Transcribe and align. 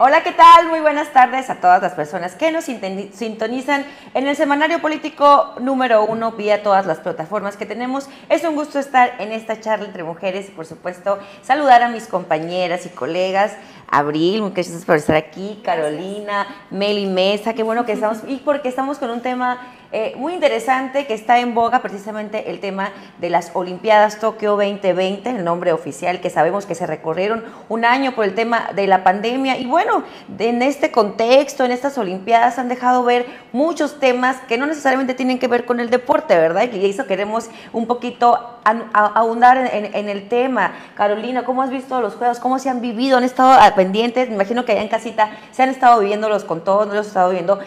Hola, 0.00 0.22
¿qué 0.22 0.30
tal? 0.30 0.68
Muy 0.68 0.78
buenas 0.78 1.12
tardes 1.12 1.50
a 1.50 1.56
todas 1.56 1.82
las 1.82 1.94
personas 1.94 2.36
que 2.36 2.52
nos 2.52 2.66
sintonizan 2.66 3.84
en 4.14 4.28
el 4.28 4.36
semanario 4.36 4.80
político 4.80 5.54
número 5.58 6.04
uno 6.04 6.30
vía 6.30 6.62
todas 6.62 6.86
las 6.86 6.98
plataformas 6.98 7.56
que 7.56 7.66
tenemos. 7.66 8.08
Es 8.28 8.44
un 8.44 8.54
gusto 8.54 8.78
estar 8.78 9.14
en 9.18 9.32
esta 9.32 9.60
charla 9.60 9.86
entre 9.86 10.04
mujeres 10.04 10.50
y, 10.50 10.52
por 10.52 10.66
supuesto, 10.66 11.18
saludar 11.42 11.82
a 11.82 11.88
mis 11.88 12.06
compañeras 12.06 12.86
y 12.86 12.90
colegas. 12.90 13.56
Abril, 13.90 14.42
muchas 14.42 14.68
gracias 14.68 14.84
por 14.84 14.94
estar 14.94 15.16
aquí. 15.16 15.60
Carolina, 15.64 16.46
Meli 16.70 17.06
Mesa, 17.06 17.54
qué 17.54 17.64
bueno 17.64 17.84
que 17.84 17.94
estamos. 17.94 18.18
Y 18.28 18.36
porque 18.36 18.68
estamos 18.68 18.98
con 18.98 19.10
un 19.10 19.20
tema 19.20 19.58
eh, 19.90 20.12
muy 20.16 20.34
interesante 20.34 21.06
que 21.06 21.14
está 21.14 21.38
en 21.38 21.54
boga 21.54 21.80
precisamente 21.80 22.50
el 22.50 22.60
tema 22.60 22.90
de 23.20 23.30
las 23.30 23.52
Olimpiadas 23.54 24.20
Tokio 24.20 24.50
2020, 24.50 25.30
el 25.30 25.44
nombre 25.44 25.72
oficial 25.72 26.20
que 26.20 26.28
sabemos 26.28 26.66
que 26.66 26.74
se 26.74 26.86
recorrieron 26.86 27.42
un 27.70 27.86
año 27.86 28.14
por 28.14 28.26
el 28.26 28.34
tema 28.34 28.68
de 28.74 28.86
la 28.86 29.02
pandemia 29.02 29.56
y 29.56 29.64
bueno, 29.64 30.02
en 30.38 30.60
este 30.60 30.90
contexto, 30.90 31.64
en 31.64 31.70
estas 31.70 31.96
Olimpiadas 31.96 32.58
han 32.58 32.68
dejado 32.68 33.02
ver 33.02 33.24
muchos 33.52 33.98
temas 33.98 34.36
que 34.46 34.58
no 34.58 34.66
necesariamente 34.66 35.14
tienen 35.14 35.38
que 35.38 35.48
ver 35.48 35.64
con 35.64 35.80
el 35.80 35.88
deporte, 35.88 36.36
¿verdad? 36.36 36.68
Y 36.70 36.84
eso 36.84 37.06
queremos 37.06 37.48
un 37.72 37.86
poquito 37.86 38.58
ahondar 38.92 39.70
en, 39.72 40.08
el 40.08 40.28
tema. 40.28 40.72
Carolina, 40.94 41.44
¿cómo 41.44 41.62
has 41.62 41.70
visto 41.70 42.00
los 42.00 42.14
juegos? 42.14 42.38
¿Cómo 42.38 42.58
se 42.58 42.68
han 42.68 42.80
vivido? 42.80 43.16
¿Han 43.16 43.24
estado 43.24 43.58
pendientes? 43.74 44.28
Me 44.28 44.34
imagino 44.34 44.64
que 44.64 44.72
allá 44.72 44.82
en 44.82 44.88
casita 44.88 45.30
se 45.52 45.62
han 45.62 45.70
estado 45.70 46.00
viviéndolos 46.00 46.44
con 46.44 46.62
todos, 46.62 46.86
no 46.86 46.94
los 46.94 47.06
han 47.06 47.08
estado 47.08 47.30
viendo 47.30 47.58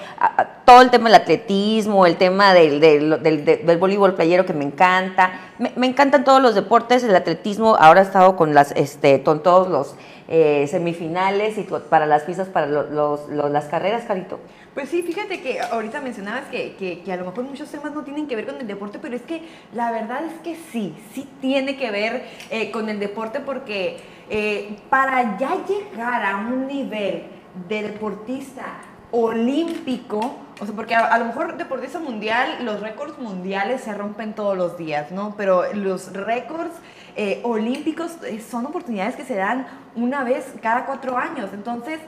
todo 0.66 0.82
el 0.82 0.90
tema 0.90 1.10
del 1.10 1.22
atletismo, 1.22 2.06
el 2.06 2.11
tema 2.18 2.54
del, 2.54 2.80
del, 2.80 3.78
voleibol 3.78 4.16
playero 4.16 4.46
que 4.46 4.54
me 4.54 4.64
encanta. 4.64 5.32
Me, 5.58 5.88
encantan 5.88 6.24
todos 6.24 6.42
los 6.42 6.56
deportes, 6.56 7.04
el 7.04 7.16
atletismo, 7.16 7.76
ahora 7.76 8.02
he 8.02 8.04
estado 8.04 8.36
con, 8.36 8.54
las, 8.54 8.72
este, 8.72 9.24
con 9.24 9.44
todos 9.44 9.68
los 9.70 9.96
eh, 10.28 10.66
semifinales 10.68 11.58
y 11.58 11.64
para 11.64 12.06
las 12.06 12.24
pistas, 12.24 12.48
para 12.48 12.66
los, 12.68 13.30
las 13.30 13.66
carreras, 13.66 14.04
Carito. 14.06 14.40
Pues 14.74 14.88
sí, 14.88 15.04
fíjate 15.04 15.42
que 15.42 15.60
ahorita 15.60 16.00
mencionabas 16.00 16.46
que, 16.46 16.76
que, 17.04 17.12
a 17.12 17.18
lo 17.18 17.26
mejor 17.26 17.44
muchos 17.44 17.70
temas 17.70 17.94
no 17.94 18.04
tienen 18.04 18.28
que 18.28 18.38
ver 18.38 18.46
con 18.46 18.56
el 18.56 18.68
deporte, 18.68 19.00
pero 19.02 19.16
es 19.16 19.22
que 19.24 19.42
la 19.74 19.92
verdad 19.92 20.24
es 20.24 20.40
que 20.42 20.56
sí, 20.72 20.96
sí 21.14 21.28
tiene 21.42 21.76
que 21.76 21.92
ver 21.92 22.24
eh, 22.50 22.72
con 22.72 22.88
el 22.88 23.00
deporte 23.00 23.42
porque 23.42 23.98
eh, 24.30 24.78
para 24.90 25.38
ya 25.38 25.58
llegar 25.68 26.26
a 26.26 26.38
un 26.38 26.68
nivel 26.68 27.24
de 27.68 27.84
deportista 27.84 28.64
olímpico, 29.12 30.38
o 30.62 30.66
sea, 30.68 30.76
porque 30.76 30.94
a, 30.94 31.18
lo 31.18 31.26
mejor 31.26 31.58
deportista 31.58 31.98
mundial, 31.98 32.64
los 32.64 32.82
récords 32.82 33.18
mundiales 33.18 33.82
se 33.82 33.96
rompen 33.96 34.34
todos 34.34 34.56
los 34.56 34.78
días, 34.78 35.12
¿no? 35.12 35.34
Pero 35.36 35.74
los 35.74 36.14
récords 36.14 36.76
eh, 37.16 37.42
olímpicos 37.44 38.12
son 38.48 38.68
oportunidades 38.68 39.16
que 39.16 39.26
se 39.26 39.36
dan 39.36 39.66
una 39.96 40.24
vez 40.24 40.54
cada 40.62 40.86
cuatro 40.86 41.18
años. 41.18 41.50
Entonces, 41.52 42.00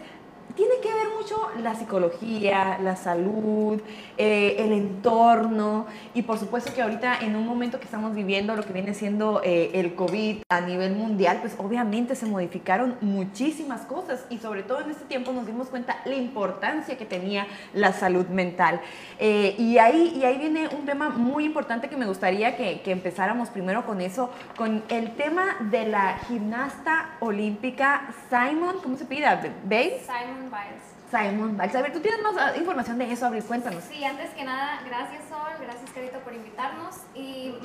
tiene 0.55 0.75
que 0.81 0.93
ver 0.93 1.07
mucho 1.17 1.49
la 1.61 1.73
psicología, 1.75 2.77
la 2.81 2.95
salud, 2.95 3.81
eh, 4.17 4.55
el 4.59 4.71
entorno 4.71 5.87
y 6.13 6.21
por 6.21 6.37
supuesto 6.37 6.71
que 6.73 6.81
ahorita 6.81 7.19
en 7.21 7.35
un 7.35 7.45
momento 7.45 7.79
que 7.79 7.85
estamos 7.85 8.13
viviendo 8.13 8.55
lo 8.55 8.63
que 8.63 8.73
viene 8.73 8.93
siendo 8.93 9.41
eh, 9.43 9.71
el 9.73 9.95
COVID 9.95 10.43
a 10.49 10.61
nivel 10.61 10.95
mundial, 10.95 11.39
pues 11.41 11.55
obviamente 11.57 12.15
se 12.15 12.27
modificaron 12.27 12.95
muchísimas 13.01 13.81
cosas 13.81 14.25
y 14.29 14.37
sobre 14.37 14.61
todo 14.61 14.81
en 14.81 14.91
este 14.91 15.05
tiempo 15.05 15.31
nos 15.33 15.47
dimos 15.47 15.69
cuenta 15.69 15.97
la 16.05 16.15
importancia 16.15 16.97
que 16.97 17.05
tenía 17.05 17.47
la 17.73 17.93
salud 17.93 18.27
mental. 18.27 18.79
Eh, 19.19 19.55
y, 19.57 19.79
ahí, 19.79 20.13
y 20.15 20.23
ahí 20.23 20.37
viene 20.37 20.67
un 20.67 20.85
tema 20.85 21.09
muy 21.09 21.45
importante 21.45 21.89
que 21.89 21.97
me 21.97 22.05
gustaría 22.05 22.55
que, 22.55 22.81
empezáramos 22.93 23.49
primero 23.49 23.87
con 23.87 24.01
eso, 24.01 24.29
con 24.55 24.83
el 24.89 25.15
tema 25.15 25.55
de 25.71 25.87
la 25.87 26.19
gimnasta 26.27 27.17
olímpica 27.21 28.13
Simon, 28.29 28.75
¿cómo 28.83 28.97
se 28.97 29.05
pide? 29.05 29.25
¿Bates? 29.25 30.03
Simon 30.05 30.32
Biles. 30.49 30.83
Simon 31.09 31.57
Biles. 31.57 31.75
A 31.75 31.81
ver, 31.81 31.93
¿tú 31.93 31.99
tienes 31.99 32.21
más 32.21 32.35
ah, 32.37 32.57
información 32.57 32.97
de 32.97 33.11
eso, 33.11 33.25
Abril? 33.25 33.43
Cuéntanos. 33.43 33.83
Sí, 33.83 34.03
antes 34.03 34.31
que 34.31 34.43
nada, 34.43 34.81
gracias 34.85 35.23
Sol, 35.29 35.53
gracias 35.59 35.89
Carito 35.91 36.19
por 36.19 36.33
invitarnos 36.33 36.95
y 37.13 37.55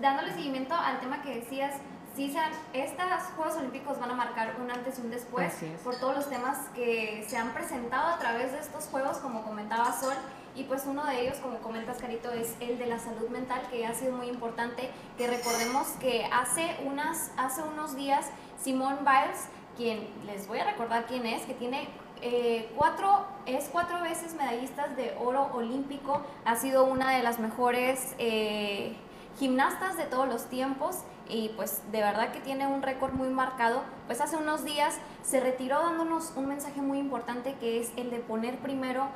dándole 0.00 0.32
seguimiento 0.32 0.74
al 0.74 1.00
tema 1.00 1.22
que 1.22 1.36
decías, 1.36 1.74
sí, 2.14 2.34
estos 2.72 3.06
Juegos 3.36 3.56
Olímpicos 3.56 3.98
van 3.98 4.10
a 4.10 4.14
marcar 4.14 4.56
un 4.62 4.70
antes 4.70 4.98
y 4.98 5.02
un 5.02 5.10
después 5.10 5.52
por 5.84 5.96
todos 5.96 6.16
los 6.16 6.30
temas 6.30 6.68
que 6.74 7.24
se 7.28 7.36
han 7.36 7.50
presentado 7.50 8.14
a 8.14 8.18
través 8.18 8.52
de 8.52 8.58
estos 8.58 8.84
Juegos, 8.86 9.18
como 9.18 9.42
comentaba 9.42 9.92
Sol, 9.92 10.14
y 10.54 10.64
pues 10.64 10.84
uno 10.86 11.04
de 11.04 11.20
ellos, 11.20 11.36
como 11.38 11.58
comentas 11.58 11.98
Carito, 11.98 12.32
es 12.32 12.54
el 12.60 12.78
de 12.78 12.86
la 12.86 12.98
salud 12.98 13.28
mental, 13.28 13.60
que 13.70 13.86
ha 13.86 13.94
sido 13.94 14.16
muy 14.16 14.28
importante, 14.28 14.90
que 15.18 15.26
recordemos 15.26 15.88
que 16.00 16.26
hace, 16.32 16.76
unas, 16.84 17.30
hace 17.36 17.62
unos 17.62 17.94
días 17.94 18.26
Simone 18.58 18.98
Biles 19.00 19.48
quien 19.76 20.08
les 20.26 20.48
voy 20.48 20.58
a 20.58 20.64
recordar 20.64 21.06
quién 21.06 21.26
es, 21.26 21.42
que 21.42 21.54
tiene 21.54 21.88
eh, 22.22 22.70
cuatro, 22.76 23.26
es 23.44 23.68
cuatro 23.70 24.00
veces 24.02 24.34
medallistas 24.34 24.96
de 24.96 25.14
oro 25.20 25.50
olímpico, 25.52 26.22
ha 26.44 26.56
sido 26.56 26.84
una 26.84 27.10
de 27.10 27.22
las 27.22 27.38
mejores 27.38 28.14
eh, 28.18 28.96
gimnastas 29.38 29.96
de 29.96 30.04
todos 30.04 30.26
los 30.26 30.46
tiempos 30.46 31.00
y 31.28 31.50
pues 31.56 31.82
de 31.92 32.00
verdad 32.00 32.32
que 32.32 32.40
tiene 32.40 32.66
un 32.66 32.82
récord 32.82 33.12
muy 33.12 33.28
marcado. 33.28 33.82
Pues 34.06 34.20
hace 34.20 34.36
unos 34.36 34.64
días 34.64 34.96
se 35.22 35.40
retiró 35.40 35.80
dándonos 35.80 36.32
un 36.36 36.46
mensaje 36.46 36.80
muy 36.80 36.98
importante 36.98 37.54
que 37.60 37.80
es 37.80 37.92
el 37.96 38.10
de 38.10 38.18
poner 38.18 38.58
primero, 38.58 39.08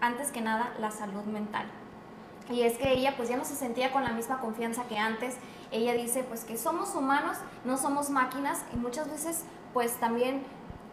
antes 0.00 0.30
que 0.30 0.40
nada, 0.40 0.72
la 0.78 0.90
salud 0.90 1.24
mental. 1.24 1.66
Y 2.50 2.62
es 2.62 2.78
que 2.78 2.92
ella 2.92 3.14
pues 3.16 3.28
ya 3.28 3.36
no 3.36 3.44
se 3.44 3.54
sentía 3.54 3.92
con 3.92 4.02
la 4.02 4.10
misma 4.10 4.40
confianza 4.40 4.84
que 4.84 4.98
antes. 4.98 5.36
Ella 5.70 5.94
dice 5.94 6.24
pues 6.24 6.44
que 6.44 6.56
somos 6.56 6.94
humanos, 6.94 7.36
no 7.64 7.76
somos 7.76 8.10
máquinas 8.10 8.62
y 8.72 8.76
muchas 8.76 9.08
veces 9.10 9.44
pues 9.72 9.94
también 9.94 10.42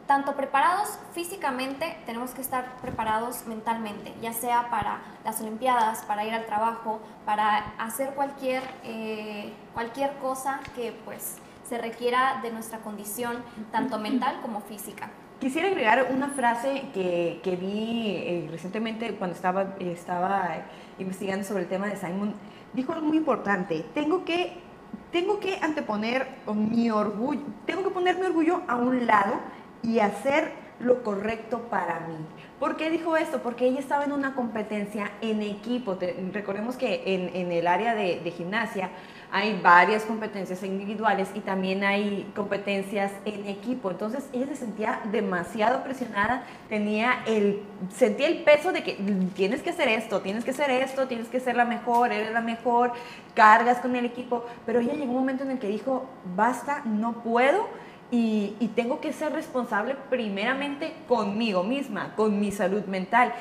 tanto 0.07 0.35
preparados 0.35 0.97
físicamente, 1.13 1.97
tenemos 2.05 2.31
que 2.31 2.41
estar 2.41 2.77
preparados 2.81 3.45
mentalmente, 3.45 4.13
ya 4.21 4.31
sea 4.31 4.69
para 4.69 5.01
las 5.25 5.41
Olimpiadas, 5.41 6.03
para 6.03 6.25
ir 6.25 6.33
al 6.33 6.45
trabajo, 6.45 7.01
para 7.25 7.73
hacer 7.77 8.11
cualquier, 8.11 8.63
eh, 8.83 9.51
cualquier 9.73 10.13
cosa 10.17 10.61
que 10.75 10.93
pues 11.03 11.35
se 11.67 11.77
requiera 11.77 12.39
de 12.41 12.51
nuestra 12.51 12.79
condición, 12.79 13.43
tanto 13.71 13.99
mental 13.99 14.39
como 14.41 14.61
física. 14.61 15.09
Quisiera 15.41 15.67
agregar 15.67 16.07
una 16.09 16.29
frase 16.29 16.85
que, 16.93 17.41
que 17.43 17.55
vi 17.57 18.15
eh, 18.15 18.47
recientemente 18.49 19.13
cuando 19.15 19.35
estaba, 19.35 19.75
estaba 19.79 20.49
investigando 20.97 21.45
sobre 21.45 21.63
el 21.63 21.69
tema 21.69 21.87
de 21.87 21.97
Simon. 21.97 22.33
Dijo 22.73 22.93
algo 22.93 23.05
muy 23.05 23.17
importante, 23.17 23.85
tengo 23.93 24.23
que 24.23 24.66
tengo 25.11 25.39
que 25.39 25.57
anteponer 25.61 26.27
mi 26.53 26.89
orgullo, 26.89 27.41
tengo 27.65 27.83
que 27.83 27.89
poner 27.89 28.17
mi 28.17 28.25
orgullo 28.25 28.61
a 28.67 28.75
un 28.75 29.05
lado 29.07 29.35
y 29.83 29.99
hacer 29.99 30.51
lo 30.79 31.03
correcto 31.03 31.63
para 31.69 32.01
mí. 32.01 32.17
¿Por 32.59 32.75
qué 32.75 32.89
dijo 32.89 33.17
esto? 33.17 33.41
Porque 33.41 33.67
ella 33.67 33.79
estaba 33.79 34.03
en 34.03 34.11
una 34.11 34.35
competencia 34.35 35.11
en 35.21 35.41
equipo. 35.41 35.97
recordemos 36.33 36.75
que 36.75 37.03
en, 37.05 37.51
el 37.51 37.67
área 37.67 37.95
de, 37.95 38.31
gimnasia 38.35 38.89
hay 39.31 39.59
varias 39.61 40.03
competencias 40.03 40.63
individuales 40.63 41.29
y 41.35 41.41
también 41.41 41.83
hay 41.83 42.31
competencias 42.35 43.11
en 43.25 43.47
equipo. 43.47 43.91
Entonces 43.91 44.27
ella 44.31 44.47
se 44.47 44.55
sentía 44.55 45.01
demasiado 45.11 45.83
presionada, 45.83 46.43
tenía 46.69 47.23
el, 47.25 47.61
sentía 47.93 48.27
el 48.27 48.43
peso 48.43 48.71
de 48.71 48.83
que 48.83 48.93
tienes 49.35 49.61
que 49.61 49.71
hacer 49.71 49.89
esto, 49.89 50.21
tienes 50.21 50.45
que 50.45 50.51
hacer 50.51 50.69
esto, 50.71 51.07
tienes 51.07 51.27
que 51.27 51.41
ser 51.41 51.57
la 51.57 51.65
mejor, 51.65 52.13
eres 52.13 52.31
la 52.31 52.41
mejor, 52.41 52.93
cargas 53.35 53.79
con 53.79 53.95
el 53.95 54.05
equipo. 54.05 54.45
Pero 54.65 54.79
ella 54.79 54.93
llegó 54.93 55.11
un 55.11 55.19
momento 55.19 55.43
en 55.43 55.51
el 55.51 55.59
que 55.59 55.67
dijo, 55.67 56.05
basta, 56.35 56.81
no 56.85 57.21
puedo. 57.21 57.67
Y, 58.09 58.55
y 58.61 58.69
tengo 58.69 59.01
que 59.01 59.11
ser 59.11 59.33
responsable 59.33 59.97
primeramente 60.09 60.93
conmigo 61.09 61.63
misma, 61.63 62.15
con 62.15 62.39
mi 62.39 62.53
salud 62.53 62.85
mental. 62.85 63.33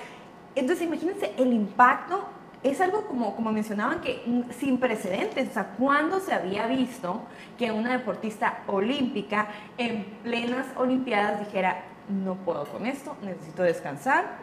Entonces 0.57 0.85
imagínense 0.85 1.33
el 1.37 1.53
impacto 1.53 2.25
es 2.71 2.81
algo 2.81 3.07
como, 3.07 3.37
como 3.37 3.53
mencionaban 3.53 4.01
que 4.01 4.23
sin 4.59 4.79
precedentes, 4.79 5.51
o 5.51 5.53
sea, 5.53 5.75
¿cuándo 5.79 6.21
se 6.21 6.33
había 6.33 6.67
visto 6.67 7.23
que 7.59 7.71
una 7.71 7.93
deportista 7.93 8.59
olímpica 8.67 9.49
en 9.79 10.05
plenas 10.23 10.67
Olimpiadas 10.77 11.41
dijera, 11.41 11.85
no 12.09 12.35
puedo 12.35 12.65
con 12.65 12.87
esto, 12.87 13.17
necesito 13.23 13.63
descansar 13.63 14.39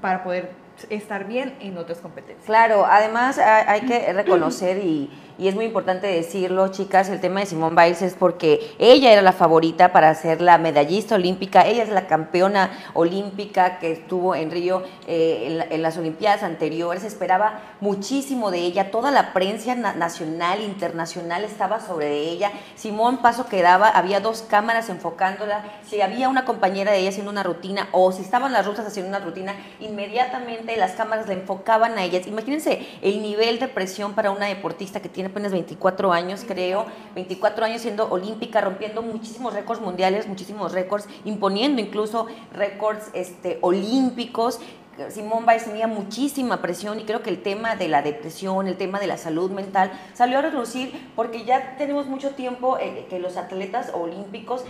para 0.00 0.24
poder 0.24 0.52
estar 0.90 1.26
bien 1.26 1.56
en 1.60 1.78
otras 1.78 1.98
competencias? 1.98 2.44
Claro, 2.46 2.84
además 2.86 3.38
hay 3.38 3.82
que 3.82 4.12
reconocer 4.12 4.78
y 4.78 5.10
y 5.36 5.48
es 5.48 5.54
muy 5.54 5.64
importante 5.64 6.06
decirlo, 6.06 6.68
chicas, 6.68 7.08
el 7.08 7.20
tema 7.20 7.40
de 7.40 7.46
Simone 7.46 7.74
Biles 7.74 8.02
es 8.02 8.14
porque 8.14 8.74
ella 8.78 9.12
era 9.12 9.22
la 9.22 9.32
favorita 9.32 9.92
para 9.92 10.14
ser 10.14 10.40
la 10.40 10.58
medallista 10.58 11.16
olímpica, 11.16 11.66
ella 11.66 11.82
es 11.82 11.88
la 11.88 12.06
campeona 12.06 12.70
olímpica 12.94 13.78
que 13.78 13.90
estuvo 13.90 14.34
en 14.34 14.50
Río 14.50 14.82
eh, 15.08 15.66
en, 15.70 15.82
las 15.82 15.98
Olimpiadas 15.98 16.42
anteriores, 16.42 17.04
esperaba 17.04 17.60
muchísimo 17.80 18.50
de 18.50 18.60
ella, 18.60 18.90
toda 18.90 19.10
la 19.10 19.32
prensa 19.32 19.74
nacional, 19.74 20.60
internacional 20.60 21.44
estaba 21.44 21.80
sobre 21.80 22.18
ella, 22.18 22.52
Simón 22.76 23.18
Paso 23.18 23.46
quedaba, 23.46 23.88
había 23.88 24.20
dos 24.20 24.42
cámaras 24.42 24.88
enfocándola, 24.88 25.64
si 25.88 26.00
había 26.00 26.28
una 26.28 26.44
compañera 26.44 26.92
de 26.92 26.98
ella 26.98 27.10
haciendo 27.10 27.32
una 27.32 27.42
rutina 27.42 27.88
o 27.92 28.12
si 28.12 28.22
estaban 28.22 28.52
las 28.52 28.66
rusas 28.66 28.86
haciendo 28.86 29.08
una 29.08 29.24
rutina, 29.24 29.54
inmediatamente 29.80 30.76
las 30.76 30.92
cámaras 30.92 31.26
le 31.26 31.34
enfocaban 31.34 31.98
a 31.98 32.04
ellas. 32.04 32.26
Imagínense 32.26 32.86
el 33.02 33.20
nivel 33.22 33.58
de 33.58 33.68
presión 33.68 34.14
para 34.14 34.30
una 34.30 34.46
deportista 34.46 35.00
que 35.00 35.08
tiene 35.08 35.23
tiene 35.24 35.32
apenas 35.32 35.52
24 35.52 36.12
años, 36.12 36.44
creo, 36.46 36.86
24 37.14 37.64
años 37.64 37.80
siendo 37.80 38.10
olímpica, 38.10 38.60
rompiendo 38.60 39.00
muchísimos 39.00 39.54
récords 39.54 39.80
mundiales, 39.80 40.26
muchísimos 40.28 40.72
récords, 40.72 41.06
imponiendo 41.24 41.80
incluso 41.80 42.26
récords 42.52 43.10
este, 43.14 43.58
olímpicos. 43.62 44.60
Simón 45.08 45.44
Biles 45.44 45.64
tenía 45.64 45.88
muchísima 45.88 46.62
presión 46.62 47.00
y 47.00 47.04
creo 47.04 47.20
que 47.20 47.30
el 47.30 47.42
tema 47.42 47.74
de 47.74 47.88
la 47.88 48.02
depresión, 48.02 48.68
el 48.68 48.76
tema 48.76 49.00
de 49.00 49.08
la 49.08 49.16
salud 49.16 49.50
mental 49.50 49.90
salió 50.12 50.38
a 50.38 50.42
reducir 50.42 51.10
porque 51.16 51.44
ya 51.44 51.76
tenemos 51.76 52.06
mucho 52.06 52.30
tiempo 52.30 52.78
eh, 52.78 53.06
que 53.10 53.18
los 53.18 53.36
atletas 53.36 53.90
olímpicos 53.92 54.64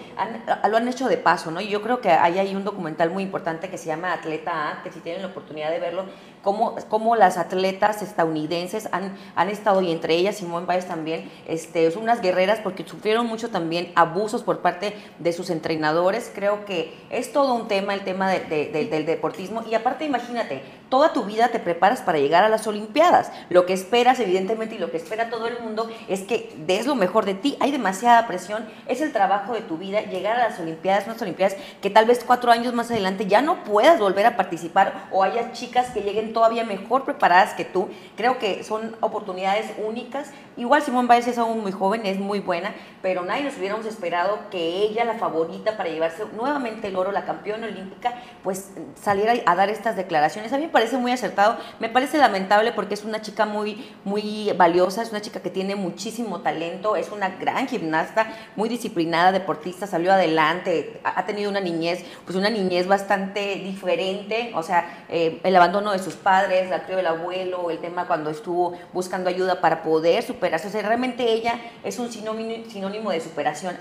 lo 0.67 0.77
han 0.79 0.89
hecho 0.89 1.09
de 1.09 1.19
paso, 1.19 1.51
¿no? 1.51 1.61
Y 1.61 1.69
yo 1.69 1.83
creo 1.83 2.01
que 2.01 2.11
hay 2.11 2.39
ahí 2.39 2.57
un 2.57 2.65
documental 2.65 3.11
muy 3.11 3.23
importante 3.23 3.69
que 3.69 3.77
se 3.77 3.87
llama 3.87 4.15
Atleta 4.15 4.71
A, 4.71 4.83
que 4.83 4.91
si 4.91 5.01
tienen 5.01 5.21
la 5.21 5.29
oportunidad 5.29 5.71
de 5.71 5.79
verlo, 5.79 6.07
cómo, 6.45 6.77
cómo 6.89 7.17
las 7.17 7.39
atletas 7.39 8.03
estadounidenses 8.03 8.89
han, 8.93 9.17
han 9.35 9.49
estado, 9.49 9.83
y 9.83 9.91
entre 9.91 10.15
ellas 10.15 10.37
Simón 10.37 10.67
Biles 10.67 10.87
también, 10.87 11.31
este, 11.49 11.91
son 11.91 12.05
unas 12.05 12.21
guerreras 12.21 12.61
porque 12.61 12.87
sufrieron 12.87 13.27
mucho 13.27 13.51
también 13.51 13.91
abusos 13.97 14.43
por 14.43 14.61
parte 14.61 14.95
de 15.19 15.33
sus 15.33 15.51
entrenadores. 15.51 16.31
Creo 16.35 16.65
que 16.65 16.95
es 17.11 17.33
todo 17.33 17.55
un 17.55 17.67
tema, 17.67 17.95
el 17.95 18.05
tema 18.05 18.31
del 18.31 19.07
deportismo. 19.07 19.65
Y 19.69 19.75
aparte, 19.75 20.05
imagínate, 20.05 20.63
toda 20.95 21.13
tu 21.13 21.25
vida 21.25 21.49
te 21.49 21.59
preparas 21.59 22.03
para 22.03 22.21
llegar 22.21 22.45
a 22.45 22.49
las 22.49 22.69
Olimpiadas. 22.69 23.33
Lo 23.49 23.67
que 23.67 23.73
esperas, 23.73 24.21
evidentemente, 24.21 24.77
y 24.77 24.79
lo 24.79 24.93
que 24.93 24.97
espera 24.97 25.29
todo 25.29 25.49
el 25.49 25.59
mundo 25.59 25.91
es 26.07 26.21
que 26.21 26.55
des 26.57 26.87
lo 26.87 26.95
mejor 26.95 27.25
de 27.25 27.35
ti. 27.35 27.57
Hay 27.59 27.73
demasiada 27.73 28.29
presión, 28.29 28.65
es 28.87 29.01
el 29.01 29.11
trabajo 29.11 29.55
de 29.55 29.61
tu 29.61 29.77
vida, 29.77 30.03
llegar 30.03 30.37
a 30.37 30.51
las 30.51 30.61
Olimpiadas, 30.61 31.07
unas 31.07 31.21
Olimpiadas 31.21 31.57
que 31.83 31.91
tal 31.91 32.05
vez 32.05 32.23
cuatro 32.25 32.53
años 32.53 32.75
más 32.75 32.93
adelante 32.93 33.27
ya 33.27 33.43
no 33.43 33.65
puedas 33.65 33.99
volver 33.99 34.25
a 34.25 34.37
participar 34.37 35.09
o 35.11 35.25
haya 35.25 35.51
chicas 35.51 35.91
que 35.91 36.03
lleguen 36.03 36.33
todavía 36.33 36.63
mejor 36.63 37.05
preparadas 37.05 37.55
que 37.55 37.65
tú. 37.65 37.89
Creo 38.17 38.39
que 38.39 38.63
son 38.63 38.95
oportunidades 39.01 39.73
únicas. 39.85 40.31
Igual 40.57 40.83
Simón 40.83 41.09
Biles 41.09 41.27
es 41.27 41.39
aún 41.39 41.61
muy 41.61 41.73
joven, 41.73 42.07
es 42.07 42.21
muy 42.21 42.39
buena, 42.39 42.73
pero 43.03 43.25
nadie 43.25 43.43
nos 43.43 43.59
hubiéramos 43.59 43.85
esperado 43.85 44.39
que 44.53 44.83
ella, 44.83 45.05
la 45.05 45.15
favorita 45.15 45.77
para 45.77 45.89
llevarse 45.89 46.23
nuevamente 46.37 46.87
el 46.87 46.95
oro, 46.95 47.11
la 47.11 47.25
campeona 47.25 47.67
olímpica, 47.67 48.15
pues 48.45 48.71
saliera 49.03 49.35
a 49.45 49.57
dar 49.57 49.71
estas 49.71 49.97
declaraciones. 49.97 50.53
A 50.53 50.59
mí 50.59 50.69
parece 50.69 50.84
muy 50.93 51.13
acertado, 51.13 51.57
me 51.81 51.89
parece 51.89 52.19
lamentable 52.19 52.73
porque 52.73 52.95
es 52.95 53.05
una 53.05 53.23
chica 53.23 53.47
muy, 53.47 53.93
muy 54.05 54.53
valiosa, 54.57 55.03
es 55.03 55.11
una 55.11 55.21
chica 55.21 55.41
que 55.41 55.51
tiene 55.51 55.75
muchísimo 55.75 56.41
talento, 56.41 56.97
es 56.97 57.11
una 57.11 57.31
gran 57.31 57.67
gimnasta, 57.67 58.27
muy 58.57 58.69
disciplinada, 58.69 59.33
deportista, 59.33 59.87
salió 59.87 60.13
adelante, 60.13 61.01
ha 61.03 61.25
tenido 61.27 61.51
una 61.51 61.61
niñez, 61.61 62.05
pues 62.25 62.37
una 62.37 62.51
niñez 62.51 62.87
bastante 62.87 63.57
diferente, 63.57 64.53
o 64.55 64.63
sea, 64.63 65.05
eh, 65.09 65.41
el 65.43 65.57
abandono 65.57 65.93
de 65.93 65.99
sus 65.99 66.15
padres, 66.15 66.71
la 66.71 66.85
crió 66.85 66.99
el 66.99 67.07
abuelo, 67.07 67.71
el 67.71 67.79
tema 67.79 68.07
cuando 68.07 68.31
estuvo 68.31 68.77
buscando 68.93 69.31
ayuda 69.31 69.61
para 69.61 69.83
poder 69.83 70.23
superarse, 70.23 70.69
o 70.69 70.71
sea, 70.71 70.83
realmente 70.83 71.33
ella 71.33 71.61
es 71.83 71.99
un 71.99 72.11
sinónimo 72.11 73.11
de 73.11 73.21
superación, 73.21 73.77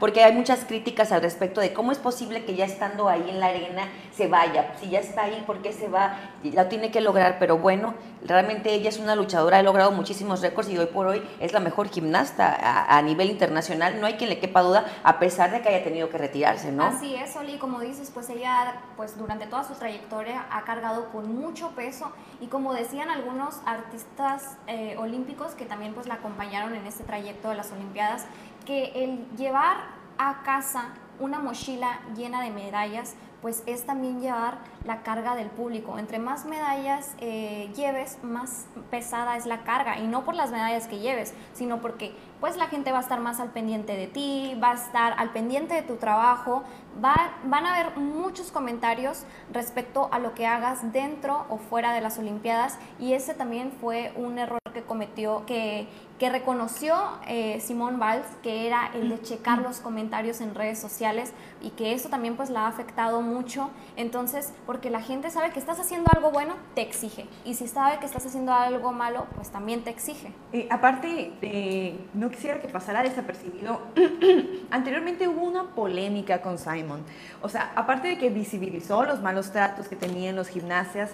porque 0.00 0.22
hay 0.22 0.32
muchas 0.32 0.64
críticas 0.64 1.12
al 1.12 1.22
respecto 1.22 1.60
de 1.60 1.72
cómo 1.72 1.92
es 1.92 1.98
posible 1.98 2.44
que 2.44 2.54
ya 2.54 2.64
estando 2.64 3.08
ahí 3.08 3.26
en 3.28 3.40
la 3.40 3.46
arena 3.46 3.88
se 4.16 4.28
vaya, 4.28 4.74
si 4.80 4.90
ya 4.90 5.00
está 5.00 5.24
ahí, 5.24 5.42
¿por 5.46 5.62
qué 5.62 5.72
se 5.72 5.88
va? 5.88 6.05
La 6.42 6.68
tiene 6.68 6.90
que 6.90 7.00
lograr, 7.00 7.38
pero 7.38 7.58
bueno, 7.58 7.94
realmente 8.24 8.72
ella 8.72 8.88
es 8.88 8.98
una 8.98 9.14
luchadora, 9.16 9.58
ha 9.58 9.62
logrado 9.62 9.92
muchísimos 9.92 10.40
récords 10.40 10.68
y 10.68 10.78
hoy 10.78 10.86
por 10.86 11.06
hoy 11.06 11.22
es 11.40 11.52
la 11.52 11.60
mejor 11.60 11.88
gimnasta 11.88 12.94
a, 12.96 13.02
nivel 13.02 13.30
internacional, 13.30 14.00
no 14.00 14.06
hay 14.06 14.14
quien 14.14 14.30
le 14.30 14.38
quepa 14.38 14.62
duda, 14.62 14.86
a 15.02 15.18
pesar 15.18 15.50
de 15.50 15.62
que 15.62 15.68
haya 15.68 15.84
tenido 15.84 16.08
que 16.08 16.18
retirarse, 16.18 16.72
¿no? 16.72 16.84
Así 16.84 17.14
es, 17.14 17.36
Oli, 17.36 17.58
como 17.58 17.80
dices, 17.80 18.10
pues 18.12 18.28
ella, 18.30 18.80
pues 18.96 19.16
durante 19.16 19.46
toda 19.46 19.64
su 19.64 19.74
trayectoria 19.74 20.46
ha 20.50 20.64
cargado 20.64 21.10
con 21.10 21.34
mucho 21.38 21.70
peso 21.70 22.12
y 22.40 22.46
como 22.46 22.74
decían 22.74 23.10
algunos 23.10 23.60
artistas 23.66 24.56
eh, 24.66 24.96
olímpicos 24.98 25.52
que 25.52 25.64
también 25.64 25.94
pues 25.94 26.06
la 26.06 26.14
acompañaron 26.14 26.74
en 26.74 26.86
este 26.86 27.04
trayecto 27.04 27.48
de 27.48 27.56
las 27.56 27.72
Olimpiadas, 27.72 28.26
que 28.64 28.92
el 29.04 29.26
llevar 29.36 29.76
a 30.18 30.42
casa 30.42 30.94
una 31.18 31.38
mochila 31.38 32.00
llena 32.14 32.42
de 32.42 32.50
medallas, 32.50 33.14
pues 33.46 33.62
es 33.66 33.86
también 33.86 34.20
llevar 34.20 34.58
la 34.84 35.04
carga 35.04 35.36
del 35.36 35.46
público. 35.50 36.00
Entre 36.00 36.18
más 36.18 36.46
medallas 36.46 37.14
eh, 37.20 37.70
lleves, 37.76 38.18
más 38.24 38.66
pesada 38.90 39.36
es 39.36 39.46
la 39.46 39.62
carga. 39.62 40.00
Y 40.00 40.08
no 40.08 40.24
por 40.24 40.34
las 40.34 40.50
medallas 40.50 40.88
que 40.88 40.98
lleves, 40.98 41.32
sino 41.54 41.80
porque 41.80 42.12
pues 42.40 42.56
la 42.56 42.66
gente 42.66 42.92
va 42.92 42.98
a 42.98 43.00
estar 43.02 43.20
más 43.20 43.40
al 43.40 43.50
pendiente 43.50 43.96
de 43.96 44.06
ti, 44.06 44.58
va 44.62 44.72
a 44.72 44.74
estar 44.74 45.14
al 45.18 45.30
pendiente 45.30 45.74
de 45.74 45.82
tu 45.82 45.96
trabajo, 45.96 46.64
va, 47.02 47.14
van 47.44 47.66
a 47.66 47.74
haber 47.74 47.96
muchos 47.96 48.50
comentarios 48.50 49.24
respecto 49.52 50.08
a 50.12 50.18
lo 50.18 50.34
que 50.34 50.46
hagas 50.46 50.92
dentro 50.92 51.46
o 51.48 51.58
fuera 51.58 51.92
de 51.92 52.00
las 52.00 52.18
Olimpiadas 52.18 52.78
y 52.98 53.12
ese 53.12 53.34
también 53.34 53.72
fue 53.80 54.12
un 54.16 54.38
error 54.38 54.58
que 54.76 54.82
cometió, 54.82 55.46
que, 55.46 55.88
que 56.18 56.28
reconoció 56.28 56.94
eh, 57.26 57.60
Simón 57.60 57.98
Valls, 57.98 58.26
que 58.42 58.66
era 58.66 58.90
el 58.94 59.08
de 59.08 59.22
checar 59.22 59.62
los 59.62 59.80
comentarios 59.80 60.42
en 60.42 60.54
redes 60.54 60.78
sociales 60.78 61.32
y 61.62 61.70
que 61.70 61.94
eso 61.94 62.10
también 62.10 62.36
pues 62.36 62.50
la 62.50 62.66
ha 62.66 62.68
afectado 62.68 63.22
mucho. 63.22 63.70
Entonces, 63.96 64.52
porque 64.66 64.90
la 64.90 65.00
gente 65.00 65.30
sabe 65.30 65.50
que 65.50 65.58
estás 65.58 65.80
haciendo 65.80 66.10
algo 66.14 66.30
bueno, 66.30 66.54
te 66.74 66.82
exige. 66.82 67.26
Y 67.46 67.54
si 67.54 67.68
sabe 67.68 67.98
que 67.98 68.06
estás 68.06 68.26
haciendo 68.26 68.52
algo 68.52 68.92
malo, 68.92 69.26
pues 69.34 69.50
también 69.50 69.82
te 69.82 69.88
exige. 69.88 70.32
Eh, 70.52 70.68
aparte, 70.70 71.32
eh, 71.40 71.98
no 72.12 72.25
quisiera 72.30 72.60
que 72.60 72.68
pasara 72.68 73.02
desapercibido. 73.02 73.80
Anteriormente 74.70 75.28
hubo 75.28 75.42
una 75.42 75.74
polémica 75.74 76.40
con 76.40 76.58
Simon. 76.58 77.02
O 77.42 77.48
sea, 77.48 77.72
aparte 77.74 78.08
de 78.08 78.18
que 78.18 78.30
visibilizó 78.30 79.04
los 79.04 79.22
malos 79.22 79.52
tratos 79.52 79.88
que 79.88 79.96
tenían 79.96 80.36
los 80.36 80.48
gimnasias, 80.48 81.12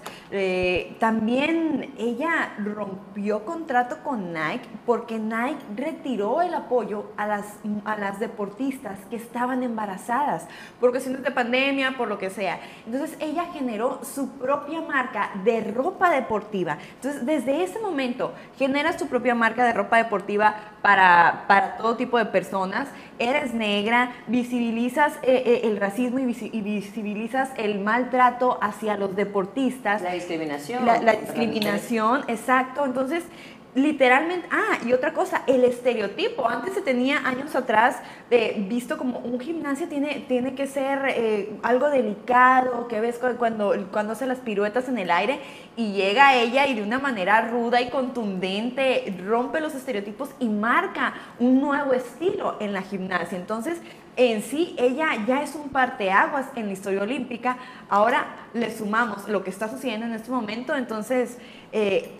también 0.98 1.94
ella 1.98 2.54
rompió 2.58 3.44
contrato 3.44 3.98
con 4.02 4.32
Nike 4.32 4.68
porque 4.86 5.18
Nike 5.18 5.62
retiró 5.76 6.42
el 6.42 6.54
apoyo 6.54 7.12
a 7.16 7.26
las, 7.26 7.46
a 7.84 7.96
las 7.96 8.18
deportistas 8.18 8.98
que 9.10 9.16
estaban 9.16 9.62
embarazadas, 9.62 10.46
por 10.80 10.90
cuestiones 10.90 11.22
de 11.22 11.30
pandemia, 11.30 11.96
por 11.96 12.08
lo 12.08 12.18
que 12.18 12.30
sea. 12.30 12.60
Entonces 12.86 13.16
ella 13.20 13.46
generó 13.52 14.00
su 14.04 14.30
propia 14.30 14.80
marca 14.80 15.30
de 15.44 15.60
ropa 15.72 16.10
deportiva. 16.10 16.78
Entonces 16.94 17.24
desde 17.26 17.62
ese 17.62 17.78
momento 17.78 18.32
genera 18.56 18.98
su 18.98 19.08
propia 19.08 19.34
marca 19.34 19.64
de 19.64 19.72
ropa 19.72 19.98
deportiva 19.98 20.54
para, 20.82 21.01
para 21.46 21.76
todo 21.76 21.96
tipo 21.96 22.18
de 22.18 22.26
personas. 22.26 22.88
Eres 23.18 23.54
negra, 23.54 24.12
visibilizas 24.26 25.14
eh, 25.22 25.42
eh, 25.46 25.60
el 25.64 25.76
racismo 25.76 26.18
y, 26.18 26.24
visibilizas 26.24 27.50
el 27.56 27.78
maltrato 27.78 28.58
hacia 28.60 28.96
los 28.96 29.14
deportistas. 29.14 30.02
La 30.02 30.14
discriminación. 30.14 30.84
La, 30.84 31.00
la 31.00 31.12
discriminación, 31.12 32.24
exacto. 32.26 32.84
Entonces, 32.84 33.24
literalmente, 33.74 34.46
ah, 34.50 34.78
y 34.84 34.92
otra 34.92 35.14
cosa, 35.14 35.42
el 35.46 35.64
estereotipo. 35.64 36.46
Antes 36.46 36.74
se 36.74 36.82
tenía 36.82 37.26
años 37.26 37.54
atrás 37.54 37.96
eh, 38.30 38.64
visto 38.68 38.98
como 38.98 39.18
un 39.20 39.40
gimnasio 39.40 39.88
tiene, 39.88 40.24
tiene 40.28 40.54
que 40.54 40.66
ser 40.66 41.00
eh, 41.08 41.58
algo 41.62 41.88
delicado, 41.88 42.86
que 42.88 43.00
ves 43.00 43.18
cuando, 43.38 43.74
cuando 43.90 44.12
hace 44.12 44.26
las 44.26 44.38
piruetas 44.38 44.88
en 44.88 44.98
el 44.98 45.10
aire 45.10 45.40
y 45.76 45.92
llega 45.92 46.34
ella 46.34 46.66
y 46.66 46.74
de 46.74 46.82
una 46.82 46.98
manera 46.98 47.48
ruda 47.48 47.80
y 47.80 47.88
contundente 47.88 49.14
rompe 49.26 49.60
los 49.60 49.74
estereotipos 49.74 50.30
y 50.38 50.48
marca 50.48 51.14
un 51.38 51.60
nuevo 51.60 51.94
estilo 51.94 52.56
en 52.60 52.74
la 52.74 52.82
gimnasia. 52.82 53.38
Entonces, 53.38 53.80
en 54.16 54.42
sí, 54.42 54.76
ella 54.78 55.08
ya 55.26 55.42
es 55.42 55.54
un 55.54 55.70
parteaguas 55.70 56.46
en 56.56 56.66
la 56.66 56.72
historia 56.72 57.00
olímpica. 57.00 57.56
Ahora 57.88 58.26
le 58.52 58.70
sumamos 58.76 59.26
lo 59.28 59.42
que 59.42 59.48
está 59.48 59.70
sucediendo 59.70 60.04
en 60.04 60.12
este 60.12 60.30
momento, 60.30 60.76
entonces... 60.76 61.38
Eh, 61.72 62.18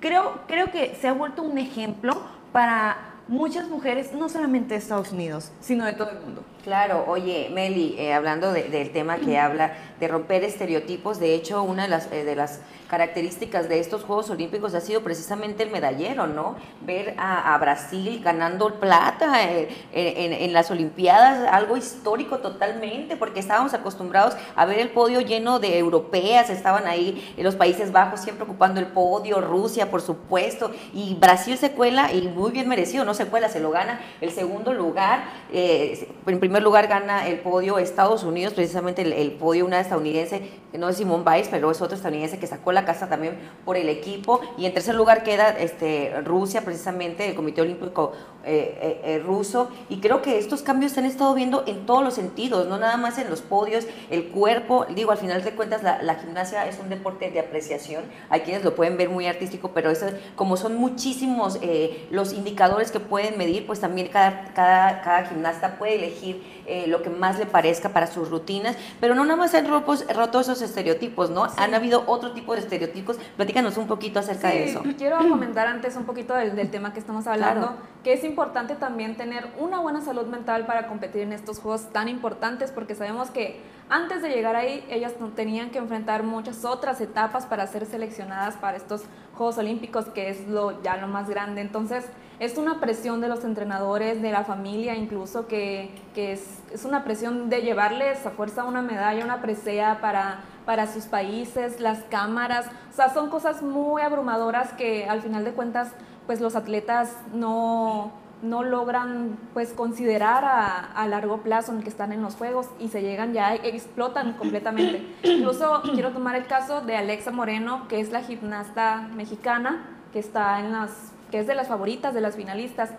creo, 0.00 0.40
creo 0.46 0.70
que 0.70 0.94
se 0.94 1.08
ha 1.08 1.12
vuelto 1.12 1.42
un 1.42 1.58
ejemplo 1.58 2.22
para 2.52 3.10
muchas 3.28 3.68
mujeres, 3.68 4.12
no 4.12 4.28
solamente 4.28 4.74
de 4.74 4.80
Estados 4.80 5.12
Unidos, 5.12 5.52
sino 5.60 5.84
de 5.84 5.92
todo 5.92 6.10
el 6.10 6.20
mundo. 6.20 6.42
Claro, 6.64 7.06
oye, 7.08 7.48
Meli, 7.50 7.94
eh, 7.98 8.12
hablando 8.12 8.52
del 8.52 8.90
tema 8.90 9.16
que 9.16 9.38
habla 9.38 9.72
de 9.98 10.08
romper 10.08 10.44
estereotipos, 10.44 11.18
de 11.18 11.34
hecho, 11.34 11.62
una 11.62 11.84
de 11.84 11.88
las, 11.88 12.12
eh, 12.12 12.24
de 12.24 12.36
las 12.36 12.60
características 12.88 13.68
de 13.68 13.78
estos 13.78 14.02
Juegos 14.02 14.30
Olímpicos 14.30 14.74
ha 14.74 14.80
sido 14.80 15.02
precisamente 15.02 15.62
el 15.62 15.70
medallero, 15.70 16.26
¿no? 16.26 16.56
Ver 16.80 17.14
a, 17.18 17.56
Brasil 17.58 18.20
ganando 18.22 18.80
plata 18.80 19.44
eh, 19.44 19.68
en, 19.92 20.52
las 20.52 20.70
Olimpiadas, 20.70 21.48
algo 21.52 21.76
histórico 21.76 22.38
totalmente, 22.38 23.16
porque 23.16 23.40
estábamos 23.40 23.74
acostumbrados 23.74 24.34
a 24.56 24.64
ver 24.64 24.80
el 24.80 24.88
podio 24.88 25.20
lleno 25.20 25.60
de 25.60 25.78
europeas, 25.78 26.50
estaban 26.50 26.86
ahí 26.86 27.32
en 27.36 27.44
los 27.44 27.54
Países 27.54 27.92
Bajos 27.92 28.20
siempre 28.20 28.44
ocupando 28.44 28.80
el 28.80 28.86
podio, 28.86 29.40
Rusia, 29.40 29.90
por 29.90 30.00
supuesto, 30.00 30.72
y 30.92 31.14
Brasil 31.14 31.56
se 31.58 31.72
cuela 31.72 32.12
y 32.12 32.22
muy 32.22 32.50
bien 32.50 32.68
merecido, 32.68 33.04
¿no? 33.04 33.14
secuela, 33.14 33.48
se 33.48 33.60
lo 33.60 33.70
gana. 33.70 34.00
El 34.20 34.32
segundo 34.32 34.72
lugar, 34.72 35.22
eh, 35.52 36.08
en 36.26 36.40
primer 36.40 36.49
lugar 36.58 36.88
gana 36.88 37.28
el 37.28 37.38
podio 37.38 37.78
Estados 37.78 38.24
Unidos, 38.24 38.54
precisamente 38.54 39.02
el, 39.02 39.32
podio 39.32 39.64
una 39.64 39.78
estadounidense, 39.78 40.42
no 40.72 40.88
es 40.88 40.96
Simón 40.96 41.24
Biles, 41.24 41.48
pero 41.48 41.70
es 41.70 41.80
otro 41.80 41.96
estadounidense 41.96 42.38
que 42.38 42.46
sacó 42.48 42.72
la 42.72 42.84
casa 42.84 43.08
también 43.08 43.38
por 43.64 43.76
el 43.76 43.88
equipo. 43.88 44.40
Y 44.58 44.66
en 44.66 44.74
tercer 44.74 44.94
lugar 44.94 45.22
queda 45.22 45.50
este, 45.50 46.20
Rusia, 46.24 46.62
precisamente 46.64 47.28
el 47.28 47.34
Comité 47.34 47.60
Olímpico 47.60 48.12
eh, 48.44 49.00
eh, 49.04 49.22
ruso. 49.24 49.68
Y 49.88 50.00
creo 50.00 50.22
que 50.22 50.38
estos 50.38 50.62
cambios 50.62 50.92
se 50.92 51.00
han 51.00 51.06
estado 51.06 51.34
viendo 51.34 51.64
en 51.66 51.86
todos 51.86 52.02
los 52.02 52.14
sentidos, 52.14 52.66
no 52.66 52.78
nada 52.78 52.96
más 52.96 53.18
en 53.18 53.30
los 53.30 53.42
podios, 53.42 53.86
el 54.10 54.28
cuerpo. 54.28 54.86
Digo, 54.94 55.12
al 55.12 55.18
final 55.18 55.44
de 55.44 55.52
cuentas, 55.52 55.82
la, 55.82 56.02
la 56.02 56.16
gimnasia 56.16 56.66
es 56.66 56.78
un 56.78 56.88
deporte 56.88 57.30
de 57.30 57.40
apreciación. 57.40 58.04
Hay 58.28 58.40
quienes 58.40 58.64
lo 58.64 58.74
pueden 58.74 58.96
ver 58.96 59.08
muy 59.08 59.26
artístico, 59.26 59.70
pero 59.72 59.90
eso, 59.90 60.06
como 60.36 60.56
son 60.56 60.76
muchísimos 60.76 61.58
eh, 61.62 62.06
los 62.10 62.32
indicadores 62.32 62.90
que 62.90 63.00
pueden 63.00 63.36
medir, 63.38 63.66
pues 63.66 63.80
también 63.80 64.08
cada, 64.08 64.52
cada, 64.54 65.02
cada 65.02 65.26
gimnasta 65.26 65.78
puede 65.78 65.96
elegir 65.96 66.39
eh, 66.66 66.86
lo 66.86 67.02
que 67.02 67.10
más 67.10 67.38
le 67.38 67.46
parezca 67.46 67.90
para 67.90 68.06
sus 68.06 68.30
rutinas, 68.30 68.76
pero 69.00 69.14
no 69.14 69.24
nada 69.24 69.36
más 69.36 69.54
han 69.54 69.66
roto 69.68 70.40
esos 70.40 70.62
estereotipos, 70.62 71.30
¿no? 71.30 71.46
Han 71.56 71.74
habido 71.74 72.04
otro 72.06 72.32
tipo 72.32 72.54
de 72.54 72.60
estereotipos. 72.60 73.16
Platícanos 73.36 73.76
un 73.76 73.86
poquito 73.86 74.18
acerca 74.20 74.48
de 74.48 74.70
eso. 74.70 74.82
Quiero 74.98 75.18
comentar 75.28 75.66
antes 75.66 75.96
un 75.96 76.04
poquito 76.04 76.34
del, 76.34 76.70
tema 76.70 76.92
que 76.92 77.00
estamos 77.00 77.26
hablando, 77.26 77.76
que 78.04 78.12
es 78.12 78.24
importante 78.24 78.74
también 78.76 79.16
tener 79.16 79.46
una 79.58 79.80
buena 79.80 80.00
salud 80.00 80.26
mental 80.26 80.66
para 80.66 80.86
competir 80.86 81.22
en 81.22 81.32
estos 81.32 81.58
juegos 81.58 81.92
tan 81.92 82.08
importantes, 82.08 82.70
porque 82.70 82.94
sabemos 82.94 83.30
que 83.30 83.60
antes 83.88 84.22
de 84.22 84.28
llegar 84.28 84.54
ahí, 84.54 84.84
ellas 84.88 85.14
tenían 85.34 85.70
que 85.70 85.78
enfrentar 85.78 86.22
muchas 86.22 86.64
otras 86.64 87.00
etapas 87.00 87.46
para 87.46 87.66
ser 87.66 87.86
seleccionadas 87.86 88.56
para 88.56 88.76
estos 88.76 89.02
Juegos 89.34 89.58
Olímpicos, 89.58 90.04
que 90.06 90.30
es 90.30 90.46
lo, 90.46 90.80
ya 90.82 90.96
lo 90.96 91.08
más 91.08 91.28
grande. 91.28 91.60
Entonces, 91.60 92.04
es 92.40 92.58
una 92.58 92.80
presión 92.80 93.20
de 93.20 93.28
los 93.28 93.44
entrenadores, 93.44 94.20
de 94.20 94.32
la 94.32 94.44
familia 94.44 94.96
incluso, 94.96 95.46
que, 95.46 95.90
que 96.14 96.32
es, 96.32 96.62
es, 96.72 96.84
una 96.84 97.04
presión 97.04 97.50
de 97.50 97.60
llevarles 97.60 98.26
a 98.26 98.30
fuerza 98.30 98.64
una 98.64 98.82
medalla, 98.82 99.24
una 99.24 99.42
presea 99.42 100.00
para, 100.00 100.40
para 100.64 100.86
sus 100.86 101.04
países, 101.04 101.80
las 101.80 102.02
cámaras. 102.04 102.66
O 102.90 102.96
sea, 102.96 103.12
son 103.12 103.30
cosas 103.30 103.62
muy 103.62 104.02
abrumadoras 104.02 104.72
que 104.72 105.06
al 105.06 105.20
final 105.20 105.44
de 105.44 105.52
cuentas, 105.52 105.92
pues 106.26 106.40
los 106.40 106.56
atletas 106.56 107.14
no 107.32 108.12
no 108.42 108.62
logran 108.62 109.38
pues 109.52 109.72
considerar 109.72 110.44
a, 110.44 111.06
largo 111.08 111.38
plazo 111.38 111.72
en 111.72 111.78
el 111.78 111.84
que 111.84 111.90
están 111.90 112.12
en 112.12 112.22
los 112.22 112.36
juegos 112.36 112.68
y 112.78 112.88
se 112.88 113.02
llegan 113.02 113.32
ya, 113.32 113.54
explotan 113.54 114.32
completamente. 114.38 115.06
Incluso 115.22 115.82
quiero 115.92 116.10
tomar 116.10 116.36
el 116.36 116.46
caso 116.46 116.80
de 116.80 116.96
Alexa 116.96 117.30
Moreno, 117.30 117.86
que 117.88 118.00
es 118.00 118.10
la 118.10 118.22
gimnasta 118.22 119.08
mexicana, 119.14 119.84
que 120.12 120.18
está 120.18 120.60
en 120.60 120.72
las, 120.72 121.09
que 121.30 121.40
es 121.40 121.46
de 121.46 121.54
las 121.54 121.68
favoritas, 121.68 122.14
de 122.14 122.20
las 122.20 122.36
finalistas. 122.36 122.90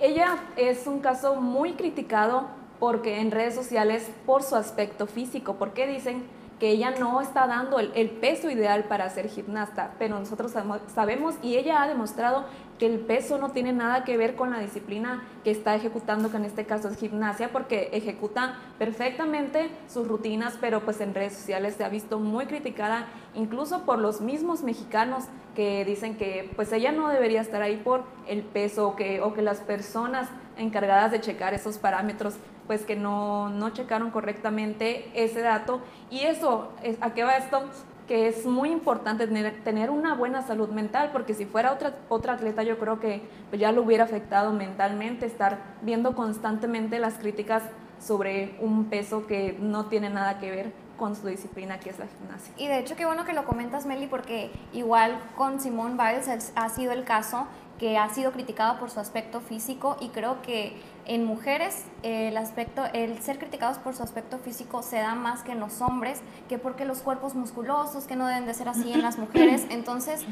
Ella 0.00 0.38
es 0.56 0.86
un 0.86 1.00
caso 1.00 1.36
muy 1.36 1.72
criticado 1.72 2.48
porque 2.78 3.20
en 3.20 3.30
redes 3.30 3.54
sociales 3.54 4.10
por 4.24 4.42
su 4.42 4.56
aspecto 4.56 5.06
físico, 5.06 5.56
porque 5.58 5.86
dicen 5.86 6.24
que 6.60 6.68
ella 6.68 6.92
no 6.92 7.22
está 7.22 7.46
dando 7.46 7.80
el, 7.80 8.10
peso 8.10 8.50
ideal 8.50 8.84
para 8.84 9.08
ser 9.08 9.28
gimnasta, 9.28 9.94
pero 9.98 10.18
nosotros 10.18 10.52
sabemos 10.94 11.34
y 11.42 11.56
ella 11.56 11.82
ha 11.82 11.88
demostrado 11.88 12.44
que 12.78 12.86
el 12.86 13.00
peso 13.00 13.38
no 13.38 13.50
tiene 13.50 13.72
nada 13.72 14.04
que 14.04 14.18
ver 14.18 14.36
con 14.36 14.50
la 14.50 14.58
disciplina 14.58 15.24
que 15.42 15.50
está 15.50 15.74
ejecutando, 15.74 16.30
que 16.30 16.36
en 16.36 16.44
este 16.44 16.66
caso 16.66 16.88
es 16.88 16.98
gimnasia, 16.98 17.50
porque 17.50 17.88
ejecuta 17.92 18.58
perfectamente 18.78 19.70
sus 19.88 20.06
rutinas, 20.06 20.58
pero 20.60 20.80
pues 20.80 21.00
en 21.00 21.14
redes 21.14 21.32
sociales 21.32 21.74
se 21.76 21.84
ha 21.84 21.88
visto 21.88 22.20
muy 22.20 22.44
criticada, 22.44 23.06
incluso 23.34 23.86
por 23.86 23.98
los 23.98 24.20
mismos 24.20 24.62
mexicanos 24.62 25.24
que 25.54 25.84
dicen 25.86 26.16
que 26.16 26.50
pues 26.56 26.72
ella 26.72 26.92
no 26.92 27.08
debería 27.08 27.40
estar 27.40 27.62
ahí 27.62 27.76
por 27.76 28.04
el 28.28 28.42
peso 28.42 28.88
o 28.88 28.96
que, 28.96 29.20
o 29.22 29.32
que 29.32 29.42
las 29.42 29.60
personas 29.60 30.28
encargadas 30.58 31.10
de 31.10 31.20
checar 31.20 31.54
esos 31.54 31.78
parámetros 31.78 32.34
pues 32.70 32.82
que 32.82 32.94
no, 32.94 33.48
no 33.48 33.70
checaron 33.70 34.12
correctamente 34.12 35.10
ese 35.12 35.40
dato. 35.40 35.80
Y 36.08 36.20
eso, 36.20 36.70
¿a 37.00 37.14
qué 37.14 37.24
va 37.24 37.32
esto? 37.32 37.64
que 38.06 38.28
es 38.28 38.46
muy 38.46 38.70
importante 38.70 39.26
tener, 39.26 39.64
tener, 39.64 39.90
una 39.90 40.14
buena 40.14 40.42
salud 40.42 40.68
mental, 40.68 41.10
porque 41.12 41.34
si 41.34 41.46
fuera 41.46 41.72
otra, 41.72 41.96
otra 42.08 42.34
atleta 42.34 42.62
yo 42.62 42.78
creo 42.78 43.00
que 43.00 43.22
pues, 43.48 43.60
ya 43.60 43.72
lo 43.72 43.82
hubiera 43.82 44.04
afectado 44.04 44.52
mentalmente 44.52 45.26
estar 45.26 45.58
viendo 45.82 46.14
constantemente 46.14 47.00
las 47.00 47.14
críticas 47.14 47.64
sobre 47.98 48.56
un 48.60 48.84
peso 48.84 49.26
que 49.26 49.56
no 49.58 49.86
tiene 49.86 50.08
nada 50.08 50.38
que 50.38 50.52
ver 50.52 50.72
con 50.96 51.16
su 51.16 51.26
disciplina 51.26 51.80
que 51.80 51.90
es 51.90 51.98
la 51.98 52.06
gimnasia. 52.06 52.54
Y 52.56 52.68
de 52.68 52.78
hecho 52.78 52.94
qué 52.94 53.04
bueno 53.04 53.24
que 53.24 53.32
lo 53.32 53.44
comentas 53.44 53.84
Meli 53.84 54.06
porque 54.06 54.52
igual 54.72 55.18
con 55.36 55.58
Simone 55.58 55.96
Biles 55.96 56.52
ha 56.54 56.68
sido 56.68 56.92
el 56.92 57.02
caso 57.02 57.48
que 57.80 57.96
ha 57.96 58.10
sido 58.10 58.30
criticado 58.30 58.78
por 58.78 58.90
su 58.90 59.00
aspecto 59.00 59.40
físico 59.40 59.96
y 60.00 60.10
creo 60.10 60.42
que 60.42 60.76
en 61.06 61.24
mujeres 61.24 61.84
el 62.02 62.36
aspecto, 62.36 62.84
el 62.92 63.20
ser 63.20 63.38
criticados 63.38 63.78
por 63.78 63.94
su 63.94 64.02
aspecto 64.02 64.38
físico 64.38 64.82
se 64.82 64.96
da 64.96 65.14
más 65.14 65.42
que 65.42 65.52
en 65.52 65.60
los 65.60 65.80
hombres, 65.80 66.20
que 66.48 66.58
porque 66.58 66.84
los 66.84 66.98
cuerpos 67.00 67.34
musculosos, 67.34 68.04
que 68.04 68.16
no 68.16 68.26
deben 68.26 68.46
de 68.46 68.54
ser 68.54 68.68
así 68.68 68.92
en 68.92 69.02
las 69.02 69.18
mujeres. 69.18 69.66
Entonces, 69.70 70.24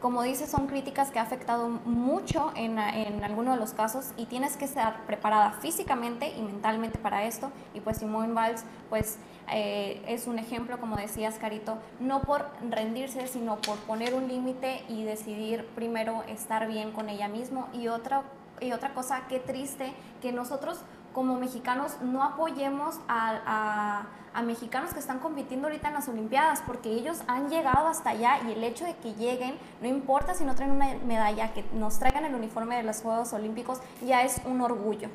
como 0.00 0.22
dices, 0.22 0.50
son 0.50 0.66
críticas 0.66 1.10
que 1.10 1.18
ha 1.18 1.22
afectado 1.22 1.68
mucho 1.68 2.52
en, 2.56 2.78
en 2.78 3.22
algunos 3.22 3.54
de 3.54 3.60
los 3.60 3.72
casos 3.72 4.12
y 4.16 4.26
tienes 4.26 4.56
que 4.56 4.64
estar 4.64 5.04
preparada 5.04 5.52
físicamente 5.52 6.32
y 6.36 6.42
mentalmente 6.42 6.98
para 6.98 7.24
esto. 7.24 7.50
Y 7.74 7.80
pues 7.80 7.98
Simone 7.98 8.28
Biles, 8.28 8.64
pues 8.88 9.18
eh, 9.52 10.00
es 10.06 10.26
un 10.26 10.38
ejemplo, 10.38 10.78
como 10.78 10.96
decías, 10.96 11.38
Carito, 11.38 11.78
no 11.98 12.22
por 12.22 12.46
rendirse, 12.68 13.26
sino 13.26 13.56
por 13.60 13.76
poner 13.78 14.14
un 14.14 14.28
límite 14.28 14.82
y 14.88 15.04
decidir 15.04 15.66
primero 15.74 16.22
estar 16.28 16.66
bien 16.68 16.92
con 16.92 17.08
ella 17.08 17.28
mismo. 17.28 17.68
Y 17.72 17.88
otra, 17.88 18.22
y 18.60 18.72
otra 18.72 18.94
cosa, 18.94 19.22
qué 19.28 19.38
triste 19.38 19.92
que 20.20 20.32
nosotros 20.32 20.80
como 21.12 21.36
mexicanos 21.38 21.96
no 22.02 22.22
apoyemos 22.22 22.96
a, 23.08 24.06
mexicanos 24.44 24.94
que 24.94 25.00
están 25.00 25.18
compitiendo 25.18 25.66
ahorita 25.66 25.88
en 25.88 25.94
las 25.94 26.08
Olimpiadas, 26.08 26.62
porque 26.66 26.90
ellos 26.90 27.22
han 27.26 27.50
llegado 27.50 27.88
hasta 27.88 28.10
allá 28.10 28.38
y 28.46 28.52
el 28.52 28.64
hecho 28.64 28.84
de 28.84 28.94
que 28.96 29.12
lleguen, 29.14 29.56
no 29.82 29.88
importa 29.88 30.34
si 30.34 30.44
no 30.44 30.54
traen 30.54 30.70
una 30.70 30.94
medalla, 31.04 31.52
que 31.52 31.64
nos 31.74 31.98
traigan 31.98 32.24
el 32.24 32.34
uniforme 32.34 32.76
de 32.76 32.82
los 32.82 33.02
Juegos 33.02 33.32
Olímpicos, 33.32 33.80
ya 34.06 34.22
es 34.22 34.40
un 34.44 34.60
orgullo. 34.60 35.08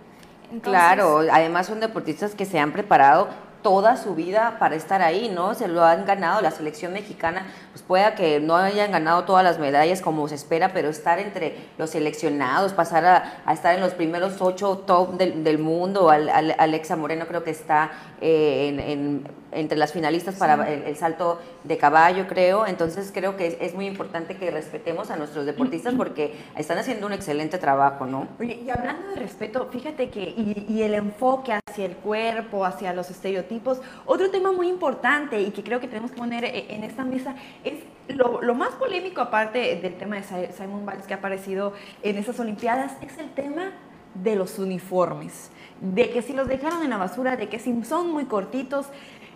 claro, 0.62 1.20
además 1.32 1.68
son 1.68 1.80
deportistas 1.80 2.36
que 2.36 2.46
se 2.46 2.60
han 2.60 2.72
preparado 2.72 3.30
toda 3.65 3.98
su 3.98 4.13
vida 4.13 4.57
para 4.60 4.75
estar 4.75 5.01
ahí, 5.01 5.27
¿no? 5.27 5.55
Se 5.55 5.67
lo 5.67 5.84
han 5.84 6.05
ganado 6.05 6.39
la 6.39 6.51
selección 6.51 6.93
mexicana, 6.93 7.48
pues 7.72 7.81
pueda 7.81 8.13
que 8.13 8.39
no 8.39 8.55
hayan 8.55 8.91
ganado 8.91 9.24
todas 9.24 9.43
las 9.43 9.57
medallas 9.57 10.01
como 10.01 10.27
se 10.27 10.36
espera, 10.36 10.72
pero 10.72 10.89
estar 10.89 11.17
entre 11.17 11.55
los 11.79 11.89
seleccionados, 11.89 12.74
pasar 12.74 13.05
a, 13.07 13.51
estar 13.51 13.74
en 13.74 13.81
los 13.81 13.95
primeros 13.95 14.39
ocho 14.39 14.84
top 14.86 15.17
del, 15.17 15.57
mundo, 15.57 16.12
Alexa 16.12 16.95
Moreno 16.95 17.25
creo 17.25 17.43
que 17.43 17.50
está 17.50 17.89
eh, 18.22 18.67
en 18.88 19.27
entre 19.55 19.77
las 19.77 19.93
finalistas 19.93 20.35
para 20.35 20.71
el, 20.71 20.95
salto 20.97 21.39
de 21.63 21.77
caballo, 21.77 22.27
creo. 22.27 22.67
Entonces 22.67 23.12
creo 23.13 23.35
que 23.38 23.57
es, 23.59 23.74
muy 23.74 23.88
importante 23.88 24.38
que 24.38 24.51
respetemos 24.51 25.09
a 25.09 25.15
nuestros 25.15 25.45
deportistas 25.45 25.93
porque 25.95 26.35
están 26.55 26.77
haciendo 26.77 27.07
un 27.07 27.13
excelente 27.13 27.57
trabajo, 27.57 28.05
¿no? 28.05 28.27
Oye, 28.39 28.62
y 28.65 28.69
hablando 28.69 29.09
de 29.09 29.15
respeto, 29.15 29.67
fíjate 29.71 30.09
que, 30.09 30.21
y, 30.21 30.81
el 30.81 30.93
enfoque 30.93 31.53
hacia 31.53 31.85
el 31.85 31.95
cuerpo, 31.95 32.65
hacia 32.65 32.93
los 32.93 33.09
estereotipos, 33.09 33.81
otro 34.05 34.29
tema 34.29 34.51
muy 34.51 34.67
importante 34.67 35.41
y 35.41 35.51
que 35.51 35.63
creo 35.63 35.79
que 35.79 35.88
tenemos 35.88 36.12
que 36.12 36.17
poner 36.17 36.45
e, 36.45 36.75
en 36.75 36.83
esta 36.83 37.03
mesa 37.03 37.35
es 37.63 37.79
lo, 38.07 38.41
lo, 38.41 38.53
más 38.53 38.74
polémico, 38.74 39.21
aparte 39.21 39.79
del 39.81 39.95
tema 39.95 40.17
de 40.17 40.51
Simon 40.51 40.85
Biles 40.85 41.07
que 41.07 41.13
ha 41.15 41.17
aparecido 41.17 41.74
en 42.03 42.17
esas 42.17 42.39
Olimpiadas, 42.39 42.93
es 43.01 43.17
el 43.17 43.33
tema 43.33 43.71
de 44.13 44.35
los 44.35 44.59
uniformes. 44.59 45.51
De 45.81 46.09
que 46.09 46.21
si 46.21 46.33
los 46.33 46.47
dejaron 46.47 46.83
en 46.83 46.89
la 46.89 46.97
basura, 46.97 47.35
de 47.35 47.50
que 47.50 47.59
si 47.59 47.83
son 47.83 48.12
muy 48.12 48.25
cortitos, 48.25 48.88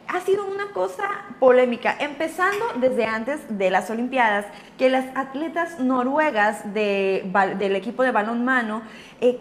ha 0.09 0.21
sido 0.21 0.45
una 0.45 0.71
cosa 0.73 1.07
polémica, 1.39 1.95
empezando 1.99 2.65
desde 2.79 3.05
antes 3.05 3.39
de 3.47 3.69
las 3.69 3.89
Olimpiadas, 3.91 4.45
que 4.77 4.89
las 4.89 5.05
atletas 5.15 5.79
noruegas 5.79 6.73
del 6.73 7.75
equipo 7.75 8.01
de 8.01 8.11
balonmano 8.11 8.81
eh, 9.21 9.39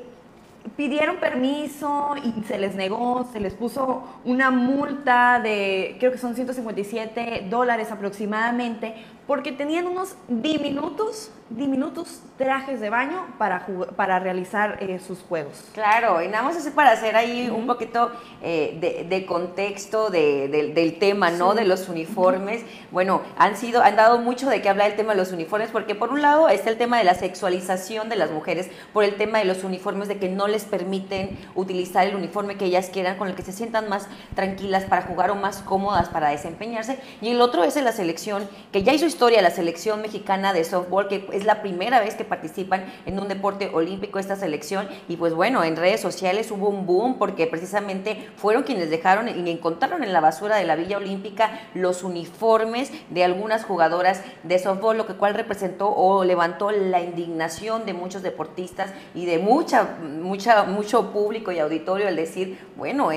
pidieron 0.76 1.16
permiso 1.16 2.14
y 2.22 2.42
se 2.44 2.58
les 2.58 2.74
negó, 2.74 3.26
se 3.32 3.40
les 3.40 3.54
puso 3.54 4.04
una 4.26 4.50
multa 4.50 5.40
de, 5.40 5.96
creo 5.98 6.12
que 6.12 6.18
son 6.18 6.34
157 6.34 7.46
dólares 7.48 7.90
aproximadamente, 7.90 8.94
porque 9.28 9.52
tenían 9.52 9.86
unos 9.86 10.14
diminutos, 10.26 11.30
diminutos 11.50 12.22
trajes 12.38 12.80
de 12.80 12.88
baño 12.88 13.26
para, 13.36 13.66
para 13.94 14.18
realizar 14.18 14.78
eh, 14.80 14.98
sus 15.06 15.18
juegos. 15.18 15.66
Claro, 15.74 16.22
y 16.22 16.28
nada 16.28 16.44
más 16.44 16.56
así 16.56 16.70
para 16.70 16.92
hacer 16.92 17.14
ahí 17.14 17.50
un 17.54 17.66
poquito 17.66 18.10
eh, 18.42 19.04
de, 19.06 19.26
contexto 19.26 20.08
del 20.08 20.96
tema, 20.98 21.30
¿no? 21.30 21.54
De 21.54 21.66
los 21.66 21.90
uniformes. 21.90 22.64
Bueno, 22.90 23.20
han 23.36 23.58
sido, 23.58 23.82
han 23.82 23.96
dado 23.96 24.16
mucho 24.16 24.48
de 24.48 24.62
qué 24.62 24.70
hablar 24.70 24.92
el 24.92 24.96
tema 24.96 25.12
de 25.12 25.18
los 25.18 25.30
uniformes, 25.30 25.68
porque 25.70 25.94
por 25.94 26.10
un 26.10 26.22
lado 26.22 26.48
está 26.48 26.70
el 26.70 26.78
tema 26.78 26.96
de 26.96 27.04
la 27.04 27.14
sexualización 27.14 28.08
de 28.08 28.16
las 28.16 28.30
mujeres, 28.30 28.70
por 28.94 29.04
el 29.04 29.16
tema 29.16 29.40
de 29.40 29.44
los 29.44 29.62
uniformes, 29.62 30.08
de 30.08 30.18
que 30.18 30.30
no 30.30 30.48
les 30.48 30.64
permiten 30.64 31.38
utilizar 31.54 32.06
el 32.06 32.16
uniforme 32.16 32.56
que 32.56 32.64
ellas 32.64 32.88
quieran, 32.90 33.18
con 33.18 33.28
el 33.28 33.34
que 33.34 33.42
se 33.42 33.52
sientan 33.52 33.90
más 33.90 34.08
tranquilas 34.34 34.84
para 34.84 35.02
jugar 35.02 35.30
o 35.30 35.34
más 35.34 35.58
cómodas 35.58 36.08
para 36.08 36.30
desempeñarse. 36.30 36.98
Y 37.20 37.28
el 37.28 37.42
otro 37.42 37.62
es 37.62 37.76
en 37.76 37.84
la 37.84 37.92
selección, 37.92 38.48
que 38.72 38.82
ya 38.82 38.94
hizo 38.94 39.04
historia 39.04 39.17
la 39.18 39.50
selección 39.50 40.00
mexicana 40.00 40.52
de 40.52 40.64
softball, 40.64 41.08
que 41.08 41.26
es 41.32 41.44
la 41.44 41.60
primera 41.60 42.00
vez 42.00 42.14
que 42.14 42.24
participan 42.24 42.84
en 43.04 43.18
un 43.18 43.26
deporte 43.26 43.68
olímpico 43.74 44.18
esta 44.18 44.36
selección. 44.36 44.88
Y 45.08 45.16
pues 45.16 45.34
bueno, 45.34 45.64
en 45.64 45.76
redes 45.76 46.00
sociales 46.00 46.50
hubo 46.52 46.68
un 46.68 46.86
boom 46.86 47.18
porque 47.18 47.46
precisamente 47.48 48.28
fueron 48.36 48.62
quienes 48.62 48.90
dejaron 48.90 49.28
y 49.28 49.50
encontraron 49.50 50.04
en 50.04 50.12
la 50.12 50.20
basura 50.20 50.56
de 50.56 50.64
la 50.64 50.76
Villa 50.76 50.98
Olímpica 50.98 51.50
los 51.74 52.04
uniformes 52.04 52.92
de 53.10 53.24
algunas 53.24 53.64
jugadoras 53.64 54.22
de 54.44 54.58
softball, 54.58 54.96
lo 54.96 55.06
que 55.06 55.14
cual 55.14 55.34
representó 55.34 55.90
o 55.90 56.24
levantó 56.24 56.70
la 56.70 57.00
indignación 57.00 57.84
de 57.84 57.94
muchos 57.94 58.22
deportistas 58.22 58.92
y 59.14 59.26
de 59.26 59.38
mucha, 59.38 59.96
mucha, 60.00 60.62
mucho 60.62 61.10
público 61.10 61.50
y 61.50 61.58
auditorio 61.58 62.06
al 62.06 62.16
decir, 62.16 62.58
bueno, 62.76 63.10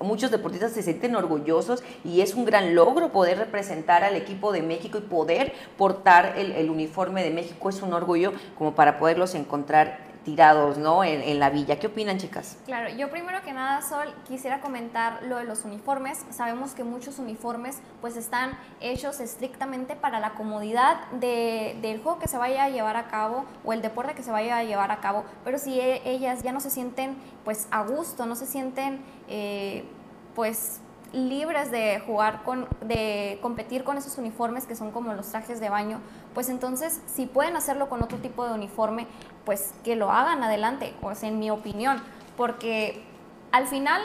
muchos 0.00 0.30
deportistas 0.30 0.72
se 0.72 0.82
sienten 0.82 1.16
orgullosos 1.16 1.82
y 2.04 2.20
es 2.20 2.34
un 2.34 2.44
gran 2.44 2.74
logro 2.74 3.10
poder 3.10 3.38
representar 3.38 4.04
al 4.04 4.14
equipo 4.14 4.52
de 4.52 4.62
México 4.62 4.98
y 4.98 5.02
poder 5.02 5.31
portar 5.76 6.34
el, 6.36 6.70
uniforme 6.70 7.22
de 7.22 7.30
México. 7.30 7.68
Es 7.68 7.82
un 7.82 7.92
orgullo 7.92 8.32
como 8.56 8.74
para 8.74 8.98
poderlos 8.98 9.34
encontrar 9.34 10.12
tirados, 10.24 10.78
¿no? 10.78 11.02
En, 11.04 11.38
la 11.40 11.50
villa. 11.50 11.78
¿Qué 11.78 11.88
opinan, 11.88 12.18
chicas? 12.18 12.56
Claro, 12.64 12.88
yo 12.90 13.10
primero 13.10 13.42
que 13.42 13.52
nada, 13.52 13.82
Sol, 13.82 14.14
quisiera 14.28 14.60
comentar 14.60 15.22
lo 15.24 15.38
de 15.38 15.44
los 15.44 15.64
uniformes. 15.64 16.24
Sabemos 16.30 16.72
que 16.74 16.84
muchos 16.84 17.18
uniformes 17.18 17.80
pues 18.00 18.16
están 18.16 18.56
hechos 18.80 19.20
estrictamente 19.20 19.96
para 19.96 20.20
la 20.20 20.34
comodidad 20.34 21.10
del 21.12 22.00
juego 22.02 22.18
que 22.18 22.28
se 22.28 22.38
vaya 22.38 22.64
a 22.64 22.68
llevar 22.68 22.96
a 22.96 23.08
cabo 23.08 23.44
o 23.64 23.72
el 23.72 23.82
deporte 23.82 24.14
que 24.14 24.22
se 24.22 24.30
vaya 24.30 24.58
a 24.58 24.64
llevar 24.64 24.90
a 24.92 25.00
cabo, 25.00 25.24
pero 25.44 25.58
si 25.58 25.80
e, 25.80 26.02
ellas 26.08 26.42
ya 26.42 26.52
no 26.52 26.60
se 26.60 26.70
sienten 26.70 27.16
pues 27.44 27.66
a 27.70 27.82
gusto, 27.82 28.26
no 28.26 28.36
se 28.36 28.46
sienten 28.46 29.00
eh, 29.28 29.84
pues 30.34 30.81
libres 31.12 31.70
de 31.70 32.00
jugar 32.00 32.42
con, 32.42 32.66
de 32.80 33.38
competir 33.42 33.84
con 33.84 33.98
esos 33.98 34.18
uniformes 34.18 34.66
que 34.66 34.74
son 34.74 34.90
como 34.90 35.12
los 35.12 35.28
trajes 35.28 35.60
de 35.60 35.68
baño, 35.68 36.00
pues 36.34 36.48
entonces 36.48 37.00
si 37.06 37.26
pueden 37.26 37.56
hacerlo 37.56 37.88
con 37.88 38.02
otro 38.02 38.18
tipo 38.18 38.46
de 38.46 38.54
uniforme, 38.54 39.06
pues 39.44 39.74
que 39.84 39.96
lo 39.96 40.10
hagan 40.10 40.42
adelante, 40.42 40.94
o 41.02 41.14
sea, 41.14 41.28
en 41.28 41.38
mi 41.38 41.50
opinión, 41.50 42.02
porque 42.36 43.02
al 43.50 43.66
final 43.66 44.00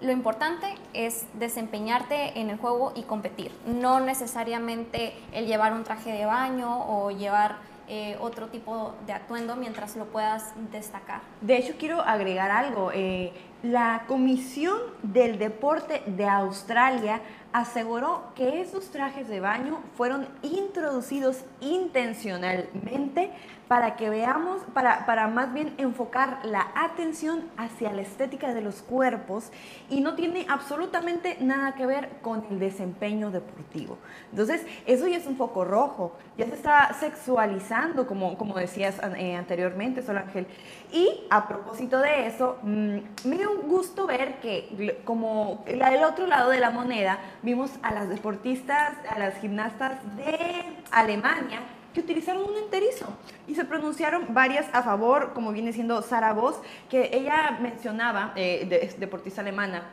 lo 0.00 0.12
importante 0.12 0.66
es 0.92 1.26
desempeñarte 1.34 2.38
en 2.38 2.50
el 2.50 2.58
juego 2.58 2.92
y 2.94 3.02
competir, 3.02 3.52
no 3.66 4.00
necesariamente 4.00 5.14
el 5.32 5.46
llevar 5.46 5.72
un 5.72 5.84
traje 5.84 6.12
de 6.12 6.26
baño 6.26 6.84
o 6.86 7.10
llevar 7.10 7.56
eh, 7.86 8.16
otro 8.20 8.48
tipo 8.48 8.94
de 9.06 9.12
atuendo 9.12 9.56
mientras 9.56 9.94
lo 9.96 10.06
puedas 10.06 10.54
destacar. 10.72 11.20
De 11.42 11.58
hecho, 11.58 11.74
quiero 11.78 12.00
agregar 12.00 12.50
algo. 12.50 12.90
Eh, 12.94 13.32
la 13.64 14.04
Comisión 14.06 14.78
del 15.02 15.38
Deporte 15.38 16.02
de 16.06 16.26
Australia 16.26 17.22
aseguró 17.54 18.24
que 18.34 18.60
esos 18.60 18.90
trajes 18.90 19.26
de 19.26 19.40
baño 19.40 19.80
fueron 19.96 20.28
introducidos 20.42 21.44
intencionalmente 21.62 23.30
para 23.68 23.96
que 23.96 24.10
veamos, 24.10 24.62
para, 24.74 25.06
para, 25.06 25.26
más 25.28 25.52
bien 25.52 25.74
enfocar 25.78 26.40
la 26.44 26.68
atención 26.74 27.44
hacia 27.56 27.92
la 27.92 28.02
estética 28.02 28.52
de 28.52 28.60
los 28.60 28.82
cuerpos 28.82 29.50
y 29.88 30.00
no 30.00 30.14
tiene 30.14 30.46
absolutamente 30.48 31.38
nada 31.40 31.74
que 31.74 31.86
ver 31.86 32.10
con 32.20 32.44
el 32.50 32.58
desempeño 32.58 33.30
deportivo. 33.30 33.98
Entonces, 34.30 34.66
eso 34.86 35.06
ya 35.06 35.16
es 35.16 35.26
un 35.26 35.36
foco 35.36 35.64
rojo, 35.64 36.12
ya 36.36 36.46
se 36.46 36.54
está 36.54 36.92
sexualizando, 36.98 38.06
como, 38.06 38.36
como 38.36 38.54
decías 38.56 38.96
eh, 39.16 39.34
anteriormente, 39.34 40.02
Sol 40.02 40.18
Ángel. 40.18 40.46
Y 40.92 41.24
a 41.30 41.48
propósito 41.48 41.98
de 41.98 42.26
eso, 42.26 42.58
mm, 42.62 42.98
me 43.24 43.38
dio 43.38 43.50
un 43.50 43.68
gusto 43.68 44.06
ver 44.06 44.40
que 44.40 45.00
como 45.04 45.64
la 45.66 45.90
del 45.90 46.04
otro 46.04 46.26
lado 46.26 46.50
de 46.50 46.60
la 46.60 46.70
moneda, 46.70 47.18
vimos 47.42 47.70
a 47.82 47.92
las 47.92 48.08
deportistas, 48.08 48.92
a 49.08 49.18
las 49.18 49.36
gimnastas 49.40 49.98
de 50.16 50.64
Alemania, 50.90 51.60
que 51.94 52.00
utilizaron 52.00 52.42
un 52.42 52.56
enterizo 52.56 53.06
y 53.46 53.54
se 53.54 53.64
pronunciaron 53.64 54.34
varias 54.34 54.66
a 54.72 54.82
favor, 54.82 55.32
como 55.32 55.52
viene 55.52 55.72
siendo 55.72 56.02
Sara 56.02 56.32
Voss, 56.32 56.56
que 56.90 57.10
ella 57.12 57.58
mencionaba, 57.62 58.32
eh, 58.36 58.92
deportista 58.98 59.40
alemana, 59.40 59.84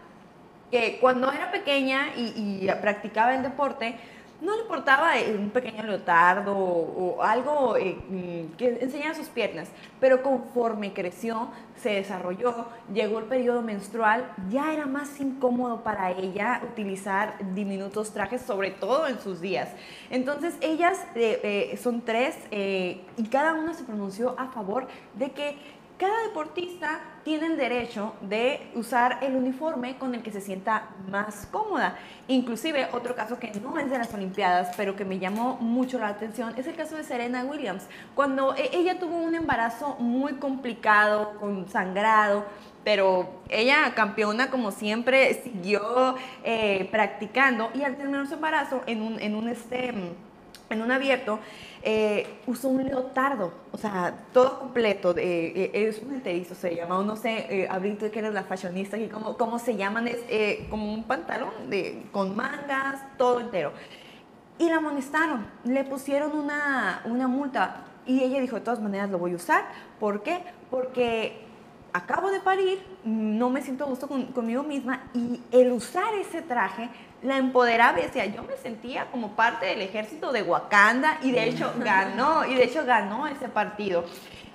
que 0.72 0.98
cuando 1.00 1.32
era 1.32 1.52
pequeña 1.52 2.08
y, 2.18 2.64
y 2.66 2.72
practicaba 2.82 3.36
el 3.36 3.44
deporte, 3.44 3.96
no 4.42 4.56
le 4.56 4.64
importaba 4.64 5.18
eh, 5.20 5.36
un 5.36 5.52
pequeño 5.52 5.84
leotardo 5.84 6.56
o, 6.58 7.22
algo 7.22 7.78
eh, 7.78 7.98
mm, 8.10 8.56
que 8.58 8.80
enseñara 8.82 9.14
sus 9.14 9.28
piernas, 9.28 9.70
pero 10.00 10.24
conforme 10.24 10.94
creció, 10.94 11.50
se 11.76 11.92
desarrolló, 11.92 12.66
llegó 12.92 13.20
el 13.20 13.26
periodo 13.26 13.62
menstrual, 13.62 14.32
ya 14.50 14.74
era 14.74 14.86
más 14.86 15.20
incómodo 15.20 15.84
para 15.84 16.12
ella 16.12 16.62
utilizar 16.72 17.36
diminutos 17.54 18.12
trajes, 18.12 18.42
sobre 18.42 18.72
todo 18.72 19.08
en 19.08 19.20
sus 19.20 19.42
días. 19.42 19.70
Entonces 20.10 20.56
ellas 20.62 21.06
eh, 21.16 21.78
son 21.82 22.02
tres 22.02 22.36
y 22.52 23.28
cada 23.30 23.54
una 23.54 23.74
se 23.74 23.84
pronunció 23.84 24.36
a 24.40 24.48
favor 24.48 24.88
de 25.16 25.32
que 25.32 25.58
cada 25.98 26.24
deportista 26.24 27.00
tiene 27.24 27.48
el 27.48 27.58
derecho 27.58 28.14
de 28.22 28.72
usar 28.76 29.20
el 29.22 29.36
uniforme 29.36 29.98
con 29.98 30.16
el 30.16 30.24
que 30.24 30.32
se 30.32 30.42
sienta 30.42 30.90
más 31.10 31.48
cómoda. 31.52 31.96
Inclusive, 32.28 32.88
otro 32.94 33.16
caso 33.16 33.40
que 33.40 33.52
no 33.62 33.78
es 33.78 33.90
de 33.90 33.98
las 33.98 34.14
Olimpiadas, 34.14 34.76
pero 34.76 34.96
que 34.96 35.06
me 35.06 35.20
llamó 35.20 35.58
mucho 35.58 36.00
la 36.00 36.08
atención, 36.08 36.54
es 36.58 36.68
el 36.68 36.76
caso 36.76 36.96
de 36.96 37.04
Serena 37.04 37.44
Williams. 37.44 37.84
Cuando 38.16 38.56
e, 38.56 38.70
ella 38.74 39.00
tuvo 39.00 39.18
un 39.18 39.36
embarazo 39.36 39.96
muy 40.00 40.34
complicado, 40.34 41.34
con 41.40 41.68
sangrado, 41.70 42.46
pero 42.84 43.42
ella, 43.50 43.94
campeona 43.94 44.50
como 44.50 44.72
siempre, 44.72 45.42
siguió 45.44 46.16
eh, 46.44 46.88
practicando 46.92 47.70
y 47.74 47.84
al 47.84 47.96
terminar 47.96 48.28
su 48.28 48.36
embarazo 48.36 48.82
en 48.88 49.02
un, 49.02 49.20
en 49.20 49.36
un, 49.36 49.50
este, 49.50 49.94
en 50.70 50.82
un 50.82 50.92
abierto, 50.92 51.40
eh, 51.84 52.40
usó 52.46 52.70
un 52.70 52.84
leotardo, 52.84 53.52
o 53.72 53.78
sea, 53.78 54.26
todo 54.34 54.60
completo, 54.60 55.16
eh, 55.18 55.72
es 55.74 56.02
un 56.02 56.14
enterizo 56.14 56.54
se 56.54 56.76
llama, 56.76 57.02
no 57.04 57.16
sé, 57.16 57.48
eh, 57.50 57.68
Abril, 57.70 57.98
tú 57.98 58.10
que 58.12 58.20
eres 58.20 58.34
la 58.34 58.44
fashionista, 58.44 58.98
y 58.98 59.08
cómo, 59.08 59.38
cómo 59.38 59.58
se 59.58 59.76
llaman, 59.76 60.08
es 60.08 60.20
eh, 60.30 60.68
como 60.70 60.94
un 60.94 61.04
pantalón 61.04 61.70
de, 61.70 62.06
con 62.12 62.36
mangas, 62.36 63.02
todo 63.18 63.40
entero. 63.40 63.72
Y 64.60 64.70
la 64.70 64.78
amonestaron, 64.78 65.48
le 65.64 65.84
pusieron 65.84 66.38
una, 66.38 67.02
una 67.06 67.28
multa 67.28 67.86
y 68.06 68.24
ella 68.24 68.40
dijo, 68.40 68.58
de 68.58 68.62
todas 68.62 68.80
maneras 68.80 69.10
lo 69.10 69.18
voy 69.18 69.34
a 69.34 69.36
usar, 69.36 69.64
¿por 70.00 70.22
qué? 70.22 70.44
Porque 70.70 71.42
acabo 71.94 72.30
de 72.30 72.40
parir, 72.40 72.80
no 73.04 73.50
me 73.50 73.62
siento 73.62 73.86
a 73.86 73.88
gusto 73.88 74.08
conmigo 74.08 74.64
misma 74.64 75.04
y 75.14 75.42
el 75.52 75.72
usar 75.72 76.14
ese 76.16 76.42
traje 76.42 76.90
la 77.22 77.38
empoderaba 77.38 78.00
y 78.00 78.04
decía, 78.04 78.26
yo 78.26 78.44
me 78.44 78.58
sentía 78.58 79.10
como 79.12 79.36
parte 79.36 79.66
del 79.68 79.82
ejército 79.82 80.32
de 80.32 80.44
Wakanda 80.44 81.20
y 81.22 81.32
de 81.32 81.50
hecho 81.50 81.74
ganó, 81.80 82.46
y 82.46 82.56
de 82.56 82.64
hecho 82.64 82.86
ganó 82.86 83.28
ese 83.28 83.48
partido. 83.48 84.06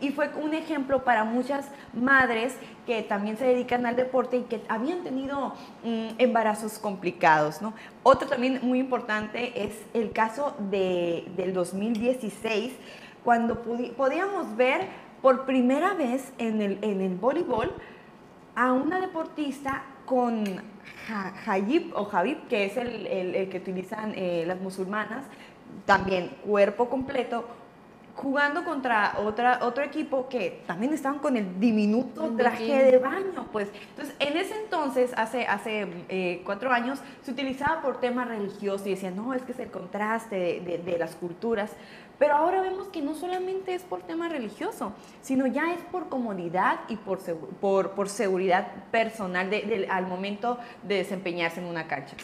Y 0.01 0.11
fue 0.11 0.29
un 0.35 0.53
ejemplo 0.53 1.05
para 1.05 1.25
muchas 1.25 1.69
madres 1.95 2.55
que 2.87 3.03
también 3.03 3.39
se 3.39 3.47
dedican 3.47 3.87
al 3.87 3.97
deporte 3.97 4.37
y 4.37 4.43
que 4.43 4.61
habían 4.69 5.03
tenido 5.03 5.55
mm, 5.85 6.09
embarazos 6.19 6.79
complicados. 6.79 7.63
¿no? 7.63 7.73
Otro 8.03 8.29
también 8.29 8.61
muy 8.63 8.79
importante 8.79 9.65
es 9.65 9.75
el 9.95 10.13
caso 10.13 10.55
de, 10.71 11.27
del 11.37 11.55
2016, 11.55 12.75
cuando 13.25 13.63
podíamos 13.97 14.55
ver 14.57 14.87
por 15.23 15.47
primera 15.47 15.95
vez 15.95 16.33
en 16.39 16.61
el, 16.61 16.79
en 16.83 17.01
el 17.01 17.17
voleibol 17.17 17.73
a 18.55 18.73
una 18.73 19.01
deportista 19.01 19.83
con 20.05 20.45
Hajib 21.47 21.93
o 21.95 22.09
Habib, 22.11 22.49
que 22.49 22.65
es 22.67 22.77
el, 22.77 23.07
el, 23.07 23.49
que 23.49 23.59
utilizan 23.59 24.13
eh, 24.17 24.45
las 24.47 24.61
musulmanas, 24.61 25.25
también 25.85 26.31
cuerpo 26.45 26.89
completo, 26.89 27.47
jugando 28.17 28.65
contra 28.65 29.19
otra, 29.19 29.61
otro 29.63 29.85
equipo 29.85 30.27
que 30.29 30.63
también 30.67 30.95
estaban 30.95 31.19
con 31.19 31.37
el 31.37 31.61
diminuto 31.61 32.35
traje 32.37 32.85
de 32.85 32.99
baño. 32.99 33.47
Pues. 33.53 33.69
Entonces, 33.91 34.15
en 34.19 34.37
ese 34.39 34.59
entonces, 34.63 35.13
hace, 35.17 35.47
hace 35.47 35.87
eh, 36.09 36.43
cuatro 36.45 36.73
años, 36.73 36.99
se 37.23 37.31
utilizaba 37.31 37.83
por 37.83 38.01
temas 38.01 38.27
religiosos 38.27 38.87
y 38.87 38.91
decían, 38.91 39.17
no, 39.17 39.35
es 39.35 39.43
que 39.43 39.53
es 39.53 39.59
el 39.59 39.71
contraste 39.71 40.63
de, 40.65 40.79
de 40.79 40.99
las 40.99 41.15
culturas. 41.15 41.73
Pero 42.19 42.35
ahora 42.35 42.63
vemos 42.63 42.89
que 42.89 43.03
no 43.03 43.15
solamente 43.15 43.75
es 43.75 43.83
por 43.83 44.03
tema 44.03 44.29
religioso, 44.29 44.93
sino 45.21 45.47
ya 45.47 45.73
es 45.73 45.81
por 45.93 46.09
comodidad 46.09 46.81
y 46.89 46.97
por, 46.97 47.19
por, 47.91 48.09
seguridad 48.09 48.73
personal 48.91 49.51
al 49.91 50.07
momento 50.07 50.59
de 50.83 50.97
desempeñarse 50.97 51.61
en 51.61 51.67
una 51.67 51.87
cancha. 51.87 52.17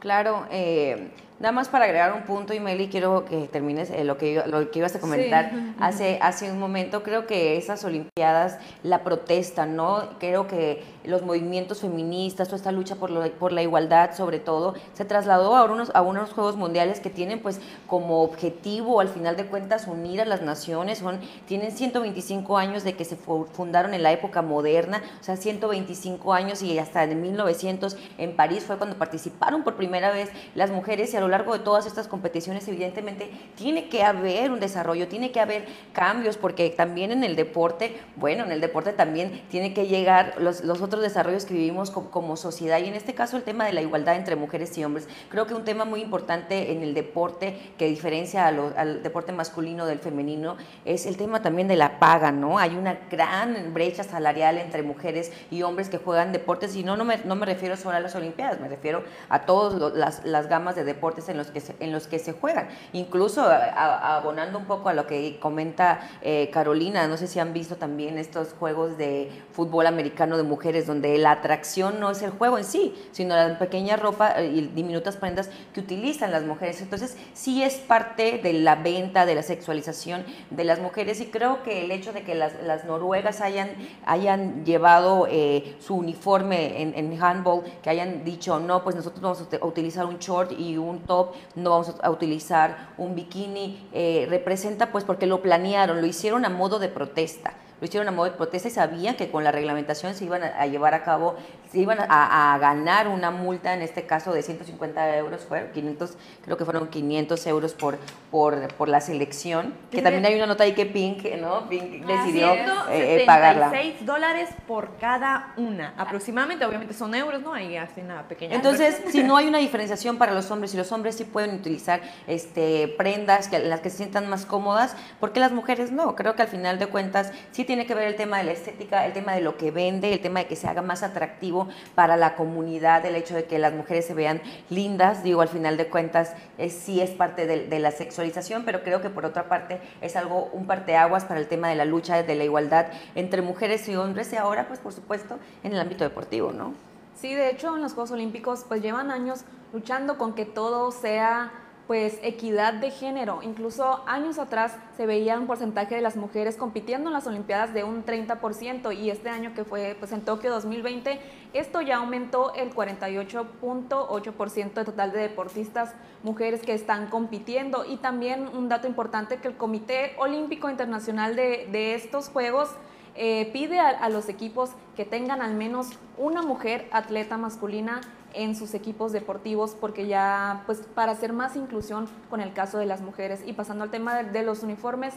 Claro, 0.00 0.46
eh, 0.50 1.10
Nada 1.42 1.50
más 1.50 1.68
para 1.68 1.86
agregar 1.86 2.12
un 2.12 2.22
punto, 2.22 2.54
y 2.54 2.60
Meli, 2.60 2.86
quiero 2.86 3.24
que 3.24 3.48
termines 3.48 3.90
eh, 3.90 4.04
lo, 4.04 4.16
que, 4.16 4.44
lo 4.46 4.70
que 4.70 4.78
ibas 4.78 4.94
a 4.94 5.00
comentar 5.00 5.50
hace, 5.80 6.20
hace 6.22 6.52
un 6.52 6.60
momento. 6.60 7.02
Creo 7.02 7.26
que 7.26 7.56
esas 7.56 7.82
Olimpiadas, 7.84 8.58
la 8.84 9.02
protesta, 9.02 9.66
¿no? 9.66 10.04
Creo 10.20 10.46
que 10.46 10.84
los 11.02 11.22
movimientos 11.22 11.80
feministas, 11.80 12.46
toda 12.46 12.58
esta 12.58 12.70
lucha 12.70 12.94
por, 12.94 13.10
lo, 13.10 13.28
por 13.32 13.50
la 13.50 13.60
igualdad, 13.60 14.14
sobre 14.14 14.38
todo, 14.38 14.74
se 14.92 15.04
trasladó 15.04 15.56
a 15.56 15.64
unos, 15.64 15.90
a 15.94 16.02
unos 16.02 16.30
Juegos 16.30 16.54
Mundiales 16.54 17.00
que 17.00 17.10
tienen, 17.10 17.40
pues, 17.40 17.60
como 17.88 18.22
objetivo, 18.22 19.00
al 19.00 19.08
final 19.08 19.36
de 19.36 19.46
cuentas, 19.46 19.88
unir 19.88 20.20
a 20.20 20.24
las 20.24 20.42
naciones. 20.42 20.98
Son, 20.98 21.18
tienen 21.48 21.72
125 21.72 22.56
años 22.56 22.84
de 22.84 22.94
que 22.94 23.04
se 23.04 23.16
fundaron 23.16 23.94
en 23.94 24.04
la 24.04 24.12
época 24.12 24.42
moderna, 24.42 25.02
o 25.20 25.24
sea, 25.24 25.36
125 25.36 26.32
años 26.32 26.62
y 26.62 26.78
hasta 26.78 27.02
en 27.02 27.20
1900 27.20 27.96
en 28.18 28.36
París 28.36 28.62
fue 28.62 28.78
cuando 28.78 28.96
participaron 28.96 29.64
por 29.64 29.74
primera 29.74 30.12
vez 30.12 30.30
las 30.54 30.70
mujeres 30.70 31.12
y 31.12 31.16
a 31.16 31.20
lo 31.20 31.31
largo 31.32 31.52
de 31.52 31.58
todas 31.58 31.86
estas 31.86 32.06
competiciones, 32.06 32.66
evidentemente, 32.68 33.30
tiene 33.56 33.88
que 33.88 34.04
haber 34.04 34.52
un 34.52 34.60
desarrollo, 34.60 35.08
tiene 35.08 35.32
que 35.32 35.40
haber 35.40 35.64
cambios, 35.92 36.36
porque 36.36 36.70
también 36.70 37.10
en 37.10 37.24
el 37.24 37.34
deporte, 37.34 37.96
bueno, 38.16 38.44
en 38.44 38.52
el 38.52 38.60
deporte 38.60 38.92
también 38.92 39.42
tiene 39.50 39.74
que 39.74 39.86
llegar 39.88 40.34
los, 40.38 40.62
los 40.62 40.80
otros 40.80 41.02
desarrollos 41.02 41.44
que 41.44 41.54
vivimos 41.54 41.90
como, 41.90 42.36
sociedad, 42.36 42.78
y 42.78 42.86
en 42.86 42.94
este 42.94 43.14
caso 43.14 43.36
el 43.36 43.42
tema 43.42 43.64
de 43.66 43.72
la 43.72 43.82
igualdad 43.82 44.16
entre 44.16 44.36
mujeres 44.36 44.76
y 44.78 44.84
hombres. 44.84 45.08
Creo 45.28 45.46
que 45.46 45.54
un 45.54 45.64
tema 45.64 45.84
muy 45.84 46.00
importante 46.00 46.72
en 46.72 46.82
el 46.82 46.94
deporte 46.94 47.58
que 47.78 47.86
diferencia 47.86 48.46
al 48.46 49.02
deporte 49.02 49.32
masculino 49.32 49.86
del 49.86 49.98
femenino 49.98 50.56
es 50.84 51.06
el 51.06 51.16
tema 51.16 51.42
también 51.42 51.68
de 51.68 51.76
la 51.76 51.98
paga, 51.98 52.30
¿no? 52.30 52.58
Hay 52.58 52.76
una 52.76 52.98
gran 53.10 53.74
brecha 53.74 54.04
salarial 54.04 54.58
entre 54.58 54.82
mujeres 54.82 55.32
y 55.50 55.62
hombres 55.62 55.88
que 55.88 55.98
juegan 55.98 56.32
deportes, 56.32 56.76
y 56.76 56.84
no, 56.84 56.96
no 56.96 57.04
me, 57.04 57.18
no 57.18 57.34
me 57.34 57.46
refiero 57.46 57.76
solo 57.76 57.96
a 57.96 58.00
las 58.00 58.14
Olimpiadas, 58.14 58.60
me 58.60 58.68
refiero 58.68 59.04
a 59.28 59.42
todas 59.46 59.94
las, 59.94 60.24
las, 60.24 60.48
gamas 60.48 60.76
de 60.76 60.84
deportes 61.12 61.28
en 61.28 61.36
los 61.36 61.48
que 61.48 61.60
se, 61.60 61.74
en 61.80 61.92
los 61.92 62.06
que 62.06 62.18
se 62.18 62.32
juegan. 62.32 62.68
Incluso 62.92 63.42
abonando 63.42 64.58
un 64.58 64.64
poco 64.64 64.88
a 64.88 64.94
lo 64.94 65.06
que 65.06 65.38
comenta 65.40 66.00
eh, 66.22 66.50
Carolina, 66.52 67.06
no 67.06 67.16
sé 67.16 67.26
si 67.26 67.38
han 67.38 67.52
visto 67.52 67.76
también 67.76 68.18
estos 68.18 68.54
juegos 68.58 68.96
de 68.96 69.30
fútbol 69.52 69.86
americano 69.86 70.36
de 70.36 70.42
mujeres 70.42 70.86
donde 70.86 71.16
la 71.18 71.32
atracción 71.32 72.00
no 72.00 72.10
es 72.10 72.22
el 72.22 72.30
juego 72.30 72.58
en 72.58 72.64
sí, 72.64 72.94
sino 73.12 73.36
la 73.36 73.58
pequeña 73.58 73.96
ropa 73.96 74.40
eh, 74.40 74.46
y 74.46 74.60
diminutas 74.68 75.16
prendas 75.16 75.50
que 75.74 75.80
utilizan 75.80 76.32
las 76.32 76.44
mujeres. 76.44 76.80
Entonces, 76.80 77.16
sí 77.34 77.62
es 77.62 77.74
parte 77.74 78.38
de 78.42 78.52
la 78.54 78.76
venta, 78.76 79.26
de 79.26 79.34
la 79.34 79.42
sexualización 79.42 80.24
de 80.50 80.64
las 80.64 80.80
mujeres 80.80 81.20
y 81.20 81.26
creo 81.26 81.62
que 81.62 81.84
el 81.84 81.90
hecho 81.90 82.12
de 82.12 82.22
que 82.22 82.34
las, 82.34 82.52
las 82.62 82.84
noruegas 82.84 83.40
hayan, 83.40 83.70
hayan 84.04 84.64
llevado 84.64 85.26
eh, 85.30 85.76
su 85.80 85.94
uniforme 85.96 86.82
en, 86.82 86.94
en 86.94 87.22
handball, 87.22 87.62
que 87.82 87.90
hayan 87.90 88.24
dicho, 88.24 88.58
no, 88.58 88.82
pues 88.82 88.96
nosotros 88.96 89.20
vamos 89.20 89.40
a 89.40 89.66
utilizar 89.66 90.06
un 90.06 90.18
short 90.18 90.52
y 90.58 90.76
un 90.76 91.00
top, 91.02 91.34
no 91.54 91.70
vamos 91.70 91.94
a 92.02 92.10
utilizar 92.10 92.90
un 92.98 93.14
bikini, 93.14 93.88
eh, 93.92 94.26
representa 94.28 94.92
pues 94.92 95.04
porque 95.04 95.26
lo 95.26 95.42
planearon, 95.42 96.00
lo 96.00 96.06
hicieron 96.06 96.44
a 96.44 96.48
modo 96.48 96.78
de 96.78 96.88
protesta 96.88 97.54
lo 97.82 97.86
hicieron 97.86 98.06
a 98.06 98.12
modo 98.12 98.30
de 98.30 98.36
protesta 98.36 98.68
y 98.68 98.70
sabían 98.70 99.16
que 99.16 99.28
con 99.28 99.42
la 99.42 99.50
reglamentación 99.50 100.14
se 100.14 100.24
iban 100.24 100.44
a, 100.44 100.64
llevar 100.68 100.94
a 100.94 101.02
cabo, 101.02 101.34
se 101.72 101.80
iban 101.80 101.98
a, 101.98 102.56
ganar 102.60 103.08
una 103.08 103.32
multa, 103.32 103.74
en 103.74 103.82
este 103.82 104.06
caso 104.06 104.32
de 104.32 104.40
150 104.44 105.16
euros, 105.16 105.44
fue 105.48 105.68
500, 105.74 106.16
creo 106.44 106.56
que 106.56 106.64
fueron 106.64 106.86
500 106.86 107.44
euros 107.48 107.74
por, 107.74 107.98
por, 108.30 108.72
por 108.74 108.88
la 108.88 109.00
selección, 109.00 109.74
que 109.90 110.00
también 110.00 110.24
hay 110.24 110.36
una 110.36 110.46
nota 110.46 110.62
ahí 110.62 110.74
que 110.74 110.86
Pink, 110.86 111.24
¿no? 111.40 111.68
Pink 111.68 112.06
decidió 112.06 112.54
eh, 112.88 113.24
pagarla. 113.26 113.72
dólares 114.02 114.50
por 114.68 114.96
cada 114.98 115.52
una, 115.56 115.92
aproximadamente, 115.96 116.64
obviamente 116.64 116.94
son 116.94 117.12
euros, 117.16 117.42
¿no? 117.42 117.52
Ahí 117.52 117.76
hacen 117.76 118.04
una 118.04 118.22
pequeña... 118.28 118.54
Entonces, 118.54 119.02
si 119.10 119.24
no 119.24 119.36
hay 119.36 119.48
una 119.48 119.58
diferenciación 119.58 120.18
para 120.18 120.34
los 120.34 120.48
hombres, 120.52 120.72
y 120.72 120.76
los 120.76 120.92
hombres 120.92 121.16
sí 121.16 121.24
pueden 121.24 121.56
utilizar 121.56 122.00
este, 122.28 122.94
prendas 122.96 123.48
que, 123.48 123.58
las 123.58 123.80
que 123.80 123.90
se 123.90 123.96
sientan 123.96 124.30
más 124.30 124.46
cómodas, 124.46 124.94
¿por 125.18 125.32
qué 125.32 125.40
las 125.40 125.50
mujeres 125.50 125.90
no? 125.90 126.14
Creo 126.14 126.36
que 126.36 126.42
al 126.42 126.48
final 126.48 126.78
de 126.78 126.86
cuentas 126.86 127.32
sí 127.50 127.64
tiene 127.72 127.86
que 127.86 127.94
ver 127.94 128.06
el 128.06 128.16
tema 128.16 128.36
de 128.36 128.44
la 128.44 128.52
estética, 128.52 129.06
el 129.06 129.14
tema 129.14 129.32
de 129.32 129.40
lo 129.40 129.56
que 129.56 129.70
vende, 129.70 130.12
el 130.12 130.20
tema 130.20 130.40
de 130.40 130.46
que 130.46 130.56
se 130.56 130.68
haga 130.68 130.82
más 130.82 131.02
atractivo 131.02 131.68
para 131.94 132.18
la 132.18 132.34
comunidad, 132.34 133.06
el 133.06 133.16
hecho 133.16 133.34
de 133.34 133.46
que 133.46 133.58
las 133.58 133.72
mujeres 133.72 134.04
se 134.04 134.12
vean 134.12 134.42
lindas, 134.68 135.22
digo, 135.22 135.40
al 135.40 135.48
final 135.48 135.78
de 135.78 135.86
cuentas 135.86 136.34
sí 136.68 137.00
es 137.00 137.12
parte 137.12 137.46
de, 137.46 137.78
la 137.78 137.90
sexualización, 137.90 138.66
pero 138.66 138.82
creo 138.82 139.00
que 139.00 139.08
por 139.08 139.24
otra 139.24 139.48
parte 139.48 139.80
es 140.02 140.16
algo, 140.16 140.50
un 140.52 140.66
parteaguas 140.66 141.24
para 141.24 141.40
el 141.40 141.48
tema 141.48 141.70
de 141.70 141.76
la 141.76 141.86
lucha 141.86 142.22
de 142.22 142.34
la 142.34 142.44
igualdad 142.44 142.88
entre 143.14 143.40
mujeres 143.40 143.88
y 143.88 143.96
hombres 143.96 144.30
y 144.34 144.36
ahora, 144.36 144.68
pues 144.68 144.78
por 144.78 144.92
supuesto, 144.92 145.38
en 145.64 145.72
el 145.72 145.80
ámbito 145.80 146.04
deportivo, 146.04 146.52
¿no? 146.52 146.74
Sí, 147.14 147.34
de 147.34 147.48
hecho 147.48 147.74
en 147.74 147.80
los 147.80 147.94
Juegos 147.94 148.10
Olímpicos 148.10 148.66
pues 148.68 148.82
llevan 148.82 149.10
años 149.10 149.46
luchando 149.72 150.18
con 150.18 150.34
que 150.34 150.44
todo 150.44 150.92
sea 150.92 151.50
pues 151.92 152.18
equidad 152.22 152.72
de 152.72 152.90
género. 152.90 153.40
Incluso 153.42 154.02
años 154.06 154.38
atrás 154.38 154.78
se 154.96 155.04
veía 155.04 155.38
un 155.38 155.46
porcentaje 155.46 155.94
de 155.94 156.00
las 156.00 156.16
mujeres 156.16 156.56
compitiendo 156.56 157.10
en 157.10 157.12
las 157.12 157.26
Olimpiadas 157.26 157.74
de 157.74 157.84
un 157.84 158.02
30% 158.02 158.96
y 158.98 159.10
este 159.10 159.28
año 159.28 159.52
que 159.52 159.64
fue 159.64 159.94
pues 159.98 160.10
en 160.12 160.22
Tokio 160.22 160.50
2020 160.52 161.20
esto 161.52 161.82
ya 161.82 161.98
aumentó 161.98 162.54
el 162.54 162.74
48.8% 162.74 164.72
de 164.72 164.84
total 164.86 165.12
de 165.12 165.18
deportistas 165.18 165.94
mujeres 166.22 166.62
que 166.62 166.72
están 166.72 167.08
compitiendo 167.10 167.84
y 167.84 167.98
también 167.98 168.48
un 168.56 168.70
dato 168.70 168.88
importante 168.88 169.36
que 169.36 169.48
el 169.48 169.58
Comité 169.58 170.14
Olímpico 170.16 170.70
Internacional 170.70 171.36
de, 171.36 171.68
de 171.72 171.94
estos 171.94 172.30
Juegos 172.30 172.70
eh, 173.14 173.50
pide 173.52 173.78
a, 173.78 174.08
los 174.08 174.28
equipos 174.28 174.70
que 174.96 175.04
tengan 175.04 175.42
al 175.42 175.54
menos 175.54 175.88
una 176.16 176.42
mujer 176.42 176.88
atleta 176.92 177.36
masculina 177.36 178.00
en 178.34 178.56
sus 178.56 178.74
equipos 178.74 179.12
deportivos 179.12 179.76
porque 179.78 180.06
ya 180.06 180.62
pues 180.66 180.80
para 180.94 181.12
hacer 181.12 181.32
más 181.32 181.54
inclusión 181.56 182.08
con 182.30 182.40
el 182.40 182.52
caso 182.52 182.78
de 182.78 182.86
las 182.86 183.02
mujeres. 183.02 183.42
Y 183.44 183.52
pasando 183.52 183.84
al 183.84 183.90
tema 183.90 184.22
de, 184.22 184.42
los 184.42 184.62
uniformes 184.62 185.14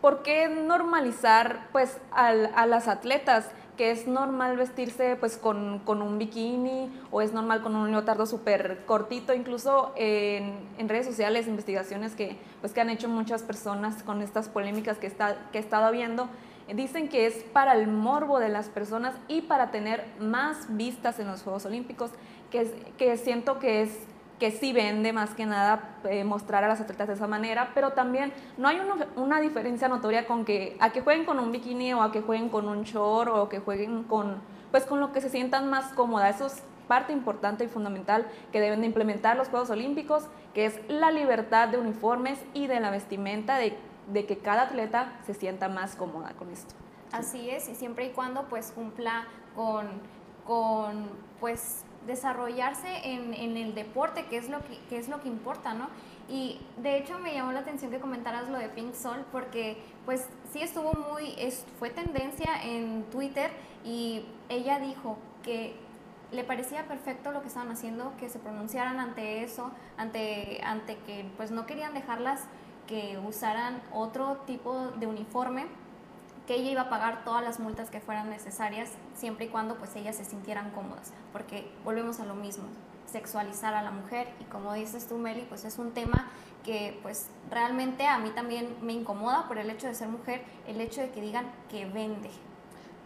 ¿por 0.00 0.22
qué 0.22 0.48
normalizar 0.48 1.68
pues 1.72 1.98
a 2.12 2.32
las 2.66 2.88
atletas 2.88 3.46
que 3.78 3.92
es 3.92 4.08
normal 4.08 4.56
vestirse 4.56 5.16
pues 5.16 5.38
con, 5.38 5.80
un 5.86 6.18
bikini 6.18 6.90
o 7.12 7.22
es 7.22 7.32
normal 7.32 7.62
con 7.62 7.76
un 7.76 7.92
leotardo 7.92 8.26
súper 8.26 8.84
cortito, 8.84 9.32
incluso 9.32 9.92
en, 9.94 10.88
redes 10.88 11.06
sociales, 11.06 11.46
investigaciones 11.46 12.14
que, 12.14 12.36
pues, 12.60 12.72
que 12.72 12.80
han 12.80 12.90
hecho 12.90 13.08
muchas 13.08 13.44
personas 13.44 14.02
con 14.02 14.20
estas 14.20 14.48
polémicas 14.48 14.98
que, 14.98 15.06
está, 15.06 15.36
que 15.52 15.58
he 15.58 15.60
estado 15.60 15.86
habiendo, 15.86 16.28
Dicen 16.74 17.08
que 17.08 17.26
es 17.26 17.34
para 17.52 17.74
el 17.74 17.88
morbo 17.88 18.38
de 18.38 18.48
las 18.48 18.68
personas 18.68 19.14
y 19.26 19.42
para 19.42 19.70
tener 19.70 20.04
más 20.20 20.76
vistas 20.76 21.18
en 21.18 21.26
los 21.26 21.42
Juegos 21.42 21.64
Olímpicos, 21.66 22.10
que, 22.50 22.92
que 22.96 23.16
siento 23.16 23.58
que 23.58 23.82
es 23.82 24.06
que 24.38 24.50
sí 24.52 24.72
vende 24.72 25.12
más 25.12 25.34
que 25.34 25.46
nada 25.46 25.96
eh, 26.04 26.24
mostrar 26.24 26.64
a 26.64 26.68
las 26.68 26.80
atletas 26.80 27.08
de 27.08 27.14
esa 27.14 27.26
manera, 27.26 27.72
pero 27.74 27.90
también 27.90 28.32
no 28.56 28.68
hay 28.68 28.80
una 29.16 29.40
diferencia 29.40 29.88
notoria 29.88 30.26
con 30.26 30.44
que 30.44 30.76
a 30.80 30.90
que 30.90 31.00
jueguen 31.00 31.24
con 31.24 31.38
un 31.40 31.50
bikini 31.50 31.92
o 31.94 32.02
a 32.02 32.12
que 32.12 32.20
jueguen 32.22 32.48
con 32.48 32.68
un 32.68 32.84
short 32.84 33.30
o 33.32 33.48
que 33.48 33.58
jueguen 33.58 34.04
con 34.04 34.36
pues 34.70 34.84
con 34.84 35.00
lo 35.00 35.12
que 35.12 35.20
se 35.20 35.28
sientan 35.28 35.68
más 35.68 35.92
cómodas. 35.92 36.36
Eso 36.36 36.46
es 36.46 36.62
parte 36.86 37.12
importante 37.12 37.64
y 37.64 37.68
fundamental 37.68 38.26
que 38.52 38.60
deben 38.60 38.80
de 38.80 38.86
implementar 38.86 39.36
los 39.36 39.48
Juegos 39.48 39.70
Olímpicos, 39.70 40.24
que 40.54 40.66
es 40.66 40.80
la 40.88 41.10
libertad 41.10 41.68
de 41.68 41.78
uniformes 41.78 42.38
y 42.54 42.66
de 42.66 42.80
la 42.80 42.90
vestimenta 42.90 43.58
de 43.58 43.76
de 44.12 44.26
que 44.26 44.38
cada 44.38 44.62
atleta 44.62 45.12
se 45.26 45.34
sienta 45.34 45.68
más 45.68 45.96
cómoda 45.96 46.32
con 46.34 46.50
esto. 46.50 46.74
Así 47.12 47.48
es, 47.50 47.68
y 47.68 47.74
siempre 47.74 48.06
y 48.06 48.10
cuando 48.10 48.48
pues 48.48 48.72
cumpla 48.72 49.26
con, 49.54 49.88
con 50.46 51.08
pues 51.40 51.84
desarrollarse 52.06 52.88
en, 53.04 53.34
en, 53.34 53.56
el 53.56 53.74
deporte, 53.74 54.26
que 54.26 54.38
es, 54.38 54.48
lo 54.48 54.58
que, 54.88 54.98
es 54.98 55.08
lo 55.08 55.20
que 55.20 55.28
importa, 55.28 55.74
¿no? 55.74 55.88
Y 56.28 56.60
de 56.78 56.98
hecho 56.98 57.18
me 57.18 57.34
llamó 57.34 57.52
la 57.52 57.60
atención 57.60 57.90
que 57.90 57.98
comentaras 57.98 58.48
lo 58.48 58.58
de 58.58 58.68
Pink 58.68 58.94
Sol, 58.94 59.24
porque 59.32 59.78
pues 60.04 60.26
sí 60.52 60.62
estuvo 60.62 60.92
muy, 60.92 61.34
es, 61.38 61.64
fue 61.78 61.90
tendencia 61.90 62.62
en 62.62 63.04
Twitter 63.10 63.50
y 63.84 64.24
ella 64.48 64.78
dijo 64.78 65.18
que 65.42 65.76
le 66.30 66.44
parecía 66.44 66.86
perfecto 66.86 67.32
lo 67.32 67.40
que 67.40 67.48
estaban 67.48 67.70
haciendo, 67.70 68.12
que 68.18 68.28
se 68.28 68.38
pronunciaran 68.38 69.00
ante 69.00 69.42
eso, 69.42 69.70
ante, 69.96 70.60
ante 70.62 70.96
que 71.06 71.24
pues 71.36 71.50
no 71.50 71.66
querían 71.66 71.94
dejarlas 71.94 72.44
que 72.88 73.20
usaran 73.24 73.80
otro 73.92 74.38
tipo 74.46 74.88
de 74.98 75.06
uniforme, 75.06 75.66
que 76.46 76.54
ella 76.54 76.70
iba 76.70 76.80
a 76.82 76.88
pagar 76.88 77.24
todas 77.24 77.44
las 77.44 77.60
multas 77.60 77.90
que 77.90 78.00
fueran 78.00 78.30
necesarias, 78.30 78.90
siempre 79.14 79.46
y 79.46 79.48
cuando 79.48 79.76
pues 79.76 79.94
ellas 79.94 80.16
se 80.16 80.24
sintieran 80.24 80.70
cómodas, 80.70 81.12
porque 81.32 81.70
volvemos 81.84 82.18
a 82.18 82.24
lo 82.24 82.34
mismo, 82.34 82.64
sexualizar 83.06 83.74
a 83.74 83.82
la 83.82 83.90
mujer 83.90 84.28
y 84.40 84.44
como 84.44 84.72
dices 84.72 85.06
tú 85.06 85.18
Meli, 85.18 85.42
pues 85.42 85.64
es 85.64 85.78
un 85.78 85.92
tema 85.92 86.26
que 86.64 86.98
pues 87.02 87.28
realmente 87.50 88.06
a 88.06 88.18
mí 88.18 88.30
también 88.30 88.74
me 88.82 88.94
incomoda 88.94 89.46
por 89.46 89.58
el 89.58 89.70
hecho 89.70 89.86
de 89.86 89.94
ser 89.94 90.08
mujer, 90.08 90.42
el 90.66 90.80
hecho 90.80 91.02
de 91.02 91.10
que 91.10 91.20
digan 91.20 91.46
que 91.70 91.84
vende, 91.84 92.30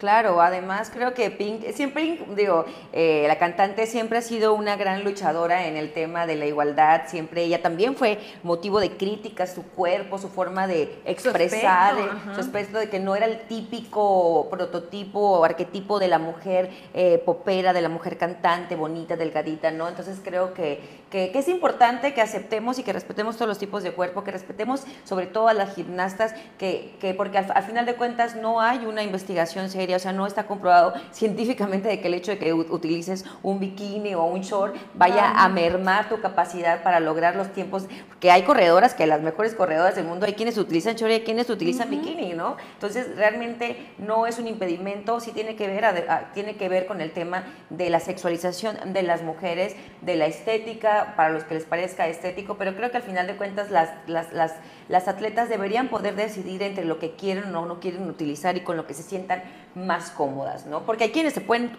Claro, 0.03 0.43
además 0.43 0.91
creo 0.93 1.15
que 1.15 1.31
Pink, 1.31 1.63
siempre, 1.75 2.19
digo, 2.35 2.65
eh, 2.93 3.25
la 3.29 3.39
cantante 3.39 3.87
siempre 3.87 4.19
ha 4.19 4.21
sido 4.21 4.53
una 4.53 4.75
gran 4.75 5.05
luchadora 5.05 5.69
en 5.69 5.77
el 5.77 5.93
tema 5.93 6.27
de 6.27 6.35
la 6.35 6.45
igualdad, 6.45 7.03
siempre 7.07 7.45
ella 7.45 7.63
también 7.63 7.95
fue 7.95 8.19
motivo 8.43 8.81
de 8.81 8.91
críticas, 8.97 9.55
su 9.55 9.63
cuerpo, 9.63 10.19
su 10.19 10.29
forma 10.29 10.67
de 10.67 10.99
expresar, 11.05 11.95
su 12.35 12.41
aspecto, 12.41 12.79
de 12.79 12.89
que 12.89 12.99
no 12.99 13.15
era 13.15 13.27
el 13.27 13.43
típico 13.43 14.49
prototipo 14.51 15.21
o 15.21 15.45
arquetipo 15.45 16.01
de 16.01 16.09
la 16.09 16.19
mujer 16.19 16.71
eh, 16.95 17.23
popera, 17.25 17.73
de 17.73 17.83
la 17.83 17.89
mujer 17.89 18.19
cantante, 18.19 18.75
bonita, 18.75 19.17
delgadita, 19.17 19.71
¿no? 19.71 19.89
Entonces 19.89 20.19
creo 20.21 20.53
que, 20.53 20.81
que, 21.13 21.31
es 21.35 21.49
importante 21.49 22.15
que 22.15 22.23
aceptemos 22.23 22.79
y 22.79 22.83
que 22.83 22.93
respetemos 22.93 23.37
todos 23.37 23.47
los 23.47 23.59
tipos 23.59 23.83
de 23.83 23.93
cuerpo, 23.93 24.25
que 24.25 24.31
respetemos 24.31 24.85
sobre 25.05 25.27
todo 25.27 25.49
a 25.49 25.53
las 25.53 25.75
gimnastas, 25.75 26.35
que, 26.59 26.97
que 27.01 27.13
porque 27.13 27.37
al 27.37 27.63
final 27.65 27.85
de 27.85 27.95
cuentas 27.97 28.35
no 28.35 28.63
hay 28.63 28.87
una 28.87 29.03
investigación 29.03 29.69
seria 29.69 29.97
o 29.97 29.99
sea, 29.99 30.13
no 30.13 30.27
está 30.27 30.47
comprobado 30.47 30.95
científicamente 31.13 31.89
de 31.89 32.01
que 32.01 32.09
el 32.09 32.15
hecho 32.15 32.31
de 32.33 32.39
que 32.39 32.55
utilices 32.55 33.27
un 33.43 33.61
bikini 33.61 34.15
o 34.15 34.25
un 34.25 34.41
short 34.41 34.75
vaya 34.95 35.33
a 35.33 35.49
mermar 35.51 36.09
tu 36.09 36.19
capacidad 36.21 36.83
para 36.83 36.99
lograr 36.99 37.37
los 37.37 37.53
tiempos, 37.53 37.85
que 38.19 38.31
hay 38.31 38.45
corredoras, 38.45 38.95
que 38.95 39.07
las 39.07 39.21
mejores 39.21 39.55
corredoras 39.55 39.95
del 39.97 40.07
mundo, 40.07 40.25
hay 40.25 40.33
quienes 40.33 40.57
utilizan 40.57 40.97
short 40.97 41.11
y 41.11 41.15
hay 41.15 41.21
quienes 41.25 41.51
utilizan 41.51 41.91
bikini, 41.91 42.33
¿no? 42.33 42.57
Entonces, 42.73 43.15
realmente 43.17 43.93
no 43.99 44.27
es 44.27 44.39
un 44.39 44.49
impedimento, 44.49 45.21
sí 45.21 45.33
tiene 45.33 45.57
que 45.57 45.67
ver, 45.67 46.07
tiene 46.33 46.57
que 46.57 46.69
ver 46.71 46.87
con 46.87 47.03
el 47.03 47.13
tema 47.13 47.45
de 47.69 47.91
la 47.91 48.01
sexualización 48.01 48.95
de 48.95 49.03
las 49.03 49.23
mujeres, 49.23 49.77
de 50.01 50.17
la 50.17 50.25
estética, 50.25 51.02
para 51.17 51.31
los 51.31 51.45
que 51.45 51.55
les 51.55 51.65
parezca 51.65 52.07
estético, 52.07 52.57
pero 52.57 52.75
creo 52.75 52.91
que 52.91 52.97
al 52.97 53.03
final 53.03 53.27
de 53.27 53.37
cuentas 53.37 53.71
las, 53.71 53.91
las, 54.07 54.33
las, 54.33 54.55
las 54.89 55.09
atletas 55.09 55.49
deberían 55.49 55.89
poder 55.89 56.15
decidir 56.15 56.63
entre 56.63 56.85
lo 56.85 56.99
que 56.99 57.13
quieren 57.13 57.55
o 57.55 57.67
no 57.67 57.81
quieren 57.81 58.09
utilizar 58.09 58.57
y 58.57 58.61
con 58.61 58.77
lo 58.77 58.87
que 58.87 58.95
se 58.95 59.03
sientan 59.03 59.43
más 59.75 60.11
cómodas, 60.11 60.67
¿no? 60.67 60.85
Porque 60.85 61.05
hay 61.05 61.11
quienes 61.11 61.33
se 61.33 61.41
pueden 61.41 61.73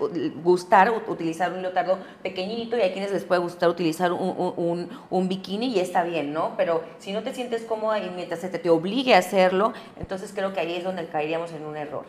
gustar 0.43 0.91
utilizar 1.07 1.51
un 1.53 1.61
leotardo 1.61 1.99
pequeñito 2.21 2.77
y 2.77 2.81
hay 2.81 2.91
quienes 2.91 3.11
les 3.11 3.23
puede 3.23 3.41
gustar 3.41 3.69
utilizar 3.69 4.11
un, 4.11 4.89
un, 5.09 5.27
bikini 5.27 5.67
y 5.67 5.79
está 5.79 6.03
bien, 6.03 6.33
¿no? 6.33 6.53
Pero 6.57 6.83
si 6.99 7.11
no 7.11 7.23
te 7.23 7.33
sientes 7.33 7.63
cómoda 7.63 7.99
y 7.99 8.09
mientras 8.09 8.39
se 8.39 8.49
te, 8.49 8.59
te 8.59 8.69
obligue 8.69 9.15
a 9.15 9.19
hacerlo, 9.19 9.73
entonces 9.99 10.31
creo 10.33 10.53
que 10.53 10.59
ahí 10.59 10.75
es 10.75 10.83
donde 10.83 11.05
caeríamos 11.07 11.51
en 11.53 11.65
un 11.65 11.77
error. 11.77 12.05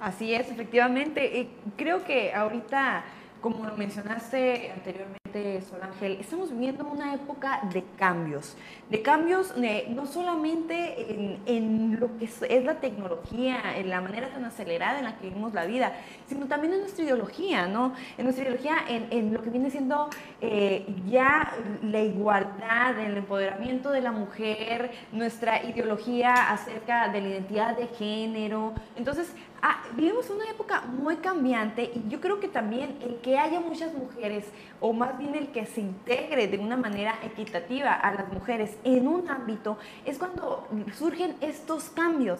Así 0.00 0.32
es, 0.32 0.50
efectivamente. 0.50 1.48
creo 1.76 2.04
que 2.04 2.32
ahorita 2.32 3.04
como 3.40 3.64
lo 3.64 3.76
mencionaste 3.76 4.72
anteriormente, 4.72 5.17
Sol 5.28 5.82
Ángel, 5.82 6.16
estamos 6.20 6.50
viviendo 6.50 6.86
una 6.86 7.12
época 7.12 7.60
de 7.70 7.84
cambios, 7.98 8.56
de 8.88 9.02
cambios 9.02 9.52
eh, 9.62 9.86
no 9.90 10.06
solamente 10.06 11.36
en, 11.46 12.00
lo 12.00 12.16
que 12.16 12.24
es, 12.24 12.64
la 12.64 12.80
tecnología, 12.80 13.76
en 13.76 13.90
la 13.90 14.00
manera 14.00 14.30
tan 14.30 14.46
acelerada 14.46 14.98
en 14.98 15.04
la 15.04 15.18
que 15.18 15.28
vivimos 15.28 15.52
la 15.52 15.66
vida, 15.66 15.92
sino 16.26 16.46
también 16.46 16.72
en 16.72 16.80
nuestra 16.80 17.04
ideología, 17.04 17.66
¿no? 17.66 17.92
En 18.16 18.24
nuestra 18.24 18.44
ideología, 18.44 18.76
en, 18.88 19.34
lo 19.34 19.42
que 19.42 19.50
viene 19.50 19.70
siendo 19.70 20.08
eh, 20.40 20.86
ya 21.06 21.52
la 21.82 22.00
igualdad, 22.00 22.98
el 22.98 23.18
empoderamiento 23.18 23.90
de 23.90 24.00
la 24.00 24.12
mujer, 24.12 24.90
nuestra 25.12 25.62
ideología 25.62 26.50
acerca 26.50 27.08
de 27.08 27.20
la 27.20 27.28
identidad 27.28 27.76
de 27.76 27.86
género. 27.88 28.72
Entonces, 28.96 29.34
Ah, 29.60 29.82
vivimos 29.96 30.30
una 30.30 30.48
época 30.48 30.82
muy 30.82 31.16
cambiante 31.16 31.90
y 31.92 32.08
yo 32.08 32.20
creo 32.20 32.38
que 32.38 32.46
también 32.46 32.96
el 33.02 33.16
que 33.16 33.38
haya 33.38 33.58
muchas 33.58 33.92
mujeres, 33.92 34.44
o 34.80 34.92
más 34.92 35.18
bien 35.18 35.34
el 35.34 35.48
que 35.48 35.66
se 35.66 35.80
integre 35.80 36.46
de 36.46 36.58
una 36.58 36.76
manera 36.76 37.18
equitativa 37.24 37.92
a 37.92 38.14
las 38.14 38.32
mujeres 38.32 38.78
en 38.84 39.08
un 39.08 39.28
ámbito, 39.28 39.76
es 40.04 40.16
cuando 40.16 40.68
surgen 40.96 41.34
estos 41.40 41.90
cambios. 41.90 42.38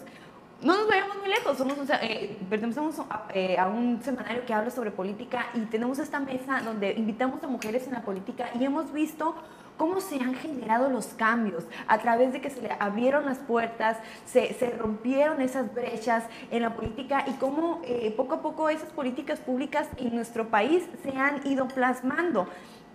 No 0.60 0.76
nos 0.76 0.88
vayamos 0.88 1.16
muy 1.18 1.28
lejos, 1.28 1.56
somos, 1.56 1.76
eh, 2.02 2.36
pertenecemos 2.50 2.98
a, 2.98 3.28
eh, 3.32 3.56
a, 3.56 3.68
un 3.68 4.02
semanario 4.02 4.44
que 4.44 4.52
habla 4.52 4.72
sobre 4.72 4.90
política 4.90 5.46
y 5.54 5.60
tenemos 5.66 6.00
esta 6.00 6.18
mesa 6.18 6.60
donde 6.64 6.94
invitamos 6.94 7.40
a 7.44 7.46
mujeres 7.46 7.86
en 7.86 7.92
la 7.92 8.02
política 8.02 8.50
y 8.58 8.64
hemos 8.64 8.92
visto 8.92 9.36
cómo 9.76 10.00
se 10.00 10.16
han 10.16 10.34
generado 10.34 10.90
los 10.90 11.06
cambios 11.14 11.62
a 11.86 11.98
través 11.98 12.32
de 12.32 12.40
que 12.40 12.50
se 12.50 12.60
le 12.60 12.72
abrieron 12.80 13.24
las 13.24 13.38
puertas, 13.38 13.98
se, 14.26 14.52
se 14.54 14.70
rompieron 14.70 15.40
esas 15.40 15.72
brechas 15.72 16.24
en 16.50 16.62
la 16.62 16.74
política 16.74 17.24
y 17.28 17.34
cómo 17.34 17.80
eh, 17.84 18.12
poco 18.16 18.34
a 18.34 18.42
poco 18.42 18.68
esas 18.68 18.90
políticas 18.90 19.38
públicas 19.38 19.86
en 19.96 20.16
nuestro 20.16 20.48
país 20.48 20.82
se 21.04 21.16
han 21.16 21.46
ido 21.46 21.68
plasmando. 21.68 22.48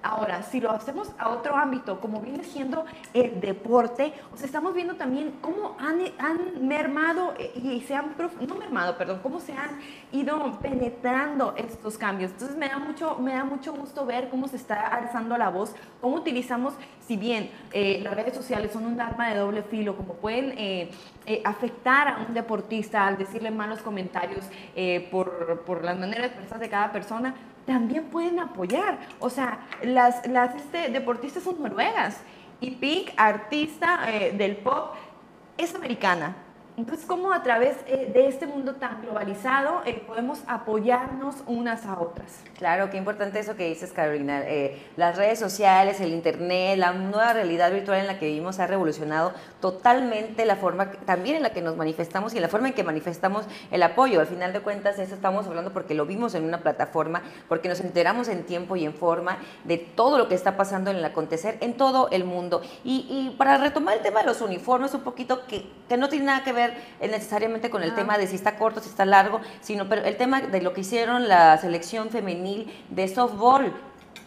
Ahora, 0.04 0.44
si 0.44 0.60
lo 0.60 0.70
hacemos 0.70 1.12
a 1.18 1.30
otro 1.30 1.56
ámbito, 1.56 2.02
como 2.02 2.20
viene 2.20 2.44
siendo 2.44 2.84
el 3.14 3.40
deporte, 3.40 4.12
o 4.34 4.44
estamos 4.44 4.74
viendo 4.74 4.96
también 4.96 5.36
cómo 5.40 5.78
han, 5.80 6.02
han 6.20 6.68
mermado 6.68 7.34
eh, 7.40 7.54
y 7.56 7.80
se 7.88 7.96
han, 7.96 8.14
no 8.46 8.56
mermado, 8.56 8.98
perdón, 8.98 9.22
cómo 9.24 9.40
se 9.40 9.54
han 9.54 9.80
ido 10.12 10.60
penetrando 10.60 11.56
estos 11.56 11.98
cambios. 11.98 12.32
Entonces 12.32 12.58
me 12.58 12.68
da 12.68 12.80
mucho, 12.80 13.18
me 13.20 13.34
da 13.34 13.46
mucho 13.46 13.72
gusto 13.72 14.06
ver 14.06 14.28
cómo 14.28 14.50
se 14.50 14.58
está 14.58 14.88
alzando 14.88 15.38
la 15.38 15.48
voz, 15.48 15.74
cómo 16.02 16.18
utilizamos, 16.18 16.74
si 17.00 17.16
bien 17.16 17.50
eh, 17.72 18.02
las 18.04 18.14
redes 18.14 18.36
sociales 18.36 18.74
son 18.74 18.86
un 18.86 19.00
arma 19.00 19.30
de 19.30 19.40
doble 19.40 19.64
filo, 19.64 19.96
como 19.96 20.16
pueden 20.16 20.54
eh, 20.58 20.92
afectar 21.46 22.10
a 22.10 22.26
un 22.28 22.34
deportista 22.34 23.08
al 23.08 23.18
decirle 23.18 23.52
malos 23.52 23.80
comentarios 23.80 24.44
por, 25.10 25.64
por 25.66 25.86
las 25.86 25.98
maneras 25.98 26.28
expresas 26.28 26.60
de 26.60 26.70
cada 26.70 26.92
persona, 26.92 27.34
también 27.66 28.06
pueden 28.06 28.40
apoyar. 28.40 29.00
O 29.20 29.30
sea, 29.30 29.60
las, 29.84 30.26
las 30.28 30.56
este, 30.56 30.90
deportistas 30.90 31.44
son 31.44 31.62
noruegas 31.62 32.22
y 32.60 32.72
Pink, 32.72 33.12
artista 33.18 34.00
eh, 34.08 34.32
del 34.32 34.58
pop, 34.58 34.94
es 35.58 35.76
americana. 35.76 36.36
Entonces, 36.76 37.06
¿cómo 37.06 37.32
a 37.32 37.44
través 37.44 37.78
eh, 37.86 38.10
de 38.12 38.28
este 38.28 38.48
mundo 38.48 38.74
tan 38.74 39.04
globalizado 39.04 39.84
eh, 39.86 40.04
podemos 40.08 40.40
apoyarnos 40.48 41.36
unas 41.46 41.86
a 41.86 42.00
otras? 42.00 42.42
Claro, 42.58 42.90
qué 42.90 42.98
importante 42.98 43.38
eso 43.38 43.56
que 43.56 43.68
dices, 43.68 43.92
Carolina. 43.92 44.42
Eh, 44.42 44.82
las 44.98 45.16
redes 45.16 45.38
sociales, 45.38 46.02
el 46.02 46.12
Internet, 46.12 46.80
la 46.80 46.94
nueva 46.94 47.34
realidad 47.34 47.72
virtual 47.72 48.00
en 48.00 48.08
la 48.08 48.18
que 48.18 48.26
vivimos 48.26 48.58
ha 48.58 48.66
revolucionado 48.66 49.34
totalmente 49.62 50.46
la 50.46 50.56
forma 50.56 50.90
también 51.06 51.36
en 51.36 51.44
la 51.44 51.52
que 51.52 51.62
nos 51.62 51.78
manifestamos 51.78 52.34
y 52.34 52.40
la 52.40 52.48
forma 52.48 52.70
en 52.70 52.74
que 52.74 52.84
manifestamos 52.84 53.46
el 53.70 53.84
apoyo. 53.84 54.20
Al 54.20 54.28
final 54.28 54.52
de 54.52 54.62
cuentas, 54.62 54.98
eso 54.98 55.14
estamos 55.14 55.46
hablando 55.46 55.74
porque 55.74 55.94
lo 55.94 56.08
vimos 56.08 56.34
en 56.34 56.44
una 56.44 56.62
plataforma, 56.62 57.22
porque 57.50 57.70
nos 57.70 57.82
enteramos 57.82 58.30
en 58.30 58.46
tiempo 58.46 58.76
y 58.78 58.86
en 58.86 58.96
forma 58.96 59.38
de 59.64 59.78
todo 59.78 60.18
lo 60.18 60.28
que 60.28 60.34
está 60.34 60.58
pasando 60.58 60.90
en 60.90 60.98
el 60.98 61.06
acontecer 61.06 61.60
en 61.62 61.76
todo 61.76 62.10
el 62.10 62.24
mundo. 62.24 62.64
Y, 62.84 63.36
para 63.38 63.58
retomar 63.58 63.98
el 63.98 64.02
tema 64.02 64.22
de 64.22 64.26
los 64.26 64.42
uniformes, 64.42 64.94
un 64.96 65.02
poquito 65.02 65.46
que, 65.46 65.70
que 65.88 65.98
no 65.98 66.10
tiene 66.10 66.26
nada 66.26 66.44
que 66.44 66.52
ver 66.52 66.63
necesariamente 67.02 67.70
con 67.70 67.84
el 67.84 67.92
ah. 67.92 67.96
tema 67.96 68.18
de 68.18 68.28
si 68.28 68.36
está 68.36 68.58
corto, 68.58 68.80
si 68.80 68.90
está 68.90 69.06
largo, 69.06 69.42
sino 69.62 69.90
pero 69.90 70.04
el 70.04 70.18
tema 70.18 70.42
de 70.42 70.62
lo 70.62 70.74
que 70.74 70.82
hicieron 70.82 71.28
la 71.28 71.58
selección 71.58 72.10
femenil 72.10 72.72
de 72.90 73.08
softball 73.08 73.74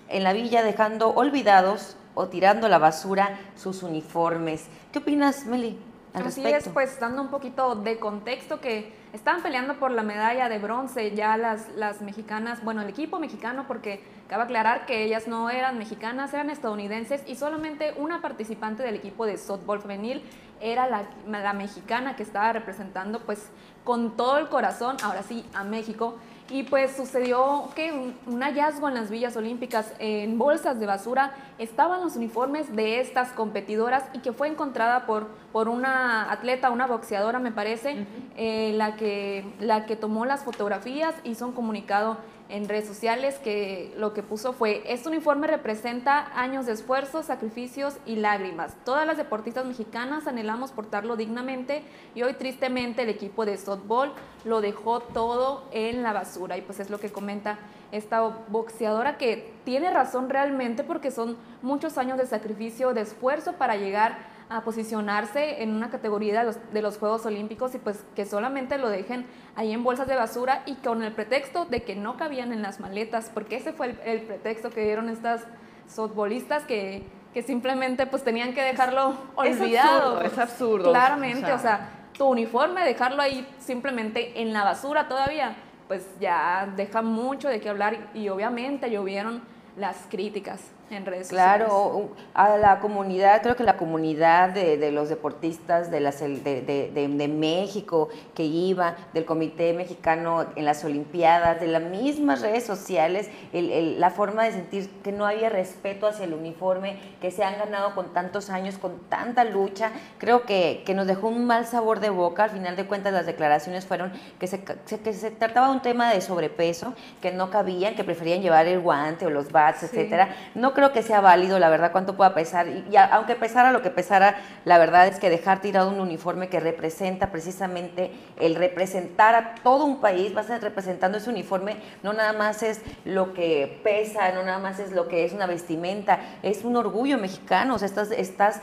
en 0.09 0.23
la 0.23 0.33
villa 0.33 0.63
dejando 0.63 1.11
olvidados 1.11 1.97
o 2.15 2.29
tirando 2.29 2.67
a 2.67 2.71
la 2.71 2.79
basura 2.79 3.39
sus 3.57 3.83
uniformes. 3.83 4.67
¿Qué 4.93 4.99
opinas, 4.99 5.47
Meli? 5.47 5.79
Al 6.15 6.27
Así 6.27 6.47
es, 6.47 6.69
pues 6.71 6.99
dando 6.99 7.21
un 7.21 7.29
poquito 7.29 7.75
de 7.75 7.99
contexto 7.99 8.59
que 8.59 8.91
estaban 9.13 9.43
peleando 9.43 9.75
por 9.75 9.91
la 9.91 10.03
medalla 10.03 10.49
de 10.49 10.59
bronce 10.59 11.15
ya 11.15 11.37
las, 11.37 11.69
las 11.77 12.01
mexicanas, 12.01 12.65
bueno, 12.65 12.81
el 12.81 12.89
equipo 12.89 13.19
mexicano, 13.19 13.67
porque 13.69 14.03
cabe 14.27 14.45
aclarar 14.45 14.87
que 14.87 15.05
ellas 15.05 15.29
no 15.29 15.51
eran 15.51 15.77
mexicanas, 15.77 16.33
eran 16.33 16.49
estadounidenses 16.49 17.23
y 17.27 17.35
solamente 17.37 17.93
una 17.99 18.23
participante 18.23 18.83
del 18.83 18.95
equipo 18.95 19.27
de 19.27 19.37
softball 19.37 19.83
femenil 19.83 20.23
era 20.61 20.89
la, 20.89 21.05
la 21.27 21.53
mexicana 21.53 22.17
que 22.17 22.23
estaba 22.23 22.53
representando 22.53 23.21
pues 23.21 23.51
con 23.85 24.17
todo 24.17 24.39
el 24.39 24.49
corazón, 24.49 24.97
ahora 25.03 25.23
sí, 25.23 25.45
a 25.55 25.65
México. 25.65 26.17
Y 26.49 26.63
pues 26.63 26.95
sucedió 26.97 27.71
que 27.75 28.15
un, 28.27 28.41
hallazgo 28.41 28.89
en 28.89 28.95
las 28.95 29.11
villas 29.11 29.37
olímpicas, 29.37 29.93
en 29.99 30.39
bolsas 30.39 30.79
de 30.79 30.87
basura, 30.87 31.33
estaban 31.59 32.01
los 32.03 32.15
uniformes 32.15 32.75
de 32.77 33.01
estas 33.01 33.31
competidoras 33.31 34.05
y 34.13 34.21
que 34.21 34.33
fue 34.33 34.47
encontrada 34.47 35.07
por, 35.07 35.27
por 35.53 35.69
una 35.69 36.31
atleta, 36.31 36.71
una 36.71 36.87
boxeadora 36.87 37.41
me 37.41 37.51
parece, 37.51 38.07
eh, 38.37 38.73
la, 38.77 38.95
que, 38.95 39.45
la 39.59 39.87
que 39.87 39.97
tomó 39.97 40.25
las 40.25 40.45
fotografías, 40.45 41.15
hizo 41.25 41.47
un 41.47 41.53
comunicado 41.53 42.19
en 42.49 42.69
redes 42.69 42.87
sociales 42.87 43.39
que 43.43 43.93
lo 43.97 44.15
que 44.15 44.23
puso 44.23 44.53
fue, 44.53 44.83
este 44.87 45.09
uniforme 45.09 45.47
representa 45.47 46.31
años 46.39 46.67
de 46.67 46.73
esfuerzo, 46.73 47.23
sacrificios 47.23 47.97
y 48.07 48.17
lágrimas. 48.17 48.75
Todas 48.85 49.07
las 49.07 49.17
deportistas 49.17 49.65
mexicanas 49.65 50.27
anhelamos 50.27 50.71
portarlo 50.71 51.17
dignamente 51.17 51.83
y 52.15 52.23
hoy 52.23 52.35
tristemente 52.35 53.03
el 53.03 53.09
equipo 53.09 53.45
de 53.45 53.57
softball 53.57 54.13
lo 54.45 54.61
dejó 54.61 55.01
todo 55.01 55.65
en 55.73 56.03
la 56.03 56.13
basura 56.13 56.57
y 56.57 56.63
pues 56.63 56.81
es 56.81 56.91
lo 56.91 57.01
que 57.01 57.11
comenta 57.11 57.59
esta 57.93 58.21
boxeadora 58.21 59.17
que 59.17 59.53
tiene 59.65 59.91
razón 59.91 60.29
realmente 60.29 60.85
porque 60.85 61.11
son 61.11 61.37
muchos 61.63 61.99
años 61.99 62.19
de 62.19 62.27
sacrificio, 62.27 62.95
de 62.95 63.03
esfuerzo 63.03 63.55
para 63.55 63.77
llegar 63.77 64.36
a 64.49 64.63
posicionarse 64.63 65.63
en 65.63 65.75
una 65.75 65.91
categoría 65.91 66.39
de 66.41 66.47
los, 66.47 66.73
de 66.73 66.83
los, 66.83 66.99
Juegos 66.99 67.27
Olímpicos 67.27 67.75
y 67.75 67.79
pues 67.79 68.05
que 68.15 68.25
solamente 68.25 68.79
lo 68.79 68.89
dejen 68.89 69.27
ahí 69.57 69.73
en 69.73 69.83
bolsas 69.83 70.07
de 70.07 70.15
basura 70.15 70.63
y 70.67 70.75
con 70.77 71.03
el 71.03 71.13
pretexto 71.13 71.65
de 71.65 71.83
que 71.83 71.97
no 71.97 72.17
cabían 72.17 72.53
en 72.53 72.63
las 72.63 72.79
maletas, 72.79 73.31
porque 73.35 73.57
ese 73.57 73.73
fue 73.73 73.97
el, 74.05 74.23
pretexto 74.23 74.71
que 74.71 74.85
dieron 74.85 75.09
estas 75.09 75.45
softbolistas 75.89 76.65
que, 76.65 77.03
que, 77.35 77.43
simplemente 77.43 78.07
pues 78.07 78.23
tenían 78.23 78.55
que 78.55 78.63
dejarlo 78.63 79.15
olvidado. 79.35 80.21
Es 80.23 80.39
absurdo. 80.39 80.91
Claramente, 80.91 81.53
o 81.53 81.59
sea, 81.59 81.91
tu 82.17 82.27
uniforme, 82.27 82.85
dejarlo 82.85 83.23
ahí 83.23 83.47
simplemente 83.59 84.41
en 84.41 84.53
la 84.53 84.65
basura 84.65 85.09
todavía, 85.09 85.57
pues 85.89 86.07
ya 86.21 86.69
deja 86.77 87.03
mucho 87.03 87.49
de 87.49 87.61
qué 87.61 87.69
hablar 87.69 88.11
y 88.15 88.29
obviamente 88.29 88.91
llovieron 88.91 89.43
las 89.77 89.97
críticas. 90.09 90.61
en 90.89 91.05
redes 91.05 91.29
claro, 91.29 92.11
a 92.33 92.57
la 92.57 92.79
comunidad, 92.79 93.43
creo 93.43 93.57
que 93.57 93.65
la 93.65 93.77
comunidad 93.77 94.51
de, 94.51 94.93
los 94.93 95.09
deportistas 95.09 95.91
de, 95.91 95.99
las, 95.99 96.21
de, 96.21 96.93
de, 96.95 97.29
México 97.29 98.09
que 98.35 98.45
iba, 98.45 98.95
del 99.13 99.25
Comité 99.25 99.73
Mexicano 99.73 100.47
en 100.55 100.65
las 100.65 100.85
Olimpiadas, 100.85 101.61
de 101.61 101.67
las 101.67 101.83
mismas 101.83 102.41
redes 102.41 102.65
sociales, 102.65 103.29
la 103.53 104.11
forma 104.11 104.45
de 104.45 104.53
sentir 104.53 104.89
que 105.03 105.11
no 105.11 105.27
había 105.27 105.49
respeto 105.49 106.07
hacia 106.07 106.25
el 106.25 106.35
uniforme, 106.35 107.01
que 107.21 107.33
se 107.33 107.43
han 107.43 107.59
ganado 107.59 107.95
con 107.97 108.13
tantos 108.13 108.49
años, 108.49 108.79
con 108.79 109.01
tanta 109.09 109.43
lucha, 109.43 109.91
creo 110.19 110.43
que, 110.45 110.85
que 110.87 110.95
nos 110.95 111.09
dejó 111.09 111.29
un 111.29 111.47
mal 111.47 111.67
sabor 111.67 111.99
de 111.99 112.11
boca. 112.11 112.45
Al 112.45 112.51
final 112.51 112.77
de 112.77 112.87
cuentas, 112.87 113.13
las 113.13 113.27
declaraciones 113.27 113.87
fueron 113.87 114.13
que 114.39 114.47
se, 114.47 114.63
que 114.63 115.13
se 115.13 115.31
trataba 115.33 115.67
de 115.67 115.73
un 115.75 115.83
tema 115.83 116.13
de 116.13 116.21
sobrepeso, 116.21 116.95
que 117.21 117.33
no 117.33 117.51
cabían, 117.51 117.97
que 117.97 118.05
preferían 118.05 118.41
llevar 118.41 118.67
el 118.67 118.79
guante 118.79 119.27
o 119.27 119.31
los 119.31 119.51
etcétera. 119.75 120.29
No 120.55 120.75
creo 120.75 120.93
que 120.93 121.03
sea 121.03 121.21
válido, 121.21 121.59
la 121.59 121.69
verdad, 121.69 121.93
cuánto 121.93 122.17
pueda 122.17 122.35
pesar. 122.35 122.67
Y, 122.69 122.97
aunque 122.97 123.35
pesara 123.35 123.73
lo 123.73 123.83
que 123.83 123.91
pesara, 123.91 124.37
la 124.65 124.79
verdad 124.79 125.07
es 125.07 125.19
que 125.19 125.31
dejar 125.31 125.61
tirado 125.61 125.91
un 125.91 126.01
uniforme 126.01 126.49
que 126.49 126.61
representa 126.61 127.31
precisamente 127.31 128.11
el 128.39 128.55
representar 128.55 129.35
a 129.35 129.55
todo 129.63 129.85
un 129.85 130.01
país, 130.01 130.35
vas 130.35 130.51
a 130.51 130.59
representando 130.59 131.19
ese 131.19 131.31
uniforme, 131.31 131.77
no 132.03 132.13
nada 132.13 132.33
más 132.33 132.63
es 132.63 132.81
lo 133.05 133.35
que 133.35 133.81
pesa, 133.83 134.33
no 134.33 134.43
nada 134.43 134.59
más 134.59 134.79
es 134.79 134.93
lo 134.93 135.09
que 135.09 135.25
es 135.25 135.33
una 135.33 135.47
vestimenta, 135.47 136.21
es 136.43 136.65
un 136.65 136.77
orgullo 136.77 137.19
mexicano, 137.19 137.75
o 137.75 137.79
sea, 137.79 137.87
estás, 137.87 138.11
estás 138.11 138.61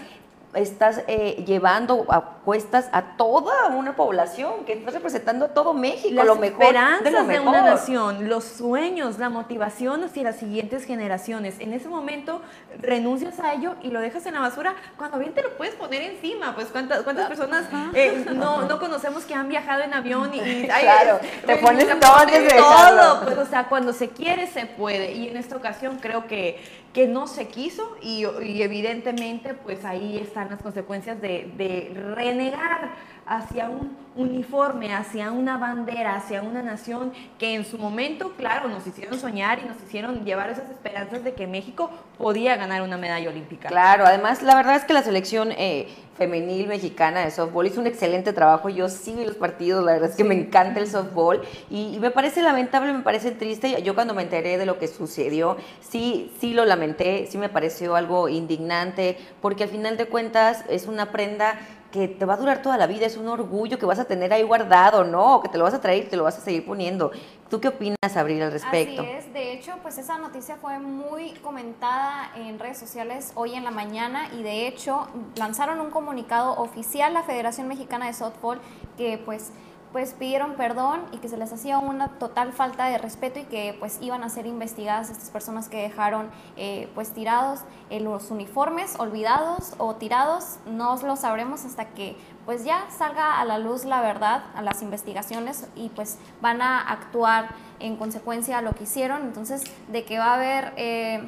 estás 0.55 1.01
eh, 1.07 1.43
llevando 1.45 2.05
a 2.09 2.39
cuestas 2.43 2.89
a 2.91 3.15
toda 3.17 3.67
una 3.67 3.95
población, 3.95 4.65
que 4.65 4.73
estás 4.73 4.93
representando 4.93 5.45
a 5.45 5.47
todo 5.49 5.73
México, 5.73 6.13
las 6.13 6.25
lo 6.25 6.35
mejor 6.35 6.61
esperanzas 6.63 7.27
de, 7.27 7.39
una 7.39 7.61
nación, 7.61 8.29
los 8.29 8.43
sueños, 8.43 9.17
la 9.17 9.29
motivación 9.29 10.03
hacia 10.03 10.23
las 10.23 10.37
siguientes 10.37 10.85
generaciones. 10.85 11.55
En 11.59 11.73
ese 11.73 11.87
momento 11.87 12.41
renuncias 12.79 13.39
a 13.39 13.53
ello 13.53 13.75
y 13.81 13.89
lo 13.89 14.01
dejas 14.01 14.25
en 14.25 14.33
la 14.33 14.41
basura, 14.41 14.75
cuando 14.97 15.19
bien 15.19 15.33
te 15.33 15.41
lo 15.41 15.55
puedes 15.57 15.75
poner 15.75 16.01
encima, 16.01 16.53
pues 16.55 16.67
cuántas, 16.67 17.03
cuántas 17.03 17.27
personas 17.27 17.65
eh, 17.93 18.25
no, 18.33 18.63
no, 18.63 18.79
conocemos 18.79 19.23
que 19.23 19.33
han 19.33 19.47
viajado 19.47 19.83
en 19.83 19.93
avión 19.93 20.31
y, 20.33 20.65
claro, 20.65 21.19
te 21.45 21.57
pones 21.57 21.87
todo, 21.99 23.21
pues, 23.23 23.37
o 23.37 23.45
sea, 23.45 23.67
cuando 23.69 23.93
se 23.93 24.09
quiere 24.09 24.47
se 24.47 24.65
puede. 24.65 25.13
Y 25.13 25.29
en 25.29 25.37
esta 25.37 25.55
ocasión 25.55 25.97
creo 25.99 26.27
que 26.27 26.82
que 26.93 27.07
no 27.07 27.27
se 27.27 27.47
quiso 27.47 27.97
y, 28.01 28.23
evidentemente 28.23 29.55
pues 29.55 29.83
ahí 29.83 30.17
están 30.17 30.49
las 30.49 30.61
consecuencias 30.61 31.19
de, 31.19 31.51
de 31.57 31.91
renegar 32.15 32.93
hacia 33.25 33.69
un 33.69 34.02
uniforme, 34.15 34.93
hacia 34.93 35.31
una 35.31 35.57
bandera, 35.57 36.15
hacia 36.15 36.41
una 36.41 36.61
nación 36.61 37.13
que 37.39 37.55
en 37.55 37.65
su 37.65 37.77
momento, 37.77 38.33
claro, 38.37 38.69
nos 38.69 38.85
hicieron 38.85 39.19
soñar 39.19 39.59
y 39.59 39.67
nos 39.67 39.81
hicieron 39.81 40.23
llevar 40.23 40.49
esas 40.49 40.69
esperanzas 40.69 41.23
de 41.23 41.33
que 41.33 41.47
México 41.47 41.89
podía 42.17 42.55
ganar 42.55 42.81
una 42.81 42.97
medalla 42.97 43.29
olímpica. 43.29 43.69
Claro, 43.69 44.05
además 44.05 44.41
la 44.43 44.55
verdad 44.55 44.75
es 44.75 44.83
que 44.83 44.93
la 44.93 45.01
selección 45.01 45.51
eh, 45.51 45.87
femenil 46.17 46.67
mexicana 46.67 47.21
de 47.21 47.31
softball 47.31 47.65
hizo 47.65 47.81
un 47.81 47.87
excelente 47.87 48.33
trabajo, 48.33 48.69
yo 48.69 48.87
sigo 48.89 49.23
los 49.23 49.35
partidos, 49.35 49.83
la 49.83 49.93
verdad 49.93 50.09
es 50.09 50.15
que 50.15 50.23
me 50.23 50.35
encanta 50.35 50.79
el 50.79 50.87
softball 50.87 51.41
y, 51.69 51.97
me 51.99 52.11
parece 52.11 52.41
lamentable, 52.41 52.93
me 52.93 53.03
parece 53.03 53.31
triste, 53.31 53.81
yo 53.81 53.95
cuando 53.95 54.13
me 54.13 54.23
enteré 54.23 54.57
de 54.57 54.65
lo 54.65 54.77
que 54.77 54.87
sucedió, 54.87 55.57
sí, 55.81 56.31
sí 56.39 56.53
lo 56.53 56.65
lamenté, 56.65 57.27
sí 57.29 57.37
me 57.37 57.49
pareció 57.49 57.95
algo 57.95 58.29
indignante, 58.29 59.17
porque 59.41 59.63
al 59.63 59.69
final 59.69 59.97
de 59.97 60.05
cuentas 60.05 60.65
es 60.69 60.87
una 60.87 61.11
prenda 61.11 61.57
que 61.93 62.07
te 62.07 62.25
va 62.25 62.33
a 62.33 62.37
durar 62.37 62.63
toda 62.63 62.75
la 62.75 62.87
vida, 62.87 63.05
es 63.05 63.17
un 63.17 63.27
orgullo 63.27 63.77
que 63.77 63.85
vas 63.85 63.99
a 63.99 64.05
tener 64.05 64.33
ahí 64.33 64.41
guardado, 64.41 65.03
¿no? 65.03 65.41
Que 65.41 65.47
te 65.47 65.59
lo 65.59 65.63
vas 65.63 65.75
a 65.75 65.79
traer, 65.79 66.09
te 66.09 66.17
lo 66.17 66.23
vas 66.23 66.35
a 66.39 66.41
seguir 66.41 66.65
poniendo. 66.65 67.11
¿Tú 67.51 67.61
qué 67.61 67.67
opinas, 67.67 68.17
Abril, 68.17 68.41
al 68.41 68.51
respecto? 68.51 69.03
Así 69.03 69.11
es, 69.11 69.31
de 69.31 69.53
hecho, 69.53 69.73
pues 69.83 69.99
esa 69.99 70.17
noticia 70.17 70.55
fue 70.55 70.79
muy 70.79 71.33
comentada 71.43 72.31
en 72.35 72.57
redes 72.57 72.79
sociales 72.79 73.31
hoy 73.35 73.53
en 73.53 73.63
la 73.63 73.69
mañana 73.69 74.27
y 74.33 74.41
de 74.41 74.67
hecho 74.67 75.07
lanzaron 75.35 75.79
un 75.81 75.91
comunicado 75.91 76.55
oficial 76.57 77.13
la 77.13 77.21
Federación 77.21 77.67
Mexicana 77.67 78.07
de 78.07 78.13
Softball 78.13 78.59
que 78.97 79.19
pues 79.23 79.51
pues 79.93 80.13
pidieron 80.13 80.55
perdón 80.55 81.01
y 81.11 81.19
que 81.19 81.29
se 81.29 81.37
les 81.37 81.53
hacía 81.53 81.77
una 81.77 82.07
total 82.17 82.51
falta 82.51 82.87
de 82.87 82.97
respeto 82.97 83.39
y 83.39 83.43
que 83.43 83.77
pues 83.79 83.99
iban 84.01 84.23
a 84.23 84.29
ser 84.29 84.47
investigadas 84.47 85.11
estas 85.11 85.29
personas 85.29 85.69
que 85.69 85.77
dejaron 85.77 86.31
eh, 86.57 86.89
pues 86.95 87.11
tirados 87.11 87.59
en 87.91 88.03
los 88.03 88.31
uniformes, 88.31 88.95
olvidados 88.97 89.75
o 89.77 89.95
tirados, 89.95 90.57
no 90.65 90.97
lo 90.97 91.15
sabremos 91.15 91.63
hasta 91.63 91.89
que 91.89 92.17
pues 92.45 92.65
ya 92.65 92.87
salga 92.89 93.39
a 93.39 93.45
la 93.45 93.59
luz 93.59 93.85
la 93.85 94.01
verdad, 94.01 94.43
a 94.55 94.63
las 94.63 94.81
investigaciones 94.81 95.67
y 95.75 95.89
pues 95.89 96.17
van 96.41 96.63
a 96.63 96.81
actuar 96.81 97.49
en 97.79 97.95
consecuencia 97.95 98.57
a 98.57 98.61
lo 98.63 98.73
que 98.73 98.85
hicieron, 98.85 99.21
entonces 99.21 99.63
de 99.89 100.03
que 100.03 100.17
va 100.17 100.31
a 100.31 100.33
haber... 100.35 100.73
Eh, 100.75 101.23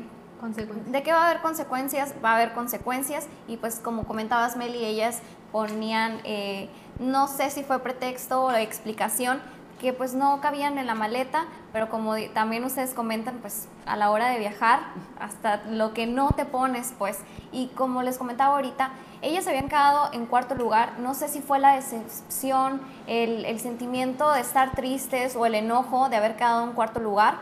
de 0.88 1.02
que 1.02 1.12
va 1.12 1.24
a 1.24 1.30
haber 1.30 1.42
consecuencias, 1.42 2.14
va 2.24 2.34
a 2.34 2.36
haber 2.36 2.54
consecuencias. 2.54 3.26
Y 3.48 3.58
pues 3.58 3.80
como 3.80 4.04
comentabas 4.04 4.58
Meli, 4.58 4.86
ellas 4.86 5.22
ponían... 5.52 6.20
No 7.00 7.28
sé 7.28 7.50
si 7.50 7.64
fue 7.64 7.80
pretexto 7.80 8.46
o 8.46 8.52
explicación 8.52 9.42
que 9.80 9.92
pues 9.92 10.14
no 10.14 10.40
cabían 10.40 10.78
en 10.78 10.88
la 10.88 10.96
maleta, 10.96 11.46
pero 11.74 11.90
como 11.90 12.16
también 12.34 12.64
ustedes 12.64 12.94
comentan, 12.94 13.40
pues 13.42 13.68
a 13.86 13.98
la 13.98 14.10
hora 14.10 14.30
de 14.30 14.40
viajar, 14.40 14.80
hasta 15.20 15.58
lo 15.66 15.94
que 15.94 16.08
no 16.08 16.30
te 16.32 16.46
pones, 16.46 16.94
pues, 16.98 17.20
y 17.52 17.68
como 17.68 18.02
les 18.02 18.18
comentaba 18.18 18.56
ahorita, 18.56 18.92
ellas 19.22 19.48
habían 19.48 19.68
quedado 19.68 20.10
en 20.14 20.26
cuarto 20.26 20.56
lugar, 20.56 21.00
no 21.00 21.14
sé 21.14 21.28
si 21.28 21.42
fue 21.42 21.60
la 21.60 21.76
decepción, 21.76 22.82
el, 23.08 23.44
el 23.46 23.60
sentimiento 23.60 24.32
de 24.32 24.42
estar 24.42 24.72
tristes 24.72 25.36
o 25.36 25.46
el 25.46 25.56
enojo 25.56 26.08
de 26.08 26.16
haber 26.16 26.38
quedado 26.38 26.64
en 26.64 26.72
cuarto 26.72 27.02
lugar, 27.02 27.36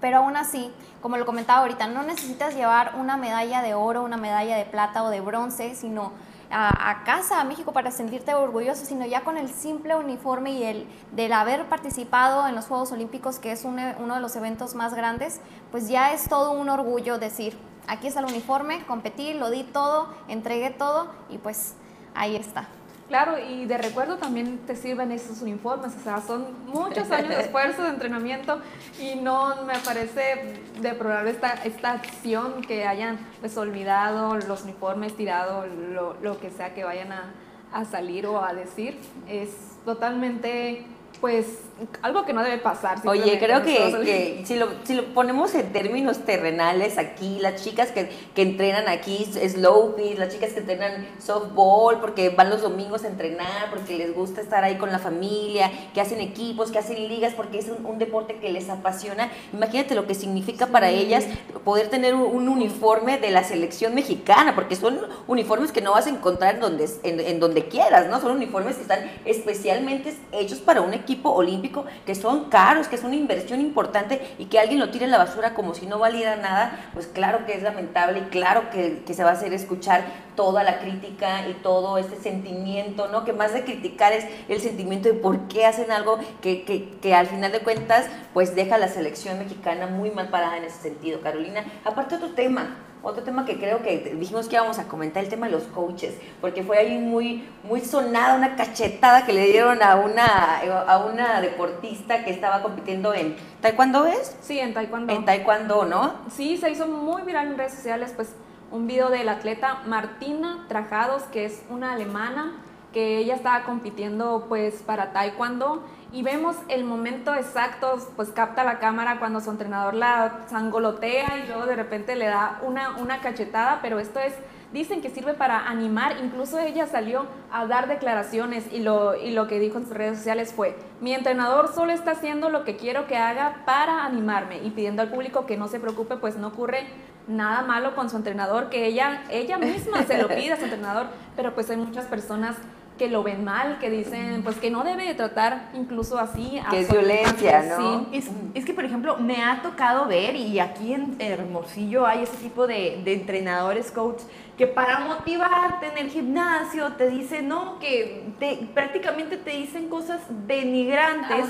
pero 0.00 0.18
aún 0.18 0.36
así, 0.36 0.72
como 1.00 1.16
lo 1.16 1.24
comentaba 1.24 1.60
ahorita, 1.60 1.86
no 1.86 2.02
necesitas 2.02 2.56
llevar 2.56 2.94
una 2.98 3.16
medalla 3.16 3.62
de 3.62 3.74
oro, 3.74 4.02
una 4.02 4.16
medalla 4.16 4.56
de 4.56 4.64
plata 4.64 5.04
o 5.04 5.10
de 5.10 5.20
bronce, 5.20 5.76
sino 5.76 6.10
a, 6.52 7.02
casa, 7.04 7.40
a 7.40 7.44
México, 7.44 7.72
para 7.72 7.90
sentirte 7.90 8.34
orgulloso, 8.34 8.84
sino 8.84 9.06
ya 9.06 9.22
con 9.22 9.38
el 9.38 9.48
simple 9.48 9.96
uniforme 9.96 10.52
y 10.52 10.64
el 10.64 10.86
del 11.12 11.32
haber 11.32 11.66
participado 11.68 12.46
en 12.46 12.54
los 12.54 12.66
Juegos 12.66 12.92
Olímpicos, 12.92 13.38
que 13.38 13.52
es 13.52 13.64
e, 13.64 13.68
uno 13.68 14.14
de 14.14 14.20
los 14.20 14.36
eventos 14.36 14.74
más 14.74 14.94
grandes, 14.94 15.40
pues 15.70 15.88
ya 15.88 16.12
es 16.12 16.28
todo 16.28 16.52
un 16.52 16.68
orgullo 16.68 17.18
decir, 17.18 17.56
aquí 17.86 18.06
está 18.06 18.20
el 18.20 18.26
uniforme, 18.26 18.84
competí, 18.86 19.34
lo 19.34 19.50
di 19.50 19.64
todo, 19.64 20.08
entregué 20.28 20.70
todo 20.70 21.08
y 21.30 21.38
pues 21.38 21.74
ahí 22.14 22.36
está. 22.36 22.68
Claro, 23.12 23.36
y 23.38 23.66
de 23.66 23.76
recuerdo 23.76 24.16
también 24.16 24.56
te 24.66 24.74
sirven 24.74 25.12
esos 25.12 25.42
uniformes, 25.42 25.92
o 25.94 26.02
sea, 26.02 26.22
son 26.22 26.46
muchos 26.66 27.10
años 27.10 27.28
de 27.28 27.40
esfuerzo, 27.42 27.82
de 27.82 27.90
entrenamiento 27.90 28.58
y 28.98 29.16
no 29.16 29.64
me 29.66 29.78
parece 29.80 30.54
deplorable 30.80 31.30
esta, 31.30 31.52
esta 31.62 31.92
acción 31.92 32.62
que 32.62 32.86
hayan 32.86 33.18
pues 33.40 33.54
olvidado 33.58 34.38
los 34.38 34.62
uniformes, 34.62 35.14
tirado 35.14 35.66
lo, 35.66 36.16
lo 36.22 36.40
que 36.40 36.48
sea 36.48 36.72
que 36.72 36.84
vayan 36.84 37.12
a, 37.12 37.34
a 37.70 37.84
salir 37.84 38.26
o 38.26 38.42
a 38.42 38.54
decir. 38.54 38.98
Es 39.28 39.50
totalmente 39.84 40.86
pues 41.20 41.58
algo 42.02 42.24
que 42.24 42.32
no 42.32 42.42
debe 42.42 42.58
pasar. 42.58 42.98
Oye, 43.06 43.38
creo 43.38 43.62
que, 43.62 44.42
si, 44.44 44.56
lo, 44.56 44.68
si, 44.84 44.94
lo, 44.94 45.04
ponemos 45.14 45.54
en 45.54 45.72
términos 45.72 46.18
terrenales 46.18 46.98
aquí, 46.98 47.38
las 47.40 47.62
chicas 47.62 47.90
que, 47.90 48.10
que 48.34 48.42
entrenan 48.42 48.88
aquí 48.88 49.24
slow 49.24 49.96
pitch, 49.96 50.18
las 50.18 50.32
chicas 50.32 50.52
que 50.52 50.60
entrenan 50.60 51.06
softball, 51.18 52.00
porque 52.00 52.30
van 52.30 52.50
los 52.50 52.62
domingos 52.62 53.04
a 53.04 53.08
entrenar, 53.08 53.70
porque 53.70 53.96
les 53.96 54.14
gusta 54.14 54.40
estar 54.40 54.64
ahí 54.64 54.76
con 54.76 54.92
la 54.92 54.98
familia, 54.98 55.70
que 55.94 56.00
hacen 56.00 56.20
equipos, 56.20 56.70
que 56.70 56.78
hacen 56.78 57.08
ligas, 57.08 57.34
porque 57.34 57.58
es 57.58 57.68
un, 57.68 57.98
deporte 57.98 58.36
que 58.36 58.50
les 58.50 58.68
apasiona. 58.68 59.30
Imagínate 59.52 59.94
lo 59.94 60.06
que 60.06 60.14
significa 60.14 60.66
para 60.66 60.90
ellas 60.90 61.24
poder 61.64 61.88
tener 61.88 62.14
un, 62.14 62.48
uniforme 62.48 63.18
de 63.18 63.30
la 63.30 63.44
selección 63.44 63.94
mexicana, 63.94 64.54
porque 64.54 64.76
son 64.76 65.00
uniformes 65.26 65.72
que 65.72 65.80
no 65.80 65.92
vas 65.92 66.06
a 66.06 66.10
encontrar 66.10 66.58
donde, 66.60 66.88
en, 67.02 67.20
en 67.20 67.40
donde 67.40 67.66
quieras, 67.66 68.08
¿no? 68.08 68.20
Son 68.20 68.32
uniformes 68.32 68.76
que 68.76 68.82
están 68.82 69.10
especialmente 69.24 70.14
hechos 70.32 70.58
para 70.58 70.80
un 70.80 70.92
equipo 70.92 71.30
olímpico 71.30 71.71
que 72.06 72.14
son 72.14 72.44
caros, 72.50 72.88
que 72.88 72.96
es 72.96 73.04
una 73.04 73.16
inversión 73.16 73.60
importante 73.60 74.20
y 74.38 74.46
que 74.46 74.58
alguien 74.58 74.80
lo 74.80 74.90
tire 74.90 75.04
en 75.04 75.10
la 75.10 75.18
basura 75.18 75.54
como 75.54 75.74
si 75.74 75.86
no 75.86 75.98
valiera 75.98 76.36
nada, 76.36 76.90
pues 76.94 77.06
claro 77.06 77.46
que 77.46 77.54
es 77.54 77.62
lamentable 77.62 78.20
y 78.20 78.30
claro 78.30 78.70
que, 78.70 79.02
se 79.12 79.24
va 79.24 79.30
a 79.30 79.34
hacer 79.34 79.52
escuchar 79.52 80.04
toda 80.34 80.62
la 80.62 80.78
crítica 80.78 81.48
y 81.48 81.54
todo 81.54 81.98
este 81.98 82.16
sentimiento, 82.16 83.08
¿no? 83.08 83.24
Que 83.24 83.32
más 83.32 83.52
de 83.52 83.64
criticar 83.64 84.12
es 84.12 84.26
el 84.48 84.60
sentimiento 84.60 85.08
de 85.08 85.14
por 85.14 85.48
qué 85.48 85.66
hacen 85.66 85.90
algo 85.90 86.18
que, 86.40 86.64
que, 86.64 86.90
que 87.00 87.14
al 87.14 87.26
final 87.26 87.52
de 87.52 87.60
cuentas 87.60 88.06
pues 88.32 88.54
deja 88.54 88.76
a 88.76 88.78
la 88.78 88.88
selección 88.88 89.38
mexicana 89.38 89.86
muy 89.86 90.10
mal 90.10 90.28
parada 90.28 90.56
en 90.56 90.64
ese 90.64 90.80
sentido. 90.80 91.20
Carolina, 91.20 91.64
aparte 91.84 92.16
otro 92.16 92.30
tema, 92.30 92.76
otro 93.02 93.24
tema 93.24 93.44
que 93.44 93.58
creo 93.58 93.82
que 93.82 94.14
dijimos 94.16 94.48
que 94.48 94.54
íbamos 94.54 94.78
a 94.78 94.84
comentar, 94.84 95.24
el 95.24 95.28
tema 95.28 95.46
de 95.46 95.52
los 95.52 95.64
coaches, 95.64 96.14
porque 96.40 96.62
fue 96.62 96.78
ahí 96.78 96.98
muy, 96.98 97.48
muy 97.64 97.80
sonada 97.80 98.36
una 98.36 98.54
cachetada 98.56 99.26
que 99.26 99.32
le 99.32 99.46
dieron 99.46 99.82
a 99.82 99.96
una, 99.96 100.60
a 100.60 100.98
una 100.98 101.40
deportista 101.40 102.24
que 102.24 102.30
estaba 102.30 102.62
compitiendo 102.62 103.12
en 103.12 103.36
taekwondo, 103.60 104.06
¿es? 104.06 104.36
Sí, 104.40 104.58
en 104.58 104.72
taekwondo. 104.72 105.12
En 105.12 105.24
taekwondo, 105.24 105.84
¿no? 105.84 106.14
Sí, 106.30 106.56
se 106.56 106.70
hizo 106.70 106.86
muy 106.86 107.22
viral 107.22 107.48
en 107.48 107.58
redes 107.58 107.74
sociales, 107.74 108.12
pues 108.14 108.34
un 108.72 108.86
video 108.86 109.10
del 109.10 109.28
atleta 109.28 109.82
Martina 109.86 110.64
Trajados, 110.66 111.22
que 111.24 111.44
es 111.44 111.62
una 111.68 111.92
alemana, 111.92 112.52
que 112.92 113.18
ella 113.18 113.36
estaba 113.36 113.64
compitiendo 113.64 114.46
pues 114.48 114.82
para 114.82 115.12
taekwondo. 115.12 115.82
Y 116.12 116.22
vemos 116.22 116.56
el 116.68 116.84
momento 116.84 117.34
exacto, 117.34 117.96
pues 118.16 118.30
capta 118.30 118.64
la 118.64 118.78
cámara 118.78 119.18
cuando 119.18 119.40
su 119.40 119.50
entrenador 119.50 119.94
la 119.94 120.40
sangolotea 120.48 121.38
y 121.38 121.46
luego 121.46 121.66
de 121.66 121.76
repente 121.76 122.16
le 122.16 122.26
da 122.26 122.60
una, 122.62 122.96
una 122.96 123.20
cachetada, 123.20 123.78
pero 123.80 123.98
esto 123.98 124.20
es 124.20 124.34
dicen 124.72 125.02
que 125.02 125.10
sirve 125.10 125.34
para 125.34 125.68
animar, 125.68 126.16
incluso 126.22 126.58
ella 126.58 126.86
salió 126.86 127.26
a 127.50 127.66
dar 127.66 127.88
declaraciones 127.88 128.64
y 128.72 128.80
lo, 128.80 129.14
y 129.14 129.32
lo 129.32 129.46
que 129.46 129.58
dijo 129.58 129.78
en 129.78 129.84
sus 129.84 129.94
redes 129.94 130.18
sociales 130.18 130.52
fue, 130.54 130.76
mi 131.00 131.12
entrenador 131.12 131.72
solo 131.74 131.92
está 131.92 132.12
haciendo 132.12 132.48
lo 132.48 132.64
que 132.64 132.76
quiero 132.76 133.06
que 133.06 133.16
haga 133.16 133.62
para 133.66 134.04
animarme 134.04 134.62
y 134.62 134.70
pidiendo 134.70 135.02
al 135.02 135.10
público 135.10 135.44
que 135.44 135.58
no 135.58 135.68
se 135.68 135.78
preocupe, 135.78 136.16
pues 136.16 136.36
no 136.36 136.48
ocurre 136.48 136.86
nada 137.28 137.62
malo 137.62 137.94
con 137.94 138.10
su 138.10 138.16
entrenador, 138.16 138.68
que 138.68 138.86
ella, 138.86 139.24
ella 139.30 139.58
misma 139.58 140.02
se 140.04 140.18
lo 140.20 140.28
pide 140.28 140.52
a 140.52 140.56
su 140.56 140.64
entrenador, 140.64 141.06
pero 141.36 141.54
pues 141.54 141.70
hay 141.70 141.76
muchas 141.76 142.06
personas 142.06 142.56
que 142.98 143.08
lo 143.08 143.22
ven 143.22 143.42
mal, 143.42 143.78
que 143.78 143.90
dicen 143.90 144.42
pues 144.42 144.56
que 144.56 144.70
no 144.70 144.84
debe 144.84 145.04
de 145.04 145.14
tratar 145.14 145.70
incluso 145.74 146.18
así. 146.18 146.60
Que 146.70 146.80
es 146.80 146.90
violencia, 146.90 147.62
¿no? 147.62 148.06
Sí. 148.12 148.32
Es, 148.54 148.64
que, 148.64 148.74
por 148.74 148.84
ejemplo, 148.84 149.16
me 149.16 149.42
ha 149.42 149.62
tocado 149.62 150.06
ver, 150.06 150.36
y 150.36 150.60
aquí 150.60 150.92
en 150.92 151.16
Hermosillo 151.18 152.06
hay 152.06 152.22
ese 152.22 152.36
tipo 152.36 152.66
de, 152.66 153.00
de 153.02 153.14
entrenadores, 153.14 153.90
coach, 153.90 154.22
que 154.62 154.68
para 154.68 155.00
motivarte 155.00 155.88
en 155.88 155.98
el 155.98 156.08
gimnasio 156.08 156.92
te 156.92 157.10
dicen, 157.10 157.48
no, 157.48 157.80
que 157.80 158.32
te, 158.38 158.68
prácticamente 158.72 159.36
te 159.36 159.50
dicen 159.50 159.88
cosas 159.88 160.20
denigrantes, 160.46 161.46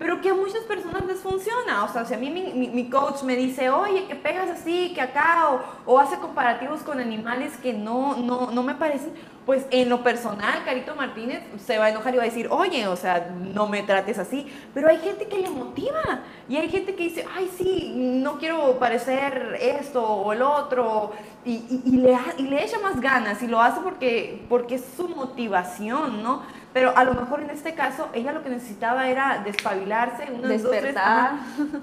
pero 0.00 0.20
que 0.20 0.30
a 0.30 0.34
muchas 0.34 0.64
personas 0.64 1.06
les 1.06 1.20
funciona. 1.20 1.84
O 1.84 1.88
sea, 1.92 2.04
si 2.04 2.14
a 2.14 2.18
mí 2.18 2.28
mi, 2.28 2.66
mi, 2.66 2.90
coach 2.90 3.22
me 3.22 3.36
dice, 3.36 3.70
oye, 3.70 4.08
que 4.08 4.16
pegas 4.16 4.50
así, 4.50 4.92
que 4.94 5.00
acá, 5.00 5.52
o, 5.52 5.92
o, 5.92 6.00
hace 6.00 6.16
comparativos 6.16 6.80
con 6.80 6.98
animales 6.98 7.56
que 7.58 7.72
no, 7.72 8.16
no, 8.16 8.50
no 8.50 8.64
me 8.64 8.74
parecen, 8.74 9.12
pues 9.46 9.64
en 9.70 9.88
lo 9.88 10.02
personal, 10.02 10.64
Carito 10.64 10.96
Martínez 10.96 11.40
se 11.64 11.78
va 11.78 11.84
a 11.84 11.90
enojar 11.90 12.12
y 12.12 12.16
va 12.16 12.24
a 12.24 12.26
decir, 12.26 12.48
oye, 12.50 12.88
o 12.88 12.96
sea, 12.96 13.30
no 13.30 13.68
me 13.68 13.84
trates 13.84 14.18
así. 14.18 14.44
Pero 14.74 14.88
hay 14.88 14.98
gente 14.98 15.28
que 15.28 15.38
le 15.38 15.48
motiva 15.48 16.22
y 16.48 16.56
hay 16.56 16.68
gente 16.68 16.96
que 16.96 17.04
dice, 17.04 17.24
ay, 17.32 17.48
sí, 17.56 17.92
no 17.96 18.38
quiero 18.38 18.76
parecer 18.80 19.56
esto 19.60 20.04
o 20.04 20.32
el 20.32 20.42
otro. 20.42 21.12
Y, 21.44 21.80
y, 21.84 21.96
le, 21.98 22.18
y 22.38 22.42
le 22.42 22.64
echa 22.64 22.80
más 22.80 23.00
ganas 23.00 23.40
y 23.40 23.46
lo 23.46 23.60
hace 23.60 23.80
porque, 23.82 24.44
porque 24.48 24.74
es 24.74 24.84
su 24.96 25.08
motivación, 25.08 26.24
¿no? 26.24 26.42
Pero 26.76 26.92
a 26.94 27.04
lo 27.04 27.14
mejor 27.14 27.40
en 27.40 27.48
este 27.48 27.72
caso 27.72 28.10
ella 28.12 28.32
lo 28.32 28.42
que 28.42 28.50
necesitaba 28.50 29.08
era 29.08 29.40
despabilarse, 29.42 30.30
unos 30.30 30.46
despertar. 30.46 31.30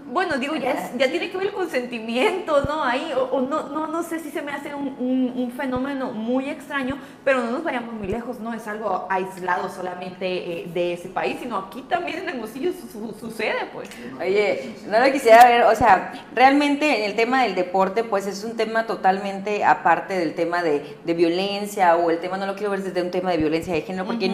bueno, 0.05 0.37
digo, 0.37 0.55
ya, 0.55 0.91
ya 0.99 1.09
tiene 1.09 1.31
que 1.31 1.37
ver 1.39 1.51
con 1.51 1.67
sentimientos, 1.67 2.69
¿no? 2.69 2.83
Ahí, 2.83 3.11
o, 3.31 3.41
no, 3.41 3.69
no, 3.69 3.87
no 3.87 4.03
sé 4.03 4.19
si 4.19 4.29
se 4.29 4.43
me 4.43 4.51
hace 4.51 4.75
un, 4.75 5.33
un, 5.35 5.51
fenómeno 5.53 6.11
muy 6.11 6.47
extraño, 6.47 6.99
pero 7.25 7.41
no 7.41 7.49
nos 7.49 7.63
vayamos 7.63 7.91
muy 7.95 8.07
lejos, 8.07 8.39
no 8.39 8.53
es 8.53 8.67
algo 8.67 9.07
aislado 9.09 9.67
solamente 9.67 10.27
eh, 10.27 10.69
de 10.71 10.93
ese 10.93 11.09
país, 11.09 11.37
sino 11.41 11.57
aquí 11.57 11.81
también 11.89 12.19
en 12.19 12.29
Hermosillo 12.29 12.71
sucede, 13.19 13.67
pues. 13.73 13.89
Oye, 14.19 14.75
no 14.87 14.99
lo 14.99 15.11
quisiera 15.11 15.45
ver, 15.45 15.63
o 15.63 15.75
sea, 15.75 16.13
realmente 16.35 16.99
en 16.99 17.09
el 17.09 17.15
tema 17.15 17.41
del 17.41 17.55
deporte, 17.55 18.03
pues 18.03 18.27
es 18.27 18.43
un 18.43 18.55
tema 18.55 18.85
totalmente 18.85 19.65
aparte 19.65 20.13
del 20.19 20.35
tema 20.35 20.61
de, 20.61 20.97
de 21.03 21.13
violencia 21.15 21.95
o 21.95 22.11
el 22.11 22.19
tema, 22.19 22.37
no 22.37 22.45
lo 22.45 22.53
quiero 22.53 22.69
ver 22.69 22.83
desde 22.83 23.01
un 23.01 23.09
tema 23.09 23.31
de 23.31 23.37
violencia 23.37 23.73
de 23.73 23.81
género, 23.81 24.05
porque 24.05 24.29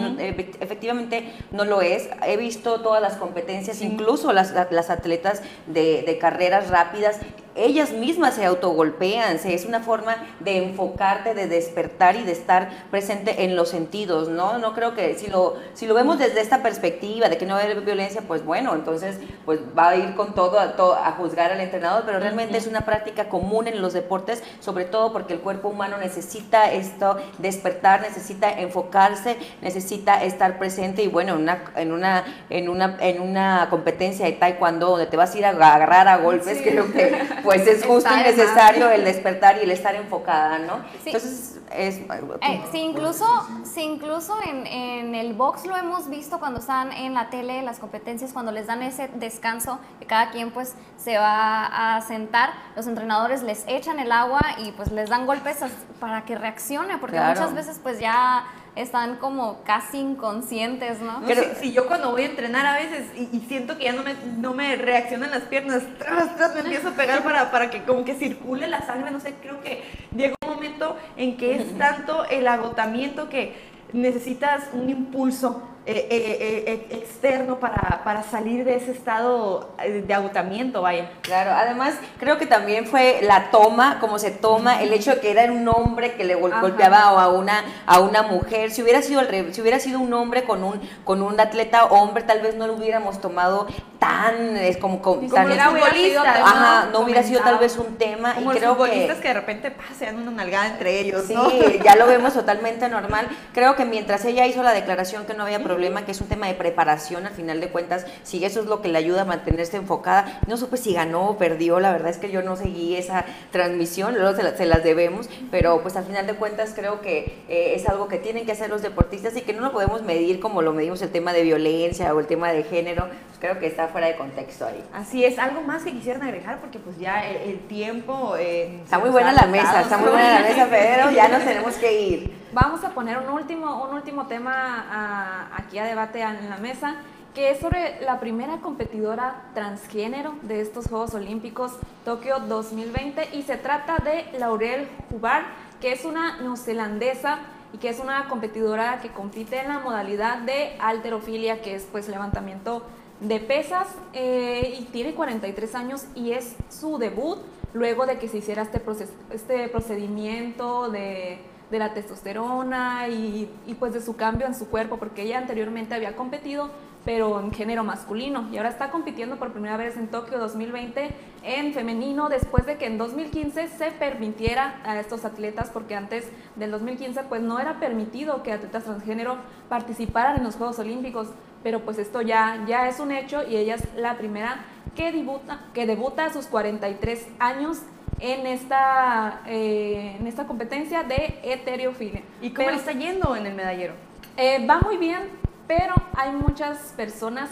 efectivamente 0.60 1.32
no 1.50 1.64
lo 1.64 1.82
es. 1.82 2.08
He 2.26 2.36
visto 2.36 2.80
todas 2.80 3.00
las 3.00 3.16
competencias, 3.16 3.82
incluso 3.82 4.32
las, 4.32 4.52
las 4.52 4.90
atletas 4.90 5.42
de, 5.66 6.02
de 6.02 6.18
carreras 6.18 6.68
rápidas 6.70 7.18
ellas 7.64 7.92
mismas 7.92 8.34
se 8.34 8.44
autogolpean, 8.44 9.38
es 9.44 9.64
una 9.64 9.80
forma 9.80 10.16
de 10.40 10.58
enfocarte, 10.58 11.34
de 11.34 11.46
despertar 11.46 12.16
y 12.16 12.22
de 12.22 12.32
estar 12.32 12.70
presente 12.90 13.44
en 13.44 13.56
los 13.56 13.68
sentidos, 13.68 14.28
¿no? 14.28 14.58
No 14.58 14.74
creo 14.74 14.94
que 14.94 15.14
si 15.14 15.28
lo, 15.28 15.56
si 15.74 15.86
lo 15.86 15.94
vemos 15.94 16.18
desde 16.18 16.40
esta 16.40 16.62
perspectiva 16.62 17.28
de 17.28 17.38
que 17.38 17.46
no 17.46 17.54
va 17.54 17.60
a 17.60 17.64
haber 17.64 17.80
violencia, 17.82 18.22
pues 18.26 18.44
bueno, 18.44 18.74
entonces 18.74 19.18
pues 19.44 19.60
va 19.76 19.90
a 19.90 19.96
ir 19.96 20.14
con 20.14 20.34
todo 20.34 20.58
a, 20.58 20.74
a 21.06 21.12
juzgar 21.12 21.52
al 21.52 21.60
entrenador, 21.60 22.04
pero 22.06 22.18
realmente 22.18 22.56
es 22.56 22.66
una 22.66 22.82
práctica 22.82 23.28
común 23.28 23.66
en 23.66 23.82
los 23.82 23.92
deportes, 23.92 24.42
sobre 24.60 24.84
todo 24.84 25.12
porque 25.12 25.34
el 25.34 25.40
cuerpo 25.40 25.68
humano 25.68 25.98
necesita 25.98 26.72
esto, 26.72 27.16
despertar, 27.38 28.02
necesita 28.02 28.50
enfocarse, 28.50 29.36
necesita 29.60 30.24
estar 30.24 30.58
presente 30.58 31.02
y 31.02 31.08
bueno, 31.08 31.34
en 31.34 31.42
una, 31.42 31.64
en 31.76 31.92
una, 31.92 32.24
en 32.48 32.68
una, 32.68 32.96
en 33.00 33.20
una 33.20 33.66
competencia 33.70 34.26
de 34.26 34.32
taekwondo 34.32 34.90
donde 34.90 35.06
te 35.06 35.16
vas 35.16 35.34
a 35.34 35.38
ir 35.38 35.46
a 35.46 35.50
agarrar 35.50 36.08
a 36.08 36.18
golpes, 36.18 36.60
creo 36.62 36.92
que 36.92 37.12
pues 37.50 37.66
es 37.66 37.84
justo 37.84 38.10
y 38.14 38.22
necesario 38.22 38.90
el 38.90 39.04
despertar 39.04 39.58
y 39.58 39.62
el 39.62 39.70
estar 39.70 39.94
enfocada, 39.94 40.58
¿no? 40.58 40.80
Entonces, 41.04 41.58
es... 41.72 41.98
Eh, 41.98 42.62
sí, 42.70 42.78
incluso, 42.78 43.26
sí, 43.64 43.82
incluso 43.82 44.38
en, 44.44 44.66
en, 44.66 45.14
el 45.14 45.34
box 45.34 45.66
lo 45.66 45.76
hemos 45.76 46.08
visto 46.08 46.38
cuando 46.38 46.60
están 46.60 46.92
en 46.92 47.14
la 47.14 47.30
tele, 47.30 47.62
las 47.62 47.78
competencias, 47.78 48.32
cuando 48.32 48.52
les 48.52 48.66
dan 48.66 48.82
ese 48.82 49.08
descanso, 49.14 49.78
que 49.98 50.06
cada 50.06 50.30
quien 50.30 50.50
pues 50.50 50.74
se 50.96 51.18
va 51.18 51.96
a 51.96 52.00
sentar, 52.02 52.50
los 52.76 52.86
entrenadores 52.86 53.42
les 53.42 53.64
echan 53.66 53.98
el 53.98 54.12
agua 54.12 54.40
y 54.58 54.72
pues 54.72 54.92
les 54.92 55.08
dan 55.08 55.26
golpes 55.26 55.58
para 55.98 56.24
que 56.24 56.36
reaccione, 56.36 56.98
porque 56.98 57.20
muchas 57.20 57.54
veces 57.54 57.80
pues 57.82 57.98
ya 57.98 58.44
están 58.82 59.16
como 59.16 59.62
casi 59.64 59.98
inconscientes, 59.98 61.00
¿no? 61.00 61.22
Pero 61.26 61.42
si, 61.60 61.72
yo 61.72 61.86
cuando 61.86 62.10
voy 62.10 62.22
a 62.22 62.26
entrenar 62.26 62.66
a 62.66 62.74
veces 62.74 63.06
y, 63.16 63.40
siento 63.48 63.76
que 63.78 63.84
ya 63.84 63.92
no 63.92 64.02
me, 64.02 64.14
no 64.38 64.54
me 64.54 64.76
reaccionan 64.76 65.30
las 65.30 65.42
piernas, 65.42 65.82
tras, 65.98 66.36
tras, 66.36 66.54
me 66.54 66.60
empiezo 66.60 66.88
a 66.88 66.92
pegar 66.92 67.22
para, 67.22 67.50
para 67.50 67.70
que 67.70 67.82
como 67.82 68.04
que 68.04 68.14
circule 68.14 68.68
la 68.68 68.86
sangre, 68.86 69.10
no 69.10 69.20
sé, 69.20 69.34
creo 69.40 69.60
que 69.62 69.82
llega 70.16 70.34
un 70.42 70.54
momento 70.54 70.96
en 71.16 71.36
que 71.36 71.56
es 71.56 71.78
tanto 71.78 72.24
el 72.26 72.46
agotamiento 72.46 73.28
que 73.28 73.54
necesitas 73.92 74.64
un 74.72 74.88
impulso 74.88 75.62
eh, 75.86 76.06
eh, 76.10 76.64
eh, 76.66 76.96
externo 76.98 77.58
para, 77.58 78.02
para, 78.04 78.22
salir 78.22 78.64
de 78.66 78.76
ese 78.76 78.92
estado 78.92 79.70
de 79.78 80.12
agotamiento, 80.14 80.82
vaya. 80.82 81.10
Claro, 81.22 81.52
además 81.52 81.94
creo 82.18 82.36
que 82.36 82.44
también 82.44 82.86
fue 82.86 83.20
la 83.22 83.50
toma, 83.50 83.98
como 83.98 84.18
se 84.18 84.30
toma, 84.30 84.82
el 84.82 84.92
hecho 84.92 85.14
de 85.14 85.20
que 85.20 85.30
era 85.30 85.50
un 85.50 85.66
hombre 85.68 86.12
que 86.14 86.24
le 86.24 86.34
golpeaba 86.34 87.08
a 87.08 87.28
una, 87.28 87.64
a 87.86 88.00
una 88.00 88.22
mujer. 88.22 88.70
Si 88.70 88.82
hubiera 88.82 89.00
sido 89.00 89.22
si 89.52 89.62
hubiera 89.62 89.80
sido 89.80 90.00
un 90.00 90.12
hombre 90.12 90.44
con 90.44 90.64
un, 90.64 90.80
con 91.04 91.22
un 91.22 91.40
atleta 91.40 91.86
hombre, 91.86 92.24
tal 92.24 92.40
vez 92.42 92.56
no 92.56 92.66
lo 92.66 92.74
hubiéramos 92.74 93.20
tomado 93.20 93.66
tan 93.98 94.56
es 94.56 94.76
como, 94.78 95.00
como, 95.02 95.28
tan 95.32 95.48
no 95.48 95.72
hubiera 95.72 96.86
no 96.90 97.00
hubiera 97.00 97.22
sido 97.22 97.42
tal 97.42 97.58
vez 97.58 97.76
un 97.76 97.96
tema 97.96 98.34
y 98.40 98.44
creo 98.46 98.76
que, 98.82 99.14
que 99.20 99.28
de 99.28 99.34
repente 99.34 99.70
pasean 99.70 100.16
una 100.16 100.30
nalgada 100.30 100.68
entre 100.68 101.00
ellos, 101.00 101.24
sí, 101.26 101.36
ya 101.84 101.96
lo 101.96 102.06
vemos 102.06 102.34
totalmente 102.34 102.88
normal. 102.88 103.28
Creo 103.52 103.76
que 103.76 103.84
mientras 103.84 104.24
ella 104.24 104.46
hizo 104.46 104.62
la 104.62 104.72
declaración 104.72 105.26
que 105.26 105.34
no 105.34 105.44
había 105.44 105.62
problema, 105.70 106.04
que 106.04 106.10
es 106.10 106.20
un 106.20 106.26
tema 106.26 106.48
de 106.48 106.54
preparación 106.54 107.26
al 107.26 107.32
final 107.32 107.60
de 107.60 107.68
cuentas, 107.68 108.04
si 108.24 108.44
eso 108.44 108.58
es 108.58 108.66
lo 108.66 108.82
que 108.82 108.88
le 108.88 108.98
ayuda 108.98 109.22
a 109.22 109.24
mantenerse 109.24 109.76
enfocada, 109.76 110.40
no 110.48 110.56
supe 110.56 110.76
si 110.76 110.94
ganó 110.94 111.28
o 111.30 111.38
perdió, 111.38 111.78
la 111.78 111.92
verdad 111.92 112.10
es 112.10 112.18
que 112.18 112.28
yo 112.28 112.42
no 112.42 112.56
seguí 112.56 112.96
esa 112.96 113.24
transmisión, 113.52 114.14
luego 114.18 114.36
se, 114.36 114.66
las 114.66 114.82
debemos, 114.82 115.30
pero 115.52 115.80
pues 115.80 115.94
al 115.94 116.04
final 116.04 116.26
de 116.26 116.34
cuentas 116.34 116.72
creo 116.74 117.00
que 117.00 117.38
eh, 117.48 117.74
es 117.76 117.88
algo 117.88 118.08
que 118.08 118.18
tienen 118.18 118.46
que 118.46 118.52
hacer 118.52 118.68
los 118.68 118.82
deportistas 118.82 119.36
y 119.36 119.42
que 119.42 119.52
no 119.52 119.60
lo 119.60 119.70
podemos 119.70 120.02
medir 120.02 120.40
como 120.40 120.60
lo 120.60 120.72
medimos 120.72 121.00
el 121.02 121.10
tema 121.10 121.32
de 121.32 121.42
violencia 121.42 122.12
o 122.12 122.18
el 122.18 122.26
tema 122.26 122.50
de 122.50 122.64
género, 122.64 123.06
pues 123.28 123.38
creo 123.38 123.60
que 123.60 123.68
está 123.68 123.86
fuera 123.86 124.08
de 124.08 124.16
contexto 124.16 124.66
ahí. 124.66 124.84
Así 124.92 125.24
es, 125.24 125.38
algo 125.38 125.62
más 125.62 125.84
que 125.84 125.92
quisieran 125.92 126.22
agregar 126.22 126.58
porque 126.58 126.80
pues 126.80 126.98
ya 126.98 127.24
el, 127.30 127.60
tiempo... 127.68 128.34
Eh, 128.36 128.80
está 128.82 128.98
muy 128.98 129.10
buena 129.10 129.32
la 129.32 129.46
mesa, 129.46 129.82
está 129.82 129.98
muy 129.98 130.08
buena 130.08 130.40
la 130.40 130.48
mesa, 130.48 130.66
pero 130.68 131.12
ya 131.12 131.28
nos 131.28 131.44
tenemos 131.44 131.74
que 131.76 132.00
ir. 132.00 132.40
Vamos 132.52 132.82
a 132.82 132.90
poner 132.90 133.16
un 133.18 133.28
último, 133.28 133.84
un 133.84 133.94
último 133.94 134.26
tema 134.26 135.48
aquí 135.60 135.78
a 135.78 135.84
debate 135.84 136.22
en 136.22 136.50
la 136.50 136.56
mesa, 136.56 136.96
que 137.34 137.50
es 137.50 137.60
sobre 137.60 138.00
la 138.00 138.18
primera 138.18 138.58
competidora 138.58 139.50
transgénero 139.54 140.34
de 140.42 140.60
estos 140.60 140.88
Juegos 140.88 141.14
Olímpicos 141.14 141.72
Tokio 142.04 142.40
2020 142.40 143.36
y 143.36 143.42
se 143.42 143.56
trata 143.56 143.98
de 143.98 144.38
Laurel 144.38 144.88
Hubbard, 145.10 145.44
que 145.80 145.92
es 145.92 146.04
una 146.04 146.40
neozelandesa 146.40 147.38
y 147.72 147.78
que 147.78 147.88
es 147.88 148.00
una 148.00 148.28
competidora 148.28 149.00
que 149.00 149.10
compite 149.10 149.60
en 149.60 149.68
la 149.68 149.78
modalidad 149.78 150.38
de 150.38 150.76
alterofilia, 150.80 151.62
que 151.62 151.76
es 151.76 151.86
pues 151.90 152.08
levantamiento 152.08 152.82
de 153.20 153.38
pesas 153.38 153.86
eh, 154.12 154.78
y 154.80 154.84
tiene 154.86 155.14
43 155.14 155.74
años 155.74 156.06
y 156.14 156.32
es 156.32 156.56
su 156.68 156.98
debut 156.98 157.38
luego 157.74 158.06
de 158.06 158.18
que 158.18 158.28
se 158.28 158.38
hiciera 158.38 158.62
este, 158.62 158.82
este 159.30 159.68
procedimiento 159.68 160.90
de 160.90 161.38
de 161.70 161.78
la 161.78 161.94
testosterona 161.94 163.08
y, 163.08 163.48
pues 163.78 163.92
de 163.92 164.00
su 164.00 164.16
cambio 164.16 164.46
en 164.46 164.54
su 164.54 164.68
cuerpo, 164.68 164.98
porque 164.98 165.22
ella 165.22 165.38
anteriormente 165.38 165.94
había 165.94 166.16
competido, 166.16 166.70
pero 167.04 167.40
en 167.40 167.52
género 167.52 167.82
masculino, 167.82 168.48
y 168.52 168.58
ahora 168.58 168.68
está 168.68 168.90
compitiendo 168.90 169.36
por 169.36 169.52
primera 169.52 169.76
vez 169.76 169.96
en 169.96 170.08
Tokio 170.08 170.38
2020 170.38 171.10
en 171.42 171.72
femenino, 171.72 172.28
después 172.28 172.66
de 172.66 172.76
que 172.76 172.86
en 172.86 172.98
2015 172.98 173.68
se 173.68 173.90
permitiera 173.92 174.80
a 174.84 174.98
estos 175.00 175.24
atletas, 175.24 175.70
porque 175.72 175.94
antes 175.94 176.28
del 176.56 176.70
2015 176.70 177.22
pues 177.28 177.40
no 177.40 177.58
era 177.58 177.80
permitido 177.80 178.42
que 178.42 178.52
atletas 178.52 178.84
transgénero 178.84 179.38
participaran 179.70 180.36
en 180.36 180.44
los 180.44 180.56
Juegos 180.56 180.78
Olímpicos, 180.78 181.28
pero 181.62 181.80
pues 181.80 181.98
esto 181.98 182.20
ya, 182.20 182.64
ya 182.66 182.88
es 182.88 183.00
un 183.00 183.12
hecho 183.12 183.46
y 183.46 183.56
ella 183.56 183.76
es 183.76 183.88
la 183.94 184.18
primera 184.18 184.64
que 184.94 185.12
debuta, 185.12 185.60
que 185.72 185.86
debuta 185.86 186.26
a 186.26 186.32
sus 186.32 186.46
43 186.46 187.26
años 187.38 187.78
en 188.20 188.46
esta, 188.46 189.40
eh, 189.46 190.16
en 190.18 190.26
esta 190.26 190.46
competencia 190.46 191.02
de 191.02 191.38
heterofilia. 191.42 192.22
¿Y 192.40 192.50
cómo 192.50 192.70
le 192.70 192.76
está 192.76 192.92
yendo 192.92 193.34
en 193.34 193.46
el 193.46 193.54
medallero? 193.54 193.94
Eh, 194.36 194.66
va 194.66 194.80
muy 194.80 194.96
bien, 194.96 195.20
pero 195.66 195.94
hay 196.14 196.32
muchas 196.32 196.92
personas 196.96 197.50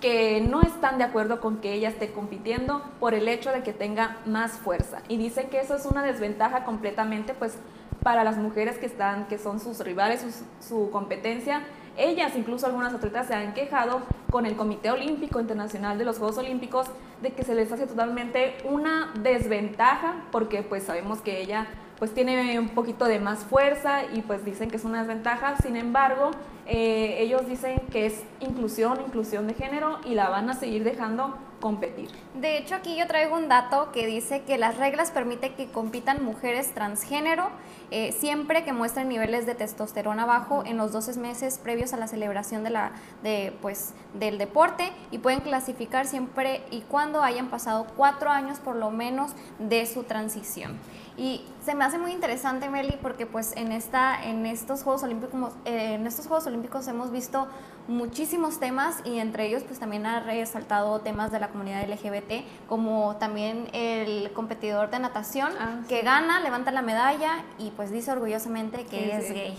que 0.00 0.40
no 0.40 0.62
están 0.62 0.98
de 0.98 1.04
acuerdo 1.04 1.40
con 1.40 1.58
que 1.58 1.74
ella 1.74 1.90
esté 1.90 2.10
compitiendo 2.10 2.82
por 2.98 3.14
el 3.14 3.28
hecho 3.28 3.52
de 3.52 3.62
que 3.62 3.72
tenga 3.72 4.16
más 4.24 4.52
fuerza. 4.52 5.02
Y 5.08 5.18
dicen 5.18 5.48
que 5.50 5.60
eso 5.60 5.76
es 5.76 5.84
una 5.84 6.02
desventaja 6.02 6.64
completamente, 6.64 7.34
pues, 7.34 7.58
para 8.02 8.24
las 8.24 8.38
mujeres 8.38 8.78
que 8.78 8.86
están, 8.86 9.26
que 9.26 9.38
son 9.38 9.60
sus 9.60 9.80
rivales, 9.80 10.24
su, 10.60 10.90
competencia. 10.90 11.62
Ellas, 12.00 12.32
incluso 12.34 12.66
algunas 12.66 12.94
atletas, 12.94 13.26
se 13.26 13.34
han 13.34 13.52
quejado 13.52 14.00
con 14.30 14.46
el 14.46 14.56
Comité 14.56 14.90
Olímpico 14.90 15.38
Internacional 15.38 15.98
de 15.98 16.06
los 16.06 16.16
Juegos 16.16 16.38
Olímpicos 16.38 16.86
de 17.20 17.32
que 17.32 17.44
se 17.44 17.54
les 17.54 17.70
hace 17.70 17.86
totalmente 17.86 18.56
una 18.64 19.12
desventaja 19.20 20.14
porque 20.32 20.62
pues 20.62 20.84
sabemos 20.84 21.20
que 21.20 21.42
ella 21.42 21.66
pues 21.98 22.14
tiene 22.14 22.58
un 22.58 22.70
poquito 22.70 23.04
de 23.04 23.20
más 23.20 23.40
fuerza 23.40 24.04
y 24.14 24.22
pues 24.22 24.46
dicen 24.46 24.70
que 24.70 24.76
es 24.76 24.84
una 24.84 25.00
desventaja. 25.00 25.58
Sin 25.58 25.76
embargo, 25.76 26.30
eh, 26.72 27.16
ellos 27.18 27.48
dicen 27.48 27.80
que 27.90 28.06
es 28.06 28.22
inclusión, 28.38 29.00
inclusión 29.04 29.48
de 29.48 29.54
género 29.54 29.98
y 30.04 30.14
la 30.14 30.28
van 30.28 30.48
a 30.50 30.54
seguir 30.54 30.84
dejando 30.84 31.36
competir. 31.60 32.08
De 32.34 32.56
hecho, 32.56 32.76
aquí 32.76 32.96
yo 32.96 33.08
traigo 33.08 33.36
un 33.36 33.48
dato 33.48 33.90
que 33.90 34.06
dice 34.06 34.42
que 34.42 34.56
las 34.56 34.78
reglas 34.78 35.10
permiten 35.10 35.54
que 35.56 35.66
compitan 35.66 36.24
mujeres 36.24 36.72
transgénero 36.72 37.50
eh, 37.90 38.12
siempre 38.12 38.62
que 38.62 38.72
muestren 38.72 39.08
niveles 39.08 39.46
de 39.46 39.56
testosterona 39.56 40.24
bajo 40.24 40.64
en 40.64 40.76
los 40.76 40.92
12 40.92 41.18
meses 41.18 41.58
previos 41.58 41.92
a 41.92 41.96
la 41.96 42.06
celebración 42.06 42.62
de 42.62 42.70
la, 42.70 42.92
de, 43.24 43.52
pues, 43.60 43.94
del 44.14 44.38
deporte 44.38 44.92
y 45.10 45.18
pueden 45.18 45.40
clasificar 45.40 46.06
siempre 46.06 46.62
y 46.70 46.82
cuando 46.82 47.22
hayan 47.22 47.48
pasado 47.48 47.88
cuatro 47.96 48.30
años 48.30 48.60
por 48.60 48.76
lo 48.76 48.92
menos 48.92 49.32
de 49.58 49.86
su 49.86 50.04
transición. 50.04 50.78
Y 51.16 51.42
se 51.64 51.74
me 51.74 51.84
hace 51.84 51.98
muy 51.98 52.12
interesante, 52.12 52.70
Meli, 52.70 52.96
porque 53.02 53.26
pues 53.26 53.54
en, 53.56 53.72
esta, 53.72 54.24
en, 54.24 54.46
estos 54.46 54.84
Juegos 54.84 55.02
Olímpicos, 55.02 55.52
eh, 55.64 55.94
en 55.94 56.06
estos 56.06 56.26
Juegos 56.26 56.46
Olímpicos 56.46 56.59
hemos 56.88 57.10
visto 57.10 57.46
muchísimos 57.88 58.60
temas 58.60 59.02
y 59.04 59.18
entre 59.18 59.46
ellos 59.46 59.62
pues 59.64 59.78
también 59.78 60.06
ha 60.06 60.20
resaltado 60.20 61.00
temas 61.00 61.32
de 61.32 61.40
la 61.40 61.48
comunidad 61.48 61.88
LGBT, 61.88 62.44
como 62.68 63.16
también 63.16 63.68
el 63.72 64.32
competidor 64.32 64.90
de 64.90 64.98
natación 64.98 65.52
ah, 65.58 65.80
que 65.88 66.02
gana, 66.02 66.40
levanta 66.40 66.70
la 66.70 66.82
medalla 66.82 67.44
y 67.58 67.70
pues 67.70 67.90
dice 67.90 68.12
orgullosamente 68.12 68.84
que 68.86 69.16
es 69.16 69.32
gay. 69.32 69.58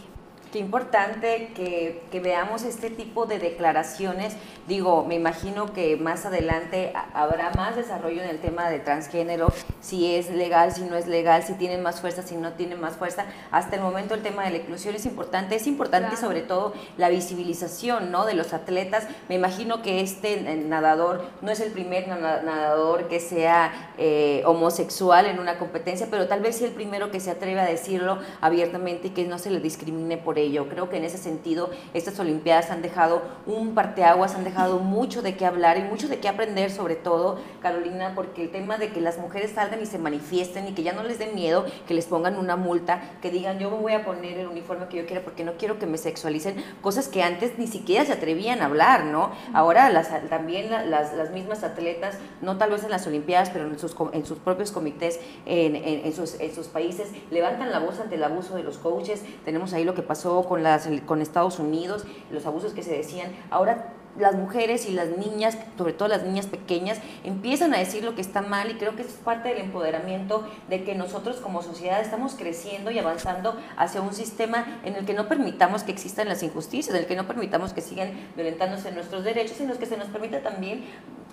Qué 0.51 0.59
importante 0.59 1.51
que, 1.55 2.03
que, 2.11 2.19
veamos 2.19 2.63
este 2.63 2.89
tipo 2.89 3.25
de 3.25 3.39
declaraciones. 3.39 4.35
Digo, 4.67 5.05
me 5.05 5.15
imagino 5.15 5.71
que 5.71 5.95
más 5.95 6.25
adelante 6.25 6.91
habrá 7.13 7.51
más 7.51 7.77
desarrollo 7.77 8.21
en 8.21 8.29
el 8.29 8.39
tema 8.39 8.69
de 8.69 8.79
transgénero, 8.79 9.47
si 9.79 10.13
es 10.13 10.29
legal, 10.29 10.73
si 10.73 10.81
no 10.81 10.97
es 10.97 11.07
legal, 11.07 11.43
si 11.43 11.53
tienen 11.53 11.81
más 11.81 12.01
fuerza, 12.01 12.21
si 12.21 12.35
no 12.35 12.51
tienen 12.51 12.81
más 12.81 12.97
fuerza. 12.97 13.25
Hasta 13.49 13.77
el 13.77 13.81
momento 13.81 14.13
el 14.13 14.23
tema 14.23 14.43
de 14.43 14.51
la 14.51 14.57
inclusión 14.57 14.93
es 14.93 15.05
importante. 15.05 15.55
Es 15.55 15.67
importante 15.67 16.17
sobre 16.17 16.41
todo 16.41 16.73
la 16.97 17.07
visibilización 17.07 18.11
¿no? 18.11 18.25
de 18.25 18.33
los 18.33 18.51
atletas. 18.51 19.07
Me 19.29 19.35
imagino 19.35 19.81
que 19.81 20.01
este 20.01 20.41
nadador 20.41 21.23
no 21.41 21.51
es 21.51 21.61
el 21.61 21.71
primer 21.71 22.09
nadador 22.09 23.07
que 23.07 23.21
sea 23.21 23.93
eh, 23.97 24.43
homosexual 24.45 25.27
en 25.27 25.39
una 25.39 25.57
competencia, 25.57 26.07
pero 26.11 26.27
tal 26.27 26.41
vez 26.41 26.57
sí 26.57 26.65
el 26.65 26.71
primero 26.71 27.09
que 27.09 27.21
se 27.21 27.31
atreve 27.31 27.61
a 27.61 27.65
decirlo 27.65 28.19
abiertamente 28.41 29.07
y 29.07 29.11
que 29.11 29.25
no 29.25 29.39
se 29.39 29.49
le 29.49 29.61
discrimine 29.61 30.17
por 30.17 30.40
yo 30.49 30.71
Creo 30.71 30.89
que 30.89 30.95
en 30.95 31.03
ese 31.03 31.17
sentido 31.17 31.69
estas 31.93 32.17
Olimpiadas 32.19 32.71
han 32.71 32.81
dejado 32.81 33.21
un 33.45 33.75
parteaguas, 33.75 34.35
han 34.35 34.45
dejado 34.45 34.79
mucho 34.79 35.21
de 35.21 35.35
qué 35.35 35.45
hablar 35.45 35.77
y 35.77 35.81
mucho 35.81 36.07
de 36.07 36.19
qué 36.19 36.29
aprender, 36.29 36.71
sobre 36.71 36.95
todo, 36.95 37.39
Carolina, 37.61 38.13
porque 38.15 38.43
el 38.43 38.51
tema 38.51 38.77
de 38.77 38.91
que 38.93 39.01
las 39.01 39.17
mujeres 39.17 39.51
salgan 39.51 39.81
y 39.81 39.85
se 39.85 39.99
manifiesten 39.99 40.69
y 40.69 40.71
que 40.71 40.83
ya 40.83 40.93
no 40.93 41.03
les 41.03 41.19
dé 41.19 41.27
miedo, 41.27 41.65
que 41.87 41.93
les 41.93 42.05
pongan 42.05 42.37
una 42.37 42.55
multa, 42.55 43.01
que 43.21 43.29
digan 43.29 43.59
yo 43.59 43.69
me 43.69 43.77
voy 43.77 43.93
a 43.93 44.05
poner 44.05 44.37
el 44.37 44.47
uniforme 44.47 44.87
que 44.87 44.97
yo 44.97 45.05
quiera 45.05 45.23
porque 45.23 45.43
no 45.43 45.53
quiero 45.53 45.77
que 45.77 45.85
me 45.85 45.97
sexualicen, 45.97 46.55
cosas 46.81 47.09
que 47.09 47.21
antes 47.21 47.59
ni 47.59 47.67
siquiera 47.67 48.05
se 48.05 48.13
atrevían 48.13 48.61
a 48.61 48.65
hablar, 48.65 49.03
¿no? 49.05 49.31
Ahora 49.53 49.89
las, 49.89 50.09
también 50.29 50.71
las, 50.71 51.13
las, 51.13 51.31
mismas 51.31 51.63
atletas, 51.63 52.17
no 52.41 52.57
tal 52.57 52.71
vez 52.71 52.83
en 52.83 52.91
las 52.91 53.05
Olimpiadas, 53.07 53.49
pero 53.49 53.65
en 53.67 53.77
sus, 53.77 53.95
en 54.13 54.25
sus 54.25 54.39
propios 54.39 54.71
comités, 54.71 55.19
en, 55.45 55.75
en, 55.75 56.05
en, 56.05 56.13
sus, 56.13 56.39
en 56.39 56.53
sus 56.55 56.67
países, 56.67 57.09
levantan 57.29 57.71
la 57.71 57.79
voz 57.79 57.99
ante 57.99 58.15
el 58.15 58.23
abuso 58.23 58.55
de 58.55 58.63
los 58.63 58.77
coaches. 58.77 59.23
Tenemos 59.43 59.73
ahí 59.73 59.83
lo 59.83 59.93
que 59.93 60.01
pasó 60.01 60.30
con, 60.47 60.63
las, 60.63 60.89
con 61.05 61.21
Estados 61.21 61.59
Unidos, 61.59 62.05
los 62.31 62.45
abusos 62.45 62.73
que 62.73 62.83
se 62.83 62.95
decían. 62.95 63.31
Ahora 63.49 63.93
las 64.17 64.35
mujeres 64.35 64.87
y 64.87 64.91
las 64.91 65.09
niñas, 65.17 65.57
sobre 65.77 65.93
todo 65.93 66.07
las 66.07 66.23
niñas 66.23 66.45
pequeñas, 66.45 66.99
empiezan 67.23 67.73
a 67.73 67.77
decir 67.77 68.03
lo 68.03 68.15
que 68.15 68.21
está 68.21 68.41
mal 68.41 68.69
y 68.69 68.75
creo 68.75 68.95
que 68.95 69.03
es 69.03 69.07
parte 69.07 69.49
del 69.49 69.59
empoderamiento 69.59 70.47
de 70.69 70.83
que 70.83 70.95
nosotros 70.95 71.37
como 71.37 71.61
sociedad 71.61 72.01
estamos 72.01 72.35
creciendo 72.35 72.91
y 72.91 72.99
avanzando 72.99 73.55
hacia 73.77 74.01
un 74.01 74.13
sistema 74.13 74.79
en 74.83 74.95
el 74.95 75.05
que 75.05 75.13
no 75.13 75.27
permitamos 75.27 75.83
que 75.83 75.91
existan 75.91 76.27
las 76.27 76.43
injusticias, 76.43 76.93
en 76.93 77.01
el 77.01 77.07
que 77.07 77.15
no 77.15 77.27
permitamos 77.27 77.73
que 77.73 77.81
sigan 77.81 78.11
violentándose 78.35 78.91
nuestros 78.91 79.23
derechos, 79.23 79.57
sino 79.57 79.77
que 79.77 79.85
se 79.85 79.97
nos 79.97 80.07
permita 80.07 80.41
también 80.41 80.83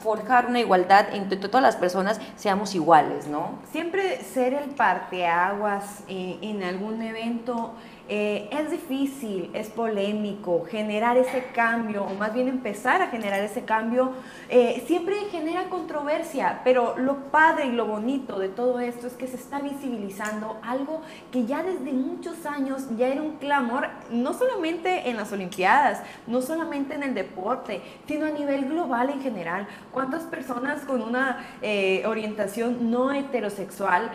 forjar 0.01 0.47
una 0.47 0.61
igualdad 0.61 1.13
entre 1.13 1.37
todas 1.39 1.63
las 1.63 1.77
personas 1.77 2.21
seamos 2.37 2.75
iguales, 2.77 3.27
¿no? 3.27 3.59
Siempre 3.73 4.23
ser 4.23 4.55
el 4.55 4.71
parteaguas 4.71 6.05
eh, 6.09 6.39
en 6.41 6.63
algún 6.63 7.03
evento 7.03 7.75
eh, 8.11 8.49
es 8.51 8.71
difícil, 8.71 9.51
es 9.53 9.69
polémico, 9.69 10.65
generar 10.65 11.19
ese 11.19 11.45
cambio, 11.55 12.05
o 12.05 12.15
más 12.15 12.33
bien 12.33 12.49
empezar 12.49 13.03
a 13.03 13.09
generar 13.09 13.41
ese 13.41 13.65
cambio, 13.65 14.13
eh, 14.49 14.83
siempre 14.87 15.15
genera 15.31 15.65
controversia, 15.65 16.63
pero 16.65 16.97
lo 16.97 17.17
padre 17.31 17.67
y 17.67 17.73
lo 17.73 17.85
bonito 17.85 18.39
de 18.39 18.49
todo 18.49 18.81
esto 18.81 19.07
es 19.07 19.13
que 19.13 19.27
se 19.27 19.37
está 19.37 19.61
visibilizando 19.61 20.59
algo 20.63 21.03
que 21.31 21.45
ya 21.45 21.63
desde 21.63 21.93
muchos 21.93 22.47
años 22.47 22.87
ya 22.97 23.09
era 23.09 23.21
un 23.21 23.37
clamor, 23.37 23.89
no 24.11 24.33
solamente 24.33 25.11
en 25.11 25.19
las 25.19 25.31
Olimpiadas, 25.33 26.03
no 26.27 26.41
solamente 26.41 26.95
en 26.95 27.03
el 27.03 27.15
deporte, 27.15 27.83
sino 28.07 28.25
a 28.25 28.31
nivel 28.31 28.71
global 28.71 29.11
en 29.11 29.21
general. 29.21 29.69
¿Cuántas 29.93 30.23
personas 30.23 30.83
con 30.87 31.03
una 31.03 31.45
eh, 31.61 32.05
orientación 32.07 32.91
no 32.91 33.13
heterosexual 33.13 34.11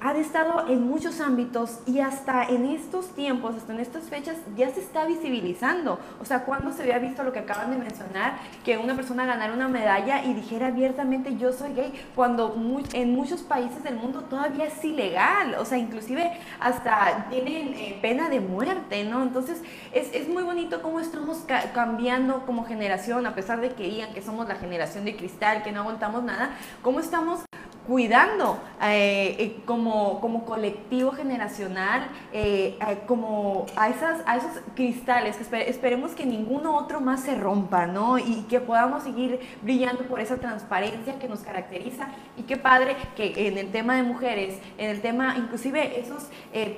han 0.00 0.16
estado 0.16 0.68
en 0.68 0.82
muchos 0.82 1.20
ámbitos 1.20 1.80
y 1.86 2.00
hasta 2.00 2.44
en 2.44 2.66
esto 2.66 2.97
tiempos, 3.06 3.54
hasta 3.56 3.72
en 3.72 3.80
estas 3.80 4.04
fechas, 4.04 4.36
ya 4.56 4.70
se 4.70 4.80
está 4.80 5.06
visibilizando. 5.06 5.98
O 6.20 6.24
sea, 6.24 6.44
cuando 6.44 6.72
se 6.72 6.82
había 6.82 6.98
visto 6.98 7.22
lo 7.22 7.32
que 7.32 7.40
acaban 7.40 7.70
de 7.70 7.76
mencionar, 7.76 8.38
que 8.64 8.78
una 8.78 8.94
persona 8.94 9.24
ganara 9.24 9.52
una 9.52 9.68
medalla 9.68 10.24
y 10.24 10.34
dijera 10.34 10.68
abiertamente 10.68 11.36
yo 11.36 11.52
soy 11.52 11.72
gay, 11.74 11.92
cuando 12.14 12.56
en 12.92 13.12
muchos 13.12 13.42
países 13.42 13.82
del 13.82 13.96
mundo 13.96 14.22
todavía 14.22 14.66
es 14.66 14.84
ilegal, 14.84 15.54
o 15.54 15.64
sea, 15.64 15.78
inclusive 15.78 16.32
hasta 16.60 17.26
tienen 17.30 17.74
eh, 17.74 17.98
pena 18.02 18.28
de 18.28 18.40
muerte, 18.40 19.04
¿no? 19.04 19.22
Entonces, 19.22 19.62
es, 19.92 20.12
es 20.14 20.28
muy 20.28 20.42
bonito 20.42 20.82
cómo 20.82 21.00
estamos 21.00 21.44
cambiando 21.74 22.44
como 22.46 22.64
generación, 22.64 23.26
a 23.26 23.34
pesar 23.34 23.60
de 23.60 23.70
que 23.70 23.84
digan 23.84 24.12
que 24.12 24.22
somos 24.22 24.48
la 24.48 24.56
generación 24.56 25.04
de 25.04 25.16
cristal, 25.16 25.62
que 25.62 25.72
no 25.72 25.80
aguantamos 25.80 26.22
nada, 26.24 26.50
cómo 26.82 27.00
estamos 27.00 27.40
cuidando 27.88 28.60
eh, 28.82 29.34
eh, 29.38 29.60
como, 29.64 30.20
como 30.20 30.44
colectivo 30.44 31.10
generacional, 31.10 32.06
eh, 32.34 32.78
como 33.06 33.64
a, 33.76 33.88
esas, 33.88 34.20
a 34.26 34.36
esos 34.36 34.60
cristales, 34.76 35.36
que 35.36 35.70
esperemos 35.70 36.12
que 36.12 36.26
ninguno 36.26 36.76
otro 36.76 37.00
más 37.00 37.22
se 37.22 37.34
rompa, 37.34 37.86
¿no? 37.86 38.18
Y 38.18 38.44
que 38.48 38.60
podamos 38.60 39.04
seguir 39.04 39.40
brillando 39.62 40.02
por 40.04 40.20
esa 40.20 40.36
transparencia 40.36 41.18
que 41.18 41.28
nos 41.28 41.40
caracteriza. 41.40 42.08
Y 42.36 42.42
qué 42.42 42.58
padre 42.58 42.94
que 43.16 43.48
en 43.48 43.56
el 43.56 43.72
tema 43.72 43.96
de 43.96 44.02
mujeres, 44.02 44.58
en 44.76 44.90
el 44.90 45.00
tema, 45.00 45.36
inclusive 45.38 45.98
esos 45.98 46.28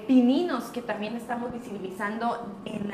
pininos 0.07 0.67
que 0.67 0.81
también 0.81 1.17
estamos 1.17 1.53
visibilizando 1.53 2.57
en, 2.65 2.93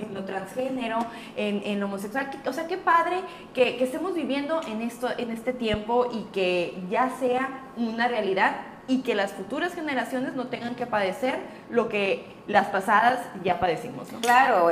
en, 0.00 0.14
lo 0.14 0.24
transgénero, 0.24 0.98
en, 1.36 1.62
en, 1.64 1.80
lo 1.80 1.86
homosexual, 1.86 2.30
o 2.46 2.52
sea, 2.52 2.68
qué 2.68 2.76
padre 2.76 3.16
que, 3.52 3.76
que 3.76 3.84
estemos 3.84 4.14
viviendo 4.14 4.60
en, 4.68 4.80
esto, 4.82 5.08
en 5.16 5.30
este 5.30 5.52
tiempo 5.52 6.06
y 6.12 6.22
que 6.32 6.80
ya 6.88 7.10
se 7.18 7.31
una 7.76 8.08
realidad 8.08 8.56
y 8.88 9.02
que 9.02 9.14
las 9.14 9.32
futuras 9.32 9.74
generaciones 9.74 10.34
no 10.34 10.48
tengan 10.48 10.74
que 10.74 10.86
padecer 10.86 11.38
lo 11.70 11.88
que 11.88 12.26
las 12.46 12.66
pasadas 12.68 13.20
ya 13.44 13.60
padecimos. 13.60 14.08
Claro, 14.20 14.70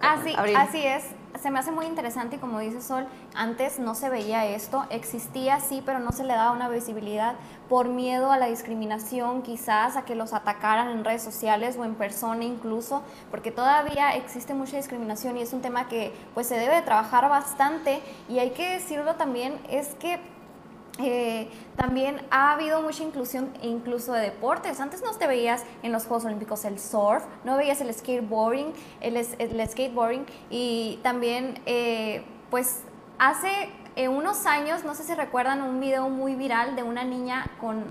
así, 0.00 0.34
así 0.56 0.84
es. 0.84 1.04
Se 1.40 1.50
me 1.50 1.58
hace 1.58 1.70
muy 1.70 1.84
interesante 1.84 2.36
y 2.36 2.38
como 2.38 2.60
dice 2.60 2.80
Sol, 2.80 3.06
antes 3.34 3.78
no 3.78 3.94
se 3.94 4.08
veía 4.08 4.46
esto, 4.46 4.86
existía 4.88 5.60
sí, 5.60 5.82
pero 5.84 5.98
no 5.98 6.12
se 6.12 6.24
le 6.24 6.32
daba 6.32 6.52
una 6.52 6.68
visibilidad 6.68 7.34
por 7.68 7.88
miedo 7.88 8.32
a 8.32 8.38
la 8.38 8.46
discriminación, 8.46 9.42
quizás 9.42 9.96
a 9.96 10.06
que 10.06 10.14
los 10.14 10.32
atacaran 10.32 10.88
en 10.88 11.04
redes 11.04 11.22
sociales 11.22 11.76
o 11.76 11.84
en 11.84 11.94
persona 11.94 12.44
incluso, 12.44 13.02
porque 13.30 13.50
todavía 13.50 14.14
existe 14.16 14.54
mucha 14.54 14.78
discriminación 14.78 15.36
y 15.36 15.42
es 15.42 15.52
un 15.52 15.60
tema 15.60 15.88
que 15.88 16.14
pues 16.32 16.46
se 16.46 16.56
debe 16.58 16.80
trabajar 16.82 17.28
bastante 17.28 18.00
y 18.30 18.38
hay 18.38 18.50
que 18.50 18.70
decirlo 18.70 19.16
también, 19.16 19.58
es 19.68 19.88
que 19.96 20.18
eh, 20.98 21.50
también 21.76 22.20
ha 22.30 22.52
habido 22.52 22.80
mucha 22.80 23.02
inclusión 23.02 23.50
incluso 23.62 24.12
de 24.12 24.20
deportes. 24.20 24.80
Antes 24.80 25.02
no 25.02 25.12
te 25.12 25.26
veías 25.26 25.64
en 25.82 25.92
los 25.92 26.06
Juegos 26.06 26.24
Olímpicos 26.24 26.64
el 26.64 26.78
surf, 26.78 27.24
no 27.44 27.56
veías 27.56 27.80
el 27.80 27.92
skateboarding, 27.92 28.72
el, 29.00 29.68
skateboarding 29.68 30.24
y 30.50 30.98
también 31.02 31.60
eh, 31.66 32.24
pues 32.50 32.82
hace 33.18 33.70
eh, 33.96 34.08
unos 34.08 34.46
años, 34.46 34.84
no 34.84 34.94
sé 34.94 35.04
si 35.04 35.14
recuerdan 35.14 35.62
un 35.62 35.80
video 35.80 36.08
muy 36.08 36.34
viral 36.34 36.76
de 36.76 36.82
una 36.82 37.04
niña 37.04 37.46
con 37.60 37.84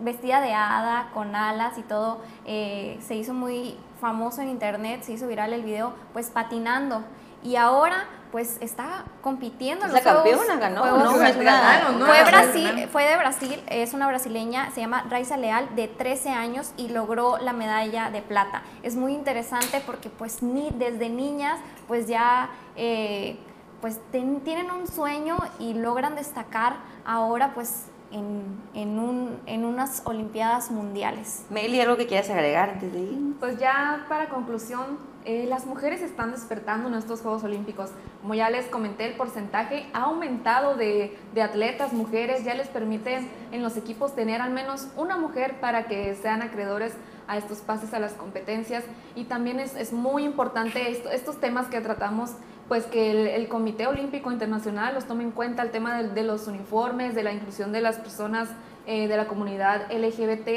vestida 0.00 0.40
de 0.40 0.52
hada, 0.52 1.10
con 1.12 1.34
alas 1.34 1.76
y 1.76 1.82
todo, 1.82 2.20
se 2.44 3.14
hizo 3.16 3.34
muy 3.34 3.76
famoso 4.00 4.40
en 4.42 4.48
internet, 4.48 5.02
se 5.02 5.12
hizo 5.12 5.26
viral 5.26 5.52
el 5.52 5.64
video 5.64 5.92
pues 6.12 6.30
patinando 6.30 7.02
y 7.42 7.56
ahora 7.56 8.06
pues 8.30 8.58
está 8.60 9.04
compitiendo 9.22 9.86
en 9.86 9.92
los 9.92 10.04
la 10.04 10.12
campeona 10.14 10.56
ganó, 10.56 10.84
no, 10.84 11.10
fue 11.12 12.24
Brasil, 12.24 12.88
fue 12.90 13.04
de 13.04 13.16
Brasil, 13.16 13.62
es 13.68 13.94
una 13.94 14.06
brasileña, 14.08 14.70
se 14.72 14.80
llama 14.80 15.04
Raiza 15.08 15.36
Leal, 15.36 15.74
de 15.74 15.88
13 15.88 16.30
años 16.30 16.72
y 16.76 16.88
logró 16.88 17.38
la 17.38 17.52
medalla 17.52 18.10
de 18.10 18.22
plata. 18.22 18.62
Es 18.82 18.96
muy 18.96 19.14
interesante 19.14 19.82
porque 19.84 20.10
pues 20.10 20.42
ni 20.42 20.70
desde 20.70 21.08
niñas 21.08 21.58
pues 21.86 22.06
ya 22.06 22.50
eh, 22.76 23.38
pues 23.80 24.00
tienen 24.10 24.70
un 24.70 24.86
sueño 24.86 25.36
y 25.58 25.74
logran 25.74 26.14
destacar 26.16 26.76
ahora 27.04 27.54
pues 27.54 27.86
en, 28.10 28.42
en, 28.74 28.98
un, 28.98 29.38
en 29.46 29.64
unas 29.64 30.02
Olimpiadas 30.04 30.70
Mundiales. 30.70 31.44
Meli, 31.50 31.80
¿algo 31.80 31.96
que 31.96 32.06
quieras 32.06 32.30
agregar 32.30 32.70
antes 32.70 32.92
de 32.92 33.00
ir? 33.00 33.18
Pues 33.38 33.58
ya 33.58 34.06
para 34.08 34.28
conclusión, 34.28 34.98
eh, 35.28 35.44
las 35.46 35.66
mujeres 35.66 36.00
están 36.00 36.30
despertando 36.30 36.88
en 36.88 36.94
estos 36.94 37.20
Juegos 37.20 37.44
Olímpicos. 37.44 37.90
Como 38.22 38.34
ya 38.34 38.48
les 38.48 38.64
comenté, 38.64 39.04
el 39.04 39.12
porcentaje 39.12 39.86
ha 39.92 40.04
aumentado 40.04 40.74
de, 40.74 41.18
atletas, 41.38 41.92
mujeres, 41.92 42.44
ya 42.44 42.54
les 42.54 42.68
permiten 42.68 43.28
en 43.52 43.62
los 43.62 43.76
equipos 43.76 44.14
tener 44.14 44.40
al 44.40 44.52
menos 44.52 44.88
una 44.96 45.18
mujer 45.18 45.60
para 45.60 45.84
que 45.84 46.14
sean 46.14 46.40
acreedores 46.40 46.94
a 47.26 47.36
estos 47.36 47.58
pases 47.58 47.92
a 47.92 47.98
las 47.98 48.14
competencias. 48.14 48.84
Y 49.14 49.24
también 49.24 49.60
es, 49.60 49.92
muy 49.92 50.24
importante 50.24 50.98
estos 51.12 51.38
temas 51.38 51.66
que 51.66 51.82
tratamos 51.82 52.30
pues 52.66 52.86
que 52.86 53.34
el, 53.36 53.48
Comité 53.48 53.86
Olímpico 53.86 54.32
Internacional 54.32 54.94
los 54.94 55.04
tome 55.04 55.24
en 55.24 55.32
cuenta 55.32 55.62
el 55.62 55.70
tema 55.70 56.02
de, 56.02 56.22
los 56.22 56.46
uniformes, 56.46 57.14
de 57.14 57.22
la 57.22 57.34
inclusión 57.34 57.70
de 57.70 57.82
las 57.82 57.98
personas 57.98 58.48
eh, 58.86 59.08
de 59.08 59.16
la 59.18 59.26
comunidad 59.26 59.92
LGBT. 59.92 60.48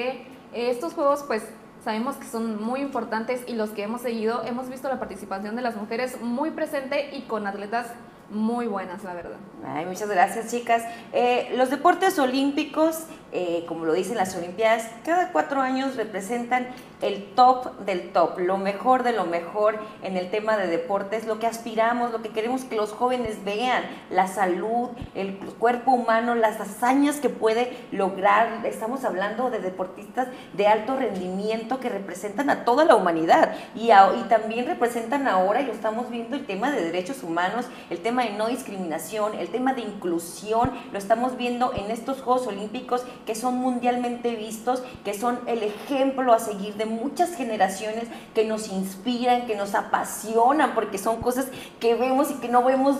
estos 0.54 0.94
juegos 0.94 1.26
pues 1.28 1.44
sabemos 1.84 2.16
que 2.16 2.26
son 2.26 2.62
muy 2.64 2.82
importantes 2.82 3.42
y 3.48 3.54
los 3.54 3.72
que 3.72 3.84
hemos 3.84 4.02
seguido 4.02 4.44
hemos 4.46 4.70
visto 4.70 4.88
la 4.90 5.00
participación 5.00 5.56
de 5.56 5.62
las 5.62 5.76
mujeres 5.76 6.22
muy 6.22 6.52
presente 6.52 7.16
y 7.16 7.22
con 7.24 7.48
atletas 7.48 7.88
muy 8.30 8.68
buenas, 8.68 9.04
la 9.04 9.14
verdad. 9.14 9.38
Ay, 9.66 9.86
muchas 9.86 10.10
gracias, 10.10 10.50
chicas. 10.50 10.84
Eh, 11.12 11.54
los 11.58 11.70
deportes 11.70 12.18
olímpicos, 12.18 13.06
eh, 13.32 13.64
como 13.68 13.86
lo 13.86 13.94
dicen 13.94 14.18
las 14.18 14.36
Olimpiadas, 14.36 14.88
cada 15.06 15.32
cuatro 15.32 15.62
años 15.62 15.96
representan 15.96 16.68
el 17.02 17.34
top 17.34 17.80
del 17.80 18.12
top, 18.12 18.38
lo 18.40 18.58
mejor 18.58 19.04
de 19.04 19.12
lo 19.12 19.26
mejor 19.26 19.80
en 20.04 20.18
el 20.18 20.30
tema 20.30 20.58
de 20.58 20.68
deportes, 20.68 21.26
lo 21.26 21.40
que 21.40 21.48
aspiramos, 21.48 22.12
lo 22.12 22.22
que 22.22 22.30
queremos 22.30 22.64
que 22.64 22.76
los 22.76 22.92
jóvenes 22.92 23.44
vean, 23.44 23.84
la 24.10 24.28
salud, 24.28 24.90
el 25.16 25.38
cuerpo 25.60 25.92
humano, 25.92 26.36
las 26.36 26.60
hazañas 26.60 27.20
que 27.20 27.30
puede 27.30 27.76
lograr. 27.92 28.66
Estamos 28.66 29.04
hablando 29.04 29.50
de 29.50 29.60
deportistas 29.60 30.28
de 30.54 30.68
alto 30.68 30.96
rendimiento 30.96 31.80
que 31.80 31.90
representan 31.90 32.50
a 32.50 32.66
toda 32.66 32.86
la 32.86 32.96
humanidad 32.96 33.56
y, 33.76 33.92
y 33.92 34.24
también 34.30 34.68
representan 34.68 35.28
ahora, 35.28 35.62
y 35.62 35.66
lo 35.66 35.74
estamos 35.74 36.10
viendo, 36.10 36.36
el 36.36 36.46
tema 36.46 36.72
de 36.72 36.84
derechos 36.84 37.24
humanos, 37.24 37.66
el 37.90 38.00
tema 38.00 38.24
de 38.24 38.32
no 38.32 38.48
discriminación, 38.48 39.34
el 39.36 39.50
tema 39.50 39.74
de 39.74 39.82
inclusión, 39.82 40.72
lo 40.92 40.98
estamos 40.98 41.38
viendo 41.38 41.74
en 41.74 41.90
estos 41.90 42.22
Juegos 42.22 42.48
Olímpicos 42.48 43.04
que 43.26 43.36
son 43.36 43.56
mundialmente 43.56 44.36
vistos, 44.36 44.84
que 45.04 45.14
son 45.14 45.40
el 45.48 45.64
ejemplo 45.64 46.34
a 46.34 46.40
seguir 46.40 46.76
de 46.76 46.86
muchas 46.86 47.36
generaciones 47.36 48.06
que 48.34 48.46
nos 48.46 48.70
inspiran, 48.70 49.46
que 49.46 49.56
nos 49.56 49.76
apasionan, 49.76 50.74
porque 50.74 50.98
son 50.98 51.22
cosas 51.22 51.48
que 51.80 51.96
vemos 51.96 52.32
y 52.32 52.36
que 52.36 52.48
no 52.48 52.64
vemos 52.64 52.98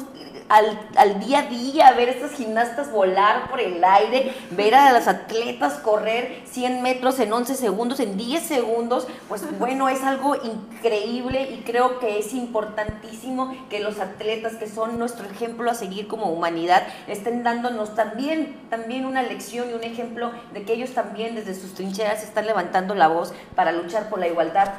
al, 0.52 1.20
día 1.20 1.40
a 1.40 1.44
día, 1.44 1.92
ver 1.94 2.10
a 2.10 2.12
estas 2.12 2.32
gimnastas 2.32 2.92
volar 2.92 3.50
por 3.50 3.62
el 3.62 3.82
aire, 3.82 4.34
ver 4.52 4.76
a 4.76 4.92
las 4.92 5.08
atletas 5.08 5.76
correr 5.76 6.42
100 6.52 6.82
metros 6.82 7.20
en 7.20 7.32
11 7.32 7.56
segundos, 7.56 8.00
en 8.02 8.18
10 8.18 8.44
segundos, 8.44 9.08
pues 9.30 9.44
bueno, 9.60 9.88
es 9.88 10.04
algo 10.04 10.36
increíble 10.36 11.50
y 11.52 11.64
creo 11.64 12.00
que 12.00 12.20
es 12.20 12.34
importantísimo 12.34 13.56
que 13.70 13.80
los 13.80 14.00
atletas 14.00 14.56
que 14.56 14.68
son 14.68 15.00
nuestro 15.00 15.26
ejemplo 15.26 15.72
a 15.72 15.74
seguir 15.74 16.08
como 16.08 16.26
humanidad 16.26 16.84
estén 17.08 17.44
dándonos 17.44 17.96
también, 17.96 18.60
también 18.70 19.06
una 19.06 19.24
lección 19.24 19.70
y 19.70 19.74
un 19.74 19.84
ejemplo 19.84 20.11
de 20.53 20.64
que 20.64 20.74
ellos 20.74 20.93
también 20.93 21.36
desde 21.36 21.55
sus 21.55 21.74
trincheras 21.74 22.24
están 22.24 22.45
levantando 22.45 22.95
la 22.95 23.07
voz 23.07 23.34
para 23.55 23.72
luchar 23.72 24.09
por 24.09 24.20
la 24.20 24.28
igualdad, 24.28 24.74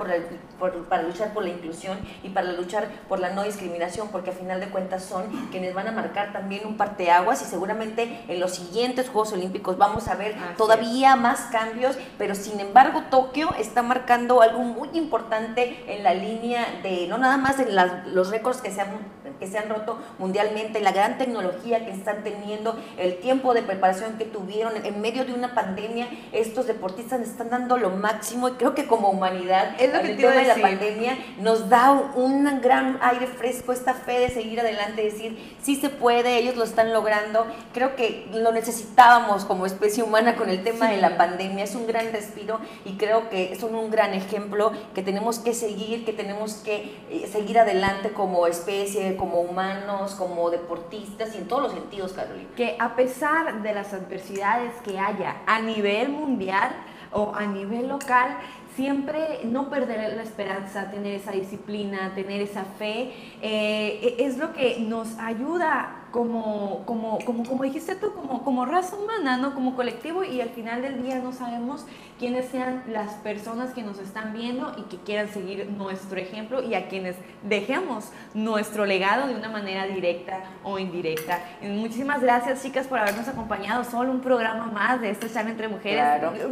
para 0.88 1.02
luchar 1.02 1.32
por 1.32 1.44
la 1.44 1.50
inclusión 1.50 1.98
y 2.22 2.28
para 2.28 2.52
luchar 2.52 2.88
por 3.08 3.18
la 3.18 3.30
no 3.30 3.42
discriminación, 3.42 4.08
porque 4.08 4.30
a 4.30 4.32
final 4.32 4.60
de 4.60 4.68
cuentas 4.68 5.04
son 5.04 5.24
quienes 5.50 5.74
van 5.74 5.88
a 5.88 5.92
marcar 5.92 6.32
también 6.32 6.66
un 6.66 6.76
parteaguas 6.76 7.42
y 7.42 7.46
seguramente 7.46 8.24
en 8.28 8.40
los 8.40 8.54
siguientes 8.54 9.08
Juegos 9.08 9.32
Olímpicos 9.32 9.78
vamos 9.78 10.08
a 10.08 10.14
ver 10.14 10.34
todavía 10.56 11.16
más 11.16 11.40
cambios, 11.50 11.96
pero 12.18 12.34
sin 12.34 12.60
embargo 12.60 13.04
Tokio 13.10 13.54
está 13.58 13.82
marcando 13.82 14.42
algo 14.42 14.60
muy 14.60 14.90
importante 14.92 15.84
en 15.86 16.02
la 16.02 16.14
línea 16.14 16.66
de, 16.82 17.06
no 17.08 17.18
nada 17.18 17.36
más 17.36 17.58
en 17.58 17.74
los 18.14 18.30
récords 18.30 18.60
que 18.60 18.70
se 18.70 18.80
han 18.80 18.90
que 19.38 19.46
se 19.46 19.58
han 19.58 19.68
roto 19.68 19.98
mundialmente, 20.18 20.80
la 20.80 20.92
gran 20.92 21.18
tecnología 21.18 21.84
que 21.84 21.92
están 21.92 22.22
teniendo, 22.22 22.76
el 22.98 23.18
tiempo 23.18 23.54
de 23.54 23.62
preparación 23.62 24.18
que 24.18 24.24
tuvieron 24.24 24.72
en 24.84 25.00
medio 25.00 25.24
de 25.24 25.32
una 25.32 25.54
pandemia, 25.54 26.08
estos 26.32 26.66
deportistas 26.66 27.20
están 27.20 27.50
dando 27.50 27.76
lo 27.76 27.90
máximo 27.90 28.48
y 28.48 28.52
creo 28.52 28.74
que 28.74 28.86
como 28.86 29.10
humanidad, 29.10 29.74
es 29.78 29.92
lo 29.92 30.00
que 30.00 30.12
el 30.12 30.16
tema 30.16 30.32
de 30.32 30.44
la 30.44 30.56
pandemia 30.56 31.18
nos 31.38 31.68
da 31.68 31.92
un 31.92 32.60
gran 32.60 32.98
aire 33.02 33.26
fresco, 33.26 33.72
esta 33.72 33.94
fe 33.94 34.18
de 34.20 34.28
seguir 34.30 34.60
adelante, 34.60 35.02
decir, 35.02 35.56
sí 35.62 35.76
se 35.76 35.88
puede, 35.88 36.38
ellos 36.38 36.56
lo 36.56 36.64
están 36.64 36.92
logrando, 36.92 37.46
creo 37.72 37.96
que 37.96 38.28
lo 38.32 38.52
necesitábamos 38.52 39.44
como 39.44 39.66
especie 39.66 40.02
humana 40.02 40.36
con 40.36 40.48
el 40.48 40.62
tema 40.62 40.88
de 40.88 40.98
la 40.98 41.16
pandemia, 41.16 41.64
es 41.64 41.74
un 41.74 41.86
gran 41.86 42.12
respiro 42.12 42.60
y 42.84 42.96
creo 42.96 43.28
que 43.30 43.56
son 43.56 43.74
un 43.74 43.90
gran 43.90 44.14
ejemplo 44.14 44.72
que 44.94 45.02
tenemos 45.02 45.38
que 45.38 45.54
seguir, 45.54 46.04
que 46.04 46.12
tenemos 46.12 46.54
que 46.54 46.96
eh, 47.10 47.28
seguir 47.30 47.58
adelante 47.58 48.12
como 48.12 48.46
especie, 48.46 49.16
como 49.16 49.31
humanos, 49.40 50.14
como 50.14 50.50
deportistas 50.50 51.34
y 51.34 51.38
en 51.38 51.48
todos 51.48 51.64
los 51.64 51.72
sentidos, 51.72 52.12
Carolina. 52.12 52.48
Que 52.56 52.76
a 52.78 52.94
pesar 52.94 53.62
de 53.62 53.74
las 53.74 53.92
adversidades 53.92 54.74
que 54.82 54.98
haya 54.98 55.42
a 55.46 55.60
nivel 55.60 56.10
mundial 56.10 56.70
o 57.12 57.32
a 57.34 57.46
nivel 57.46 57.88
local, 57.88 58.38
siempre 58.76 59.40
no 59.44 59.68
perder 59.68 60.14
la 60.14 60.22
esperanza, 60.22 60.90
tener 60.90 61.14
esa 61.14 61.32
disciplina, 61.32 62.12
tener 62.14 62.40
esa 62.40 62.64
fe, 62.64 63.12
eh, 63.42 64.16
es 64.18 64.38
lo 64.38 64.52
que 64.52 64.78
nos 64.80 65.18
ayuda 65.18 66.02
como, 66.12 66.84
como, 66.84 67.18
como, 67.24 67.44
como 67.44 67.64
dijiste 67.64 67.96
tú, 67.96 68.12
como, 68.12 68.44
como 68.44 68.66
raza 68.66 68.96
humana, 68.96 69.38
¿no? 69.38 69.54
como 69.54 69.74
colectivo 69.74 70.22
y 70.22 70.40
al 70.40 70.50
final 70.50 70.82
del 70.82 71.02
día 71.02 71.18
no 71.18 71.32
sabemos 71.32 71.86
quiénes 72.18 72.48
sean 72.50 72.84
las 72.86 73.14
personas 73.14 73.72
que 73.72 73.82
nos 73.82 73.98
están 73.98 74.32
viendo 74.32 74.72
y 74.78 74.82
que 74.82 74.98
quieran 74.98 75.28
seguir 75.28 75.68
nuestro 75.70 76.20
ejemplo 76.20 76.62
y 76.62 76.74
a 76.74 76.88
quienes 76.88 77.16
dejemos 77.42 78.10
nuestro 78.34 78.86
legado 78.86 79.26
de 79.26 79.34
una 79.34 79.48
manera 79.48 79.86
directa 79.86 80.44
o 80.62 80.78
indirecta. 80.78 81.40
muchísimas 81.62 82.20
gracias 82.20 82.62
chicas 82.62 82.86
por 82.86 82.98
habernos 82.98 83.26
acompañado, 83.26 83.82
solo 83.82 84.12
un 84.12 84.20
programa 84.20 84.66
más 84.66 85.00
de 85.00 85.10
este 85.10 85.28
charla 85.30 85.50
entre 85.50 85.66
mujeres. 85.66 86.04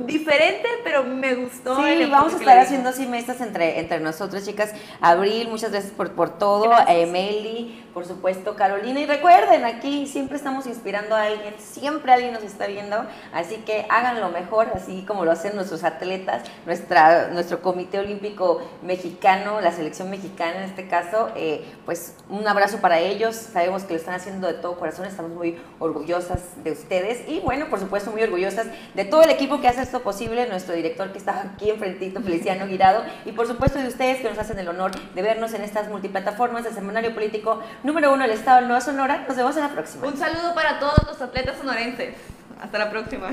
Diferente, 0.07 0.69
pero 0.83 1.05
me 1.05 1.35
gustó. 1.35 1.77
Sí, 1.77 2.10
vamos 2.11 2.35
a 2.35 2.37
estar 2.37 2.59
haciendo 2.59 2.91
así 2.91 3.07
mesas 3.07 3.41
entre, 3.41 3.79
entre 3.79 4.01
nosotros 4.01 4.45
chicas. 4.45 4.73
Abril, 5.01 5.49
muchas 5.49 5.71
gracias 5.71 5.93
por, 5.93 6.13
por 6.13 6.39
todo. 6.39 6.73
Emily, 6.89 7.85
por 7.93 8.07
supuesto, 8.07 8.55
Carolina. 8.57 9.01
Y 9.01 9.07
recuerden, 9.07 9.65
aquí 9.65 10.07
siempre 10.07 10.37
estamos 10.37 10.67
inspirando 10.67 11.15
a 11.15 11.25
alguien, 11.25 11.55
siempre 11.59 12.13
alguien 12.13 12.33
nos 12.33 12.43
está 12.43 12.67
viendo, 12.67 13.05
así 13.33 13.57
que 13.67 13.87
hagan 13.89 14.21
lo 14.21 14.31
mejor, 14.31 14.69
así 14.75 15.05
como 15.07 15.25
lo 15.25 15.33
hacen 15.33 15.55
nuestros 15.57 15.85
atletas, 15.85 16.43
nuestra, 16.67 17.29
nuestro 17.29 17.63
Comité 17.63 17.99
Olímpico 17.99 18.63
Mexicano, 18.83 19.61
la 19.61 19.73
selección 19.73 20.11
mexicana 20.11 20.59
en 20.59 20.65
este 20.65 20.89
caso. 20.89 21.31
Eh, 21.37 21.65
pues 21.85 22.15
un 22.29 22.47
abrazo 22.47 22.79
para 22.79 23.01
ellos, 23.01 23.37
sabemos 23.37 23.85
que 23.85 23.95
lo 23.95 24.01
están 24.01 24.15
haciendo 24.15 24.47
de 24.47 24.55
todo 24.55 24.79
corazón, 24.79 25.07
estamos 25.07 25.33
muy 25.33 25.59
orgullosas 25.79 26.63
de 26.63 26.73
ustedes 26.73 27.29
y 27.29 27.41
bueno, 27.41 27.67
por 27.69 27.81
supuesto, 27.81 28.11
muy 28.11 28.23
orgullosas 28.23 28.67
de 28.95 29.05
todo 29.05 29.23
el 29.23 29.31
equipo 29.31 29.61
que 29.61 29.69
hace 29.69 29.83
esto 29.83 30.03
posible, 30.03 30.47
nuestro 30.49 30.75
director 30.75 31.13
que 31.13 31.19
está 31.19 31.43
aquí 31.43 31.71
Feliciano 32.09 32.67
Guirado, 32.67 33.05
y 33.27 33.33
por 33.33 33.47
supuesto 33.47 33.79
de 33.79 33.89
ustedes 33.89 34.19
que 34.23 34.29
nos 34.29 34.39
hacen 34.39 34.59
el 34.59 34.69
honor 34.69 34.93
de 35.15 35.23
vernos 35.23 35.53
en 35.53 35.63
estas 35.63 35.89
multiplataformas 35.89 36.65
del 36.65 36.73
Semanario 36.73 37.15
Político 37.15 37.61
número 37.83 38.13
uno 38.13 38.23
del 38.23 38.33
Estado 38.33 38.63
de 38.63 38.67
Nueva 38.67 38.81
Sonora. 38.81 39.25
Nos 39.29 39.37
vemos 39.37 39.57
en 39.57 39.63
la 39.63 39.69
próxima. 39.69 40.07
Un 40.07 40.17
saludo 40.17 40.55
para 40.55 40.79
todos 40.79 41.05
los 41.07 41.21
atletas 41.21 41.59
sonorenses. 41.59 42.15
Hasta 42.61 42.79
la 42.79 42.91
próxima. 42.91 43.33